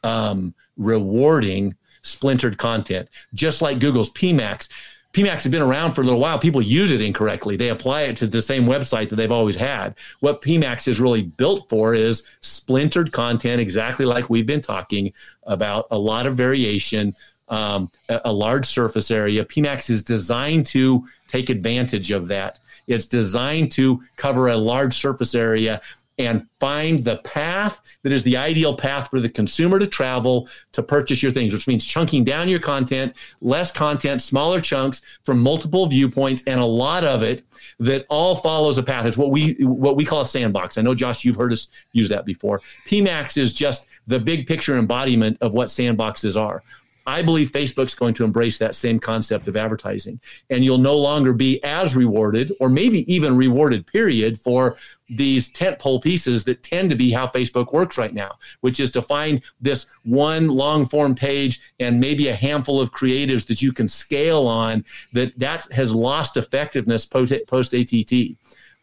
um, 0.02 0.54
rewarding 0.76 1.74
splintered 2.02 2.58
content, 2.58 3.08
just 3.32 3.62
like 3.62 3.80
Google's 3.80 4.12
PMAX. 4.12 4.68
PMAX 5.14 5.44
has 5.44 5.52
been 5.52 5.62
around 5.62 5.94
for 5.94 6.00
a 6.00 6.04
little 6.04 6.18
while. 6.18 6.40
People 6.40 6.60
use 6.60 6.90
it 6.90 7.00
incorrectly. 7.00 7.56
They 7.56 7.68
apply 7.68 8.02
it 8.02 8.16
to 8.16 8.26
the 8.26 8.42
same 8.42 8.64
website 8.66 9.10
that 9.10 9.16
they've 9.16 9.30
always 9.30 9.54
had. 9.54 9.94
What 10.18 10.42
PMAX 10.42 10.88
is 10.88 10.98
really 10.98 11.22
built 11.22 11.68
for 11.68 11.94
is 11.94 12.26
splintered 12.40 13.12
content, 13.12 13.60
exactly 13.60 14.04
like 14.04 14.28
we've 14.28 14.46
been 14.46 14.60
talking 14.60 15.12
about, 15.44 15.86
a 15.92 15.98
lot 15.98 16.26
of 16.26 16.34
variation, 16.34 17.14
um, 17.48 17.92
a, 18.08 18.22
a 18.24 18.32
large 18.32 18.66
surface 18.66 19.12
area. 19.12 19.44
PMAX 19.44 19.88
is 19.88 20.02
designed 20.02 20.66
to 20.66 21.06
take 21.28 21.48
advantage 21.48 22.10
of 22.10 22.26
that. 22.26 22.58
It's 22.88 23.06
designed 23.06 23.70
to 23.72 24.02
cover 24.16 24.48
a 24.48 24.56
large 24.56 24.94
surface 24.94 25.36
area 25.36 25.80
and 26.18 26.46
find 26.60 27.02
the 27.02 27.16
path 27.18 27.80
that 28.02 28.12
is 28.12 28.22
the 28.22 28.36
ideal 28.36 28.76
path 28.76 29.08
for 29.10 29.20
the 29.20 29.28
consumer 29.28 29.78
to 29.78 29.86
travel 29.86 30.48
to 30.72 30.82
purchase 30.82 31.22
your 31.22 31.32
things, 31.32 31.52
which 31.52 31.66
means 31.66 31.84
chunking 31.84 32.24
down 32.24 32.48
your 32.48 32.60
content, 32.60 33.16
less 33.40 33.72
content, 33.72 34.22
smaller 34.22 34.60
chunks 34.60 35.02
from 35.24 35.40
multiple 35.40 35.86
viewpoints, 35.86 36.42
and 36.46 36.60
a 36.60 36.64
lot 36.64 37.04
of 37.04 37.22
it 37.22 37.42
that 37.80 38.06
all 38.08 38.36
follows 38.36 38.78
a 38.78 38.82
path. 38.82 39.06
It's 39.06 39.18
what 39.18 39.30
we 39.30 39.54
what 39.60 39.96
we 39.96 40.04
call 40.04 40.20
a 40.20 40.26
sandbox. 40.26 40.78
I 40.78 40.82
know 40.82 40.94
Josh, 40.94 41.24
you've 41.24 41.36
heard 41.36 41.52
us 41.52 41.68
use 41.92 42.08
that 42.08 42.24
before. 42.24 42.60
PMAX 42.86 43.36
is 43.36 43.52
just 43.52 43.88
the 44.06 44.20
big 44.20 44.46
picture 44.46 44.76
embodiment 44.78 45.38
of 45.40 45.52
what 45.52 45.68
sandboxes 45.68 46.40
are. 46.40 46.62
I 47.06 47.22
believe 47.22 47.52
Facebook's 47.52 47.94
going 47.94 48.14
to 48.14 48.24
embrace 48.24 48.58
that 48.58 48.74
same 48.74 48.98
concept 48.98 49.46
of 49.46 49.56
advertising, 49.56 50.20
and 50.48 50.64
you'll 50.64 50.78
no 50.78 50.96
longer 50.96 51.32
be 51.32 51.62
as 51.62 51.94
rewarded, 51.94 52.52
or 52.60 52.68
maybe 52.68 53.12
even 53.12 53.36
rewarded, 53.36 53.86
period, 53.86 54.38
for 54.38 54.76
these 55.08 55.52
tentpole 55.52 56.02
pieces 56.02 56.44
that 56.44 56.62
tend 56.62 56.88
to 56.88 56.96
be 56.96 57.10
how 57.10 57.26
Facebook 57.26 57.72
works 57.72 57.98
right 57.98 58.14
now, 58.14 58.32
which 58.60 58.80
is 58.80 58.90
to 58.92 59.02
find 59.02 59.42
this 59.60 59.86
one 60.04 60.48
long 60.48 60.86
form 60.86 61.14
page 61.14 61.60
and 61.78 62.00
maybe 62.00 62.28
a 62.28 62.34
handful 62.34 62.80
of 62.80 62.92
creatives 62.92 63.46
that 63.46 63.60
you 63.60 63.72
can 63.72 63.86
scale 63.86 64.46
on. 64.46 64.84
That 65.12 65.38
that 65.38 65.70
has 65.72 65.92
lost 65.94 66.36
effectiveness 66.36 67.04
post 67.04 67.34
post 67.46 67.74
ATT. 67.74 68.12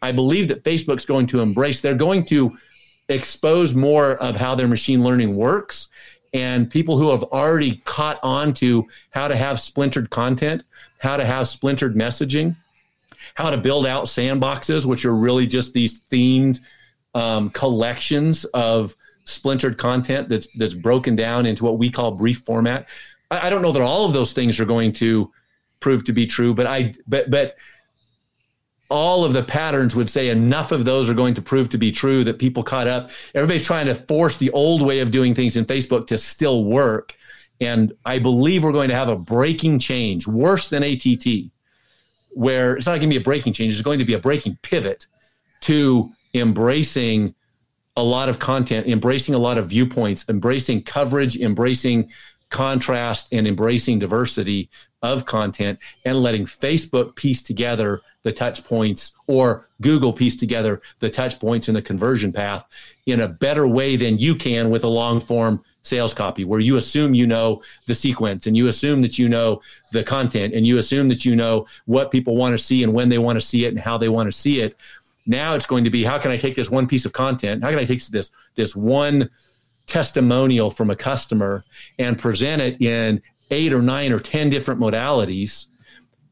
I 0.03 0.11
believe 0.11 0.47
that 0.47 0.63
Facebook's 0.63 1.05
going 1.05 1.28
to 1.28 1.41
embrace. 1.41 1.82
They're 1.82 1.95
going 1.95 2.26
to 2.26 2.55
expose 3.09 3.76
more 3.76 4.15
of 4.17 4.36
how 4.36 4.55
their 4.55 4.67
machine 4.67 5.03
learning 5.03 5.36
works 5.36 5.89
and 6.34 6.69
people 6.69 6.97
who 6.97 7.09
have 7.09 7.23
already 7.23 7.82
caught 7.86 8.19
on 8.23 8.53
to 8.55 8.88
how 9.11 9.27
to 9.27 9.36
have 9.36 9.59
splintered 9.59 10.09
content, 10.09 10.63
how 10.99 11.17
to 11.17 11.25
have 11.25 11.47
splintered 11.47 11.95
messaging, 11.95 12.55
how 13.36 13.49
to 13.49 13.57
build 13.57 13.86
out 13.86 14.05
sandboxes, 14.05 14.86
which 14.86 15.05
are 15.05 15.15
really 15.15 15.45
just 15.45 15.73
these 15.73 16.03
themed 16.05 16.61
um, 17.13 17.49
collections 17.49 18.45
of 18.45 18.95
splintered 19.25 19.77
content 19.77 20.29
that's 20.29 20.47
that's 20.57 20.73
broken 20.73 21.15
down 21.15 21.45
into 21.45 21.63
what 21.63 21.77
we 21.77 21.89
call 21.89 22.11
brief 22.11 22.39
format. 22.39 22.88
I, 23.29 23.47
I 23.47 23.49
don't 23.49 23.61
know 23.61 23.71
that 23.71 23.82
all 23.82 24.05
of 24.05 24.13
those 24.13 24.34
things 24.34 24.59
are 24.59 24.65
going 24.65 24.93
to 24.93 25.32
prove 25.79 26.03
to 26.05 26.13
be 26.13 26.25
true, 26.25 26.53
but 26.53 26.67
I 26.67 26.93
but 27.07 27.29
but 27.29 27.55
all 28.92 29.24
of 29.24 29.32
the 29.32 29.42
patterns 29.42 29.96
would 29.96 30.10
say 30.10 30.28
enough 30.28 30.74
of 30.74 30.84
those 30.84 31.10
are 31.10 31.14
going 31.14 31.34
to 31.34 31.42
prove 31.42 31.70
to 31.70 31.78
be 31.78 31.92
true 31.92 32.26
that 32.26 32.38
people 32.38 32.62
caught 32.62 32.88
up. 32.88 33.10
Everybody's 33.34 33.64
trying 33.64 33.86
to 33.86 33.96
force 33.96 34.38
the 34.38 34.52
old 34.52 34.82
way 34.82 35.00
of 35.00 35.12
doing 35.12 35.34
things 35.34 35.56
in 35.56 35.64
Facebook 35.64 36.08
to 36.08 36.18
still 36.18 36.66
work. 36.66 37.16
And 37.62 37.94
I 38.06 38.20
believe 38.20 38.66
we're 38.66 38.74
going 38.74 38.89
to 38.89 38.96
have 38.96 39.08
a 39.08 39.16
breaking 39.16 39.80
change, 39.80 40.28
worse 40.28 40.68
than 40.68 40.84
ATT, 40.84 41.26
where 42.32 42.76
it's 42.76 42.86
not 42.86 43.00
going 43.00 43.10
to 43.10 43.16
be 43.16 43.16
a 43.16 43.24
breaking 43.24 43.54
change, 43.54 43.74
it's 43.74 43.82
going 43.82 44.00
to 44.00 44.06
be 44.06 44.14
a 44.14 44.20
breaking 44.20 44.58
pivot 44.62 45.08
to 45.62 46.12
embracing 46.34 47.34
a 47.96 48.04
lot 48.04 48.28
of 48.28 48.39
content, 48.39 48.88
embracing 48.88 49.36
a 49.36 49.38
lot 49.38 49.58
of 49.58 49.68
viewpoints, 49.68 50.26
embracing 50.28 50.84
coverage, 50.84 51.38
embracing 51.38 52.12
contrast, 52.52 53.30
and 53.32 53.47
embracing 53.47 53.97
diversity 53.97 54.70
of 55.02 55.26
content, 55.26 55.80
and 56.06 56.22
letting 56.22 56.45
Facebook 56.45 57.16
piece 57.16 57.41
together 57.41 58.02
the 58.24 58.32
touch 58.32 58.64
points 58.66 59.14
or 59.28 59.68
Google 59.82 60.14
piece 60.14 60.36
together 60.36 60.82
the 60.99 61.10
touch 61.10 61.39
points 61.39 61.68
in 61.68 61.76
the 61.76 61.82
conversion 61.82 62.32
path 62.32 62.66
in 63.06 63.22
a 63.22 63.28
better 63.28 63.68
way 63.68 63.95
than 63.95 64.20
you 64.20 64.36
can 64.36 64.70
with 64.70 64.84
a 64.84 64.88
long 64.88 65.20
form 65.20 65.64
sales 65.84 66.14
copy 66.14 66.45
where 66.45 66.60
you 66.60 66.78
assume 66.78 67.16
you 67.16 67.26
know 67.26 67.62
the 67.88 67.93
sequence 67.93 68.45
and 68.45 68.56
you 68.56 68.68
assume 68.68 69.02
that 69.02 69.18
you 69.18 69.28
know 69.28 69.60
the 69.91 70.04
content 70.04 70.54
and 70.54 70.68
you 70.68 70.78
assume 70.78 71.10
that 71.10 71.26
you 71.26 71.36
know 71.36 71.66
what 71.86 72.12
people 72.12 72.36
want 72.36 72.54
to 72.54 72.64
see 72.64 72.84
and 72.84 72.93
when 72.93 73.10
they 73.10 73.18
want 73.18 73.39
to 73.39 73.45
see 73.45 73.66
it 73.66 73.70
and 73.70 73.80
how 73.80 73.97
they 73.97 74.10
want 74.10 74.28
to 74.28 74.38
see 74.38 74.60
it. 74.60 74.76
Now 75.26 75.56
it's 75.56 75.66
going 75.66 75.84
to 75.84 75.89
be 75.89 76.04
how 76.04 76.20
can 76.20 76.32
I 76.32 76.38
take 76.38 76.56
this 76.56 76.70
one 76.70 76.88
piece 76.88 77.06
of 77.06 77.14
content? 77.14 77.64
How 77.64 77.72
can 77.72 77.80
I 77.80 77.86
take 77.86 78.06
this 78.08 78.32
this 78.56 78.76
one 78.76 79.30
testimonial 79.88 80.71
from 80.71 80.89
a 80.89 80.95
customer 80.95 81.63
and 81.99 82.17
present 82.17 82.61
it 82.61 82.82
in 82.82 83.21
eight 83.49 83.73
or 83.73 83.82
nine 83.82 84.11
or 84.11 84.19
ten 84.19 84.49
different 84.49 84.79
modalities 84.79 85.67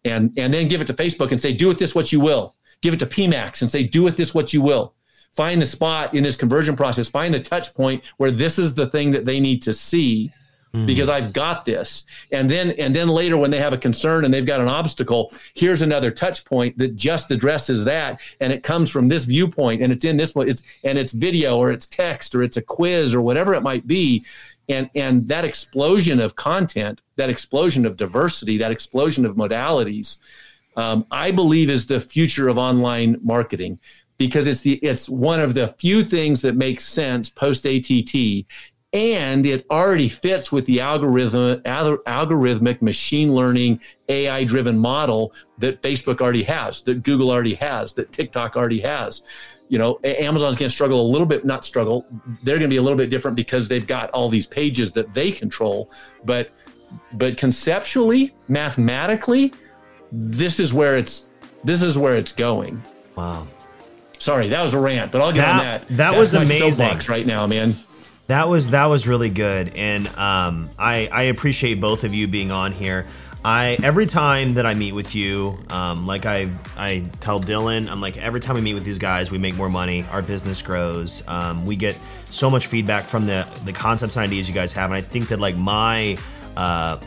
and 0.06 0.34
and 0.38 0.54
then 0.54 0.68
give 0.68 0.82
it 0.82 0.88
to 0.88 0.94
Facebook 0.94 1.32
and 1.32 1.42
say 1.42 1.54
do 1.54 1.68
with 1.68 1.80
this 1.80 1.94
what 1.94 2.12
you 2.12 2.20
will. 2.20 2.56
Give 2.82 2.94
it 2.94 3.00
to 3.00 3.06
PMax 3.06 3.62
and 3.62 3.70
say 3.70 3.84
do 3.84 4.04
with 4.04 4.16
this 4.16 4.34
what 4.34 4.54
you 4.54 4.62
will 4.62 4.96
find 5.32 5.62
the 5.62 5.66
spot 5.66 6.14
in 6.14 6.24
this 6.24 6.36
conversion 6.36 6.76
process, 6.76 7.08
find 7.08 7.34
the 7.34 7.40
touch 7.40 7.74
point 7.74 8.04
where 8.18 8.32
this 8.32 8.60
is 8.60 8.74
the 8.76 8.88
thing 8.88 9.12
that 9.12 9.26
they 9.26 9.40
need 9.40 9.62
to 9.62 9.74
see 9.74 10.34
mm. 10.74 10.86
because 10.86 11.10
I've 11.10 11.34
got 11.34 11.66
this. 11.66 12.06
And 12.32 12.50
then 12.50 12.72
and 12.72 12.96
then 12.96 13.08
later 13.08 13.38
when 13.38 13.52
they 13.52 13.60
have 13.60 13.74
a 13.74 13.78
concern 13.78 14.26
and 14.26 14.34
they've 14.34 14.46
got 14.46 14.60
an 14.60 14.68
obstacle, 14.68 15.34
here's 15.54 15.82
another 15.82 16.12
touch 16.12 16.46
point 16.46 16.78
that 16.78 16.96
just 16.96 17.32
addresses 17.32 17.86
that 17.86 18.22
and 18.40 18.54
it 18.54 18.64
comes 18.64 18.90
from 18.90 19.08
this 19.08 19.26
viewpoint 19.26 19.82
and 19.82 19.92
it's 19.92 20.06
in 20.06 20.18
this 20.18 20.34
it's 20.36 20.62
and 20.84 20.98
it's 20.98 21.14
video 21.14 21.58
or 21.58 21.72
it's 21.72 21.88
text 21.88 22.36
or 22.36 22.44
it's 22.44 22.58
a 22.58 22.62
quiz 22.62 23.14
or 23.14 23.22
whatever 23.22 23.54
it 23.54 23.62
might 23.62 23.88
be. 23.88 24.26
And 24.68 24.90
and 24.96 25.28
that 25.28 25.46
explosion 25.46 26.20
of 26.20 26.36
content, 26.36 27.02
that 27.16 27.30
explosion 27.30 27.86
of 27.86 27.98
diversity, 27.98 28.58
that 28.60 28.72
explosion 28.72 29.26
of 29.26 29.36
modalities, 29.36 30.18
um, 30.76 31.06
I 31.12 31.32
believe 31.32 31.70
is 31.70 31.88
the 31.88 32.00
future 32.00 32.48
of 32.48 32.58
online 32.58 33.18
marketing 33.24 33.80
because 34.18 34.46
it's 34.46 34.62
the 34.62 34.76
it's 34.76 35.10
one 35.10 35.40
of 35.40 35.56
the 35.56 35.70
few 35.70 36.04
things 36.04 36.42
that 36.42 36.56
makes 36.56 36.86
sense 36.86 37.32
post 37.32 37.66
ATT 37.66 38.46
and 38.92 39.46
it 39.46 39.66
already 39.70 40.10
fits 40.10 40.52
with 40.52 40.66
the 40.66 40.82
algorithm 40.82 41.62
algorithmic 41.62 42.82
machine 42.82 43.34
learning 43.36 43.80
AI 44.08 44.44
driven 44.44 44.80
model 44.80 45.34
that 45.60 45.82
Facebook 45.82 46.22
already 46.22 46.44
has, 46.44 46.82
that 46.84 47.04
Google 47.04 47.30
already 47.30 47.54
has, 47.56 47.94
that 47.94 48.12
TikTok 48.12 48.56
already 48.56 48.80
has. 48.82 49.22
You 49.68 49.78
know, 49.78 50.00
Amazon's 50.04 50.58
going 50.58 50.70
to 50.70 50.74
struggle 50.74 51.02
a 51.02 51.10
little 51.10 51.28
bit, 51.28 51.46
not 51.46 51.64
struggle. 51.64 52.08
They're 52.42 52.58
going 52.58 52.70
to 52.70 52.74
be 52.74 52.78
a 52.78 52.82
little 52.82 52.98
bit 52.98 53.12
different 53.12 53.38
because 53.38 53.68
they've 53.68 53.86
got 53.86 54.10
all 54.10 54.28
these 54.28 54.48
pages 54.48 54.92
that 54.94 55.14
they 55.14 55.32
control, 55.32 55.92
but 56.26 56.50
but 57.14 57.38
conceptually, 57.38 58.34
mathematically, 58.48 59.54
this 60.12 60.60
is 60.60 60.74
where 60.74 60.98
it's 60.98 61.30
this 61.64 61.84
is 61.84 62.00
where 62.00 62.16
it's 62.16 62.32
going. 62.32 62.82
Wow. 63.16 63.48
Sorry, 64.18 64.50
that 64.50 64.62
was 64.62 64.74
a 64.74 64.80
rant, 64.80 65.12
but 65.12 65.22
I'll 65.22 65.32
get 65.32 65.42
that, 65.42 65.52
on 65.52 65.58
that. 65.60 65.88
That 65.90 65.96
That's 65.98 66.18
was 66.18 66.34
my 66.34 66.42
amazing 66.42 66.72
soapbox 66.72 67.08
right 67.08 67.28
now, 67.28 67.46
man. 67.46 67.78
That 68.30 68.48
was 68.48 68.70
that 68.70 68.86
was 68.86 69.08
really 69.08 69.32
good, 69.32 69.76
and 69.76 70.08
um, 70.10 70.70
I 70.78 71.10
I 71.12 71.24
appreciate 71.24 71.82
both 71.82 72.04
of 72.04 72.14
you 72.14 72.28
being 72.28 72.52
on 72.52 72.72
here. 72.72 73.08
I 73.44 73.76
every 73.82 74.06
time 74.06 74.54
that 74.54 74.68
I 74.68 74.76
meet 74.76 74.92
with 74.92 75.16
you, 75.16 75.58
um, 75.72 76.06
like 76.06 76.28
I 76.28 76.52
I 76.78 77.10
tell 77.22 77.40
Dylan, 77.40 77.90
I'm 77.90 78.02
like 78.02 78.18
every 78.18 78.40
time 78.40 78.54
we 78.54 78.62
meet 78.62 78.76
with 78.76 78.86
these 78.86 79.00
guys, 79.00 79.32
we 79.32 79.40
make 79.40 79.56
more 79.56 79.68
money, 79.68 80.06
our 80.12 80.22
business 80.22 80.62
grows, 80.62 81.28
um, 81.28 81.66
we 81.66 81.76
get 81.76 81.98
so 82.26 82.52
much 82.52 82.68
feedback 82.68 83.04
from 83.04 83.26
the 83.26 83.48
the 83.66 83.74
concepts 83.74 84.16
and 84.16 84.24
ideas 84.24 84.48
you 84.48 84.54
guys 84.54 84.72
have, 84.74 84.92
and 84.92 84.96
I 84.96 85.02
think 85.02 85.30
that 85.30 85.40
like 85.40 85.58
my 85.58 86.16
uh, 86.56 87.00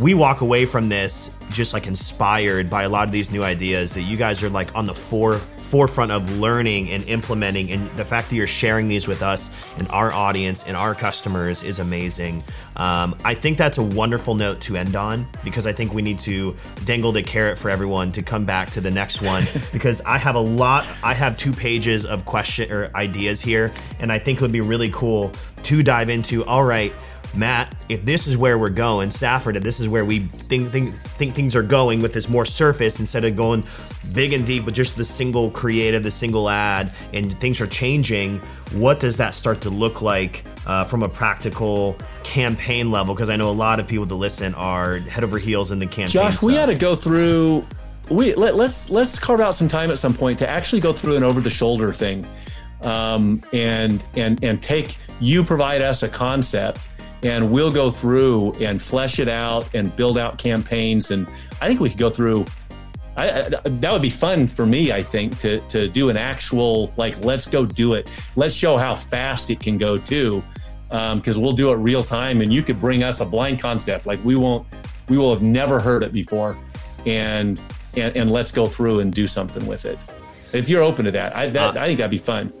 we 0.00 0.14
walk 0.14 0.42
away 0.42 0.64
from 0.64 0.88
this 0.88 1.36
just 1.50 1.72
like 1.72 1.88
inspired 1.88 2.70
by 2.70 2.84
a 2.84 2.88
lot 2.88 3.04
of 3.04 3.10
these 3.10 3.32
new 3.32 3.42
ideas 3.42 3.94
that 3.94 4.02
you 4.02 4.16
guys 4.16 4.44
are 4.44 4.50
like 4.50 4.72
on 4.76 4.86
the 4.86 4.94
fore 4.94 5.40
forefront 5.68 6.10
of 6.10 6.38
learning 6.38 6.90
and 6.90 7.04
implementing 7.08 7.70
and 7.70 7.90
the 7.96 8.04
fact 8.04 8.30
that 8.30 8.36
you're 8.36 8.46
sharing 8.46 8.88
these 8.88 9.06
with 9.06 9.22
us 9.22 9.50
and 9.78 9.88
our 9.88 10.12
audience 10.12 10.64
and 10.64 10.76
our 10.76 10.94
customers 10.94 11.62
is 11.62 11.78
amazing. 11.78 12.42
Um, 12.76 13.16
i 13.24 13.34
think 13.34 13.58
that's 13.58 13.78
a 13.78 13.82
wonderful 13.82 14.36
note 14.36 14.60
to 14.62 14.76
end 14.76 14.94
on 14.94 15.26
because 15.42 15.66
i 15.66 15.72
think 15.72 15.92
we 15.92 16.00
need 16.00 16.20
to 16.20 16.54
dangle 16.84 17.10
the 17.10 17.24
carrot 17.24 17.58
for 17.58 17.70
everyone 17.70 18.12
to 18.12 18.22
come 18.22 18.44
back 18.44 18.70
to 18.70 18.80
the 18.80 18.90
next 18.90 19.20
one 19.20 19.46
because 19.72 20.00
i 20.02 20.16
have 20.16 20.36
a 20.36 20.40
lot 20.40 20.86
i 21.02 21.12
have 21.12 21.36
two 21.36 21.52
pages 21.52 22.06
of 22.06 22.24
question 22.24 22.70
or 22.70 22.90
ideas 22.94 23.40
here 23.40 23.72
and 23.98 24.12
i 24.12 24.18
think 24.18 24.38
it 24.38 24.42
would 24.42 24.52
be 24.52 24.60
really 24.60 24.90
cool 24.90 25.32
to 25.64 25.82
dive 25.82 26.08
into 26.08 26.44
all 26.44 26.64
right 26.64 26.92
Matt, 27.34 27.74
if 27.88 28.04
this 28.04 28.26
is 28.26 28.36
where 28.36 28.58
we're 28.58 28.70
going, 28.70 29.10
Stafford, 29.10 29.56
if 29.56 29.62
this 29.62 29.80
is 29.80 29.88
where 29.88 30.04
we 30.04 30.20
think, 30.20 30.72
think, 30.72 30.94
think 30.94 31.34
things 31.34 31.54
are 31.54 31.62
going 31.62 32.00
with 32.00 32.12
this 32.12 32.28
more 32.28 32.44
surface 32.44 32.98
instead 32.98 33.24
of 33.24 33.36
going 33.36 33.64
big 34.12 34.32
and 34.32 34.46
deep 34.46 34.64
with 34.64 34.74
just 34.74 34.96
the 34.96 35.04
single 35.04 35.50
creative, 35.50 36.02
the 36.02 36.10
single 36.10 36.48
ad, 36.48 36.92
and 37.12 37.38
things 37.40 37.60
are 37.60 37.66
changing, 37.66 38.38
what 38.72 39.00
does 39.00 39.16
that 39.18 39.34
start 39.34 39.60
to 39.62 39.70
look 39.70 40.00
like 40.00 40.44
uh, 40.66 40.84
from 40.84 41.02
a 41.02 41.08
practical 41.08 41.96
campaign 42.24 42.90
level? 42.90 43.14
Because 43.14 43.30
I 43.30 43.36
know 43.36 43.50
a 43.50 43.52
lot 43.52 43.78
of 43.78 43.86
people 43.86 44.06
that 44.06 44.14
listen 44.14 44.54
are 44.54 44.98
head 44.98 45.24
over 45.24 45.38
heels 45.38 45.70
in 45.70 45.78
the 45.78 45.86
campaign. 45.86 46.08
Josh, 46.08 46.38
stuff. 46.38 46.46
we 46.46 46.54
had 46.54 46.66
to 46.66 46.74
go 46.74 46.96
through. 46.96 47.66
We 48.10 48.34
let, 48.34 48.56
let's 48.56 48.88
let's 48.88 49.18
carve 49.18 49.40
out 49.40 49.54
some 49.54 49.68
time 49.68 49.90
at 49.90 49.98
some 49.98 50.14
point 50.14 50.38
to 50.38 50.48
actually 50.48 50.80
go 50.80 50.94
through 50.94 51.16
an 51.16 51.22
over 51.22 51.42
the 51.42 51.50
shoulder 51.50 51.92
thing, 51.92 52.26
um, 52.80 53.42
and 53.52 54.02
and 54.14 54.42
and 54.42 54.62
take 54.62 54.96
you 55.20 55.44
provide 55.44 55.82
us 55.82 56.02
a 56.02 56.08
concept 56.08 56.80
and 57.22 57.50
we'll 57.50 57.70
go 57.70 57.90
through 57.90 58.52
and 58.54 58.80
flesh 58.80 59.18
it 59.18 59.28
out 59.28 59.74
and 59.74 59.94
build 59.96 60.18
out 60.18 60.38
campaigns. 60.38 61.10
And 61.10 61.26
I 61.60 61.66
think 61.68 61.80
we 61.80 61.88
could 61.88 61.98
go 61.98 62.10
through. 62.10 62.44
I, 63.16 63.30
I, 63.30 63.48
that 63.48 63.92
would 63.92 64.02
be 64.02 64.10
fun 64.10 64.46
for 64.46 64.64
me. 64.64 64.92
I 64.92 65.02
think 65.02 65.38
to 65.38 65.60
to 65.68 65.88
do 65.88 66.08
an 66.08 66.16
actual 66.16 66.92
like 66.96 67.18
let's 67.24 67.46
go 67.46 67.66
do 67.66 67.94
it. 67.94 68.06
Let's 68.36 68.54
show 68.54 68.76
how 68.76 68.94
fast 68.94 69.50
it 69.50 69.58
can 69.58 69.76
go 69.76 69.98
too, 69.98 70.42
because 70.88 71.36
um, 71.36 71.42
we'll 71.42 71.52
do 71.52 71.72
it 71.72 71.76
real 71.76 72.04
time. 72.04 72.40
And 72.42 72.52
you 72.52 72.62
could 72.62 72.80
bring 72.80 73.02
us 73.02 73.20
a 73.20 73.24
blind 73.24 73.60
concept 73.60 74.06
like 74.06 74.24
we 74.24 74.36
won't 74.36 74.66
we 75.08 75.18
will 75.18 75.32
have 75.32 75.42
never 75.42 75.80
heard 75.80 76.04
it 76.04 76.12
before, 76.12 76.56
and 77.06 77.60
and, 77.96 78.16
and 78.16 78.30
let's 78.30 78.52
go 78.52 78.66
through 78.66 79.00
and 79.00 79.12
do 79.12 79.26
something 79.26 79.66
with 79.66 79.84
it. 79.84 79.98
If 80.52 80.68
you're 80.68 80.82
open 80.82 81.04
to 81.04 81.10
that, 81.10 81.34
I 81.34 81.48
that, 81.50 81.76
uh, 81.76 81.80
I 81.80 81.86
think 81.86 81.98
that'd 81.98 82.10
be 82.10 82.18
fun. 82.18 82.52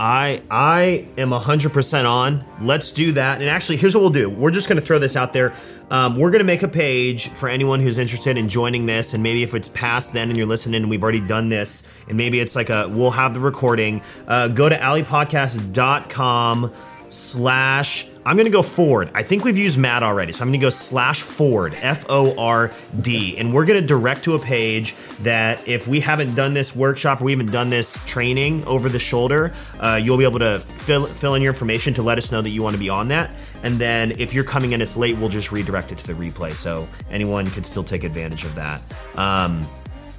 I 0.00 0.40
I 0.50 1.06
am 1.18 1.28
100% 1.28 2.10
on. 2.10 2.42
Let's 2.62 2.90
do 2.90 3.12
that. 3.12 3.42
And 3.42 3.50
actually, 3.50 3.76
here's 3.76 3.94
what 3.94 4.00
we'll 4.00 4.08
do. 4.08 4.30
We're 4.30 4.50
just 4.50 4.66
going 4.66 4.80
to 4.80 4.84
throw 4.84 4.98
this 4.98 5.14
out 5.14 5.34
there. 5.34 5.52
Um, 5.90 6.18
we're 6.18 6.30
going 6.30 6.38
to 6.38 6.46
make 6.46 6.62
a 6.62 6.68
page 6.68 7.30
for 7.34 7.50
anyone 7.50 7.80
who's 7.80 7.98
interested 7.98 8.38
in 8.38 8.48
joining 8.48 8.86
this. 8.86 9.12
And 9.12 9.22
maybe 9.22 9.42
if 9.42 9.52
it's 9.52 9.68
past 9.68 10.14
then 10.14 10.30
and 10.30 10.38
you're 10.38 10.46
listening 10.46 10.80
and 10.80 10.88
we've 10.88 11.02
already 11.02 11.20
done 11.20 11.50
this, 11.50 11.82
and 12.08 12.16
maybe 12.16 12.40
it's 12.40 12.56
like 12.56 12.70
a, 12.70 12.88
we'll 12.88 13.10
have 13.10 13.34
the 13.34 13.40
recording. 13.40 14.00
Uh, 14.26 14.48
go 14.48 14.70
to 14.70 14.76
alleypodcast.com 14.76 16.72
slash 17.10 18.06
I'm 18.26 18.36
to 18.44 18.50
go 18.50 18.62
Ford. 18.62 19.10
I 19.14 19.22
think 19.22 19.44
we've 19.44 19.56
used 19.56 19.78
Matt 19.78 20.02
already, 20.02 20.32
so 20.32 20.42
I'm 20.42 20.52
to 20.60 20.66
go 20.66 20.70
slash 20.70 21.22
Ford, 21.22 21.74
F 21.80 22.04
O 22.10 22.36
R 22.36 22.70
D, 23.00 23.38
and 23.38 23.54
we're 23.54 23.64
to 23.80 23.86
direct 23.86 24.24
to 24.24 24.34
a 24.34 24.38
page 24.38 24.94
that 25.20 25.66
if 25.66 25.88
we 25.88 26.00
haven't 26.00 26.34
done 26.34 26.52
this 26.52 26.76
workshop 26.76 27.22
or 27.22 27.24
we 27.24 27.32
haven't 27.32 27.50
done 27.50 27.70
this 27.70 28.04
training 28.06 28.62
over 28.66 28.90
the 28.90 28.98
shoulder, 28.98 29.54
uh, 29.80 29.98
you'll 30.02 30.18
be 30.18 30.24
able 30.24 30.38
to 30.38 30.58
fill 30.58 31.06
fill 31.06 31.34
in 31.34 31.40
your 31.40 31.52
information 31.52 31.94
to 31.94 32.02
let 32.02 32.18
us 32.18 32.30
know 32.30 32.42
that 32.42 32.50
you 32.50 32.62
want 32.62 32.74
to 32.74 32.80
be 32.80 32.90
on 32.90 33.08
that. 33.08 33.30
And 33.62 33.78
then 33.78 34.12
if 34.12 34.34
you're 34.34 34.44
coming 34.44 34.72
in 34.72 34.82
it's 34.82 34.96
late, 34.98 35.16
we'll 35.16 35.30
just 35.30 35.50
redirect 35.50 35.90
it 35.92 35.98
to 35.98 36.06
the 36.06 36.12
replay, 36.12 36.54
so 36.54 36.86
anyone 37.10 37.46
can 37.46 37.64
still 37.64 37.84
take 37.84 38.04
advantage 38.04 38.44
of 38.44 38.54
that. 38.54 38.82
Um, 39.16 39.66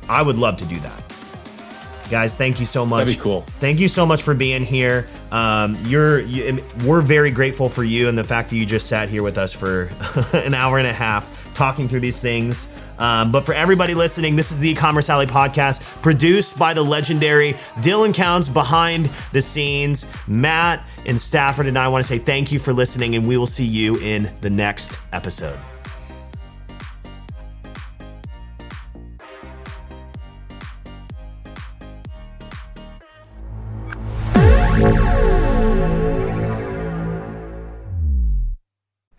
I 0.10 0.24
would 0.24 0.38
love 0.38 0.58
to 0.58 0.66
do 0.66 0.80
that. 0.80 1.04
Guys, 2.12 2.36
thank 2.36 2.60
you 2.60 2.66
so 2.66 2.86
much. 2.86 3.06
That'd 3.06 3.16
be 3.16 3.22
cool. 3.22 3.42
Thank 3.42 3.80
you 3.80 3.88
so 3.88 4.06
much 4.06 4.22
for 4.22 4.34
being 4.34 4.66
here. 4.66 5.08
Um, 5.32 5.78
you're, 5.86 6.20
you, 6.20 6.62
we're 6.86 7.00
very 7.00 7.32
grateful 7.32 7.70
for 7.70 7.86
you 7.86 8.10
and 8.10 8.18
the 8.18 8.24
fact 8.26 8.50
that 8.50 8.58
you 8.58 8.66
just 8.66 8.88
sat 8.88 9.10
here 9.10 9.24
with 9.24 9.38
us 9.38 9.54
for 9.54 9.90
an 10.34 10.54
hour 10.54 10.78
and 10.78 10.86
a 10.86 10.92
half 10.92 11.54
talking 11.54 11.88
through 11.88 12.02
these 12.02 12.20
things. 12.20 12.68
Um, 13.00 13.32
but 13.32 13.46
for 13.46 13.54
everybody 13.54 13.94
listening, 13.94 14.36
this 14.36 14.52
is 14.52 14.60
the 14.60 14.72
e-commerce 14.72 15.10
alley 15.10 15.26
podcast 15.26 15.82
produced 16.02 16.58
by 16.58 16.74
the 16.74 16.84
legendary 16.84 17.54
Dylan 17.78 18.14
Counts 18.14 18.50
behind 18.50 19.10
the 19.32 19.42
scenes. 19.42 20.06
Matt 20.28 20.86
and 21.06 21.20
Stafford 21.20 21.66
and 21.66 21.80
I 21.80 21.88
want 21.88 22.06
to 22.06 22.08
say 22.08 22.20
thank 22.20 22.52
you 22.52 22.60
for 22.60 22.74
listening, 22.74 23.16
and 23.16 23.26
we 23.26 23.38
will 23.38 23.48
see 23.48 23.64
you 23.64 23.98
in 24.00 24.30
the 24.42 24.50
next 24.50 25.00
episode. 25.14 25.58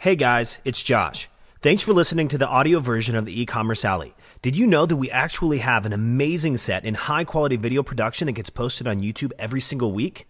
Hey 0.02 0.16
guys, 0.16 0.58
it's 0.64 0.82
Josh. 0.82 1.28
Thanks 1.60 1.84
for 1.84 1.92
listening 1.92 2.26
to 2.26 2.36
the 2.36 2.48
audio 2.48 2.80
version 2.80 3.14
of 3.14 3.24
the 3.24 3.40
e-commerce 3.40 3.84
alley. 3.84 4.16
Did 4.42 4.56
you 4.56 4.66
know 4.66 4.84
that 4.84 4.96
we 4.96 5.08
actually 5.12 5.58
have 5.58 5.86
an 5.86 5.92
amazing 5.92 6.56
set 6.56 6.84
in 6.84 6.94
high 6.94 7.22
quality 7.22 7.54
video 7.54 7.84
production 7.84 8.26
that 8.26 8.32
gets 8.32 8.50
posted 8.50 8.88
on 8.88 9.00
YouTube 9.00 9.30
every 9.38 9.60
single 9.60 9.92
week? 9.92 10.26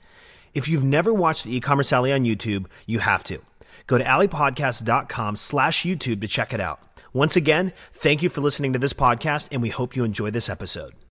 If 0.53 0.69
you've 0.69 0.85
never 0.85 1.15
watched 1.15 1.45
the 1.45 1.57
e-commerce 1.57 1.91
alley 1.91 2.13
on 2.13 2.27
YouTube, 2.27 2.67
you 2.85 2.99
have 2.99 3.25
to. 3.25 3.41
Go 3.87 3.97
to 3.97 4.05
alleypodcast.com 4.05 5.37
slash 5.37 5.85
YouTube 5.85 6.21
to 6.21 6.29
check 6.29 6.53
it 6.53 6.61
out. 6.61 6.79
Once 7.15 7.35
again, 7.35 7.73
thank 7.95 8.23
you 8.23 8.29
for 8.29 8.43
listening 8.43 8.75
to 8.75 8.79
this 8.79 8.93
podcast 8.93 9.49
and 9.51 9.63
we 9.63 9.71
hope 9.71 9.97
you 9.97 10.05
enjoy 10.05 10.31
this 10.31 10.51
episode. 10.51 10.93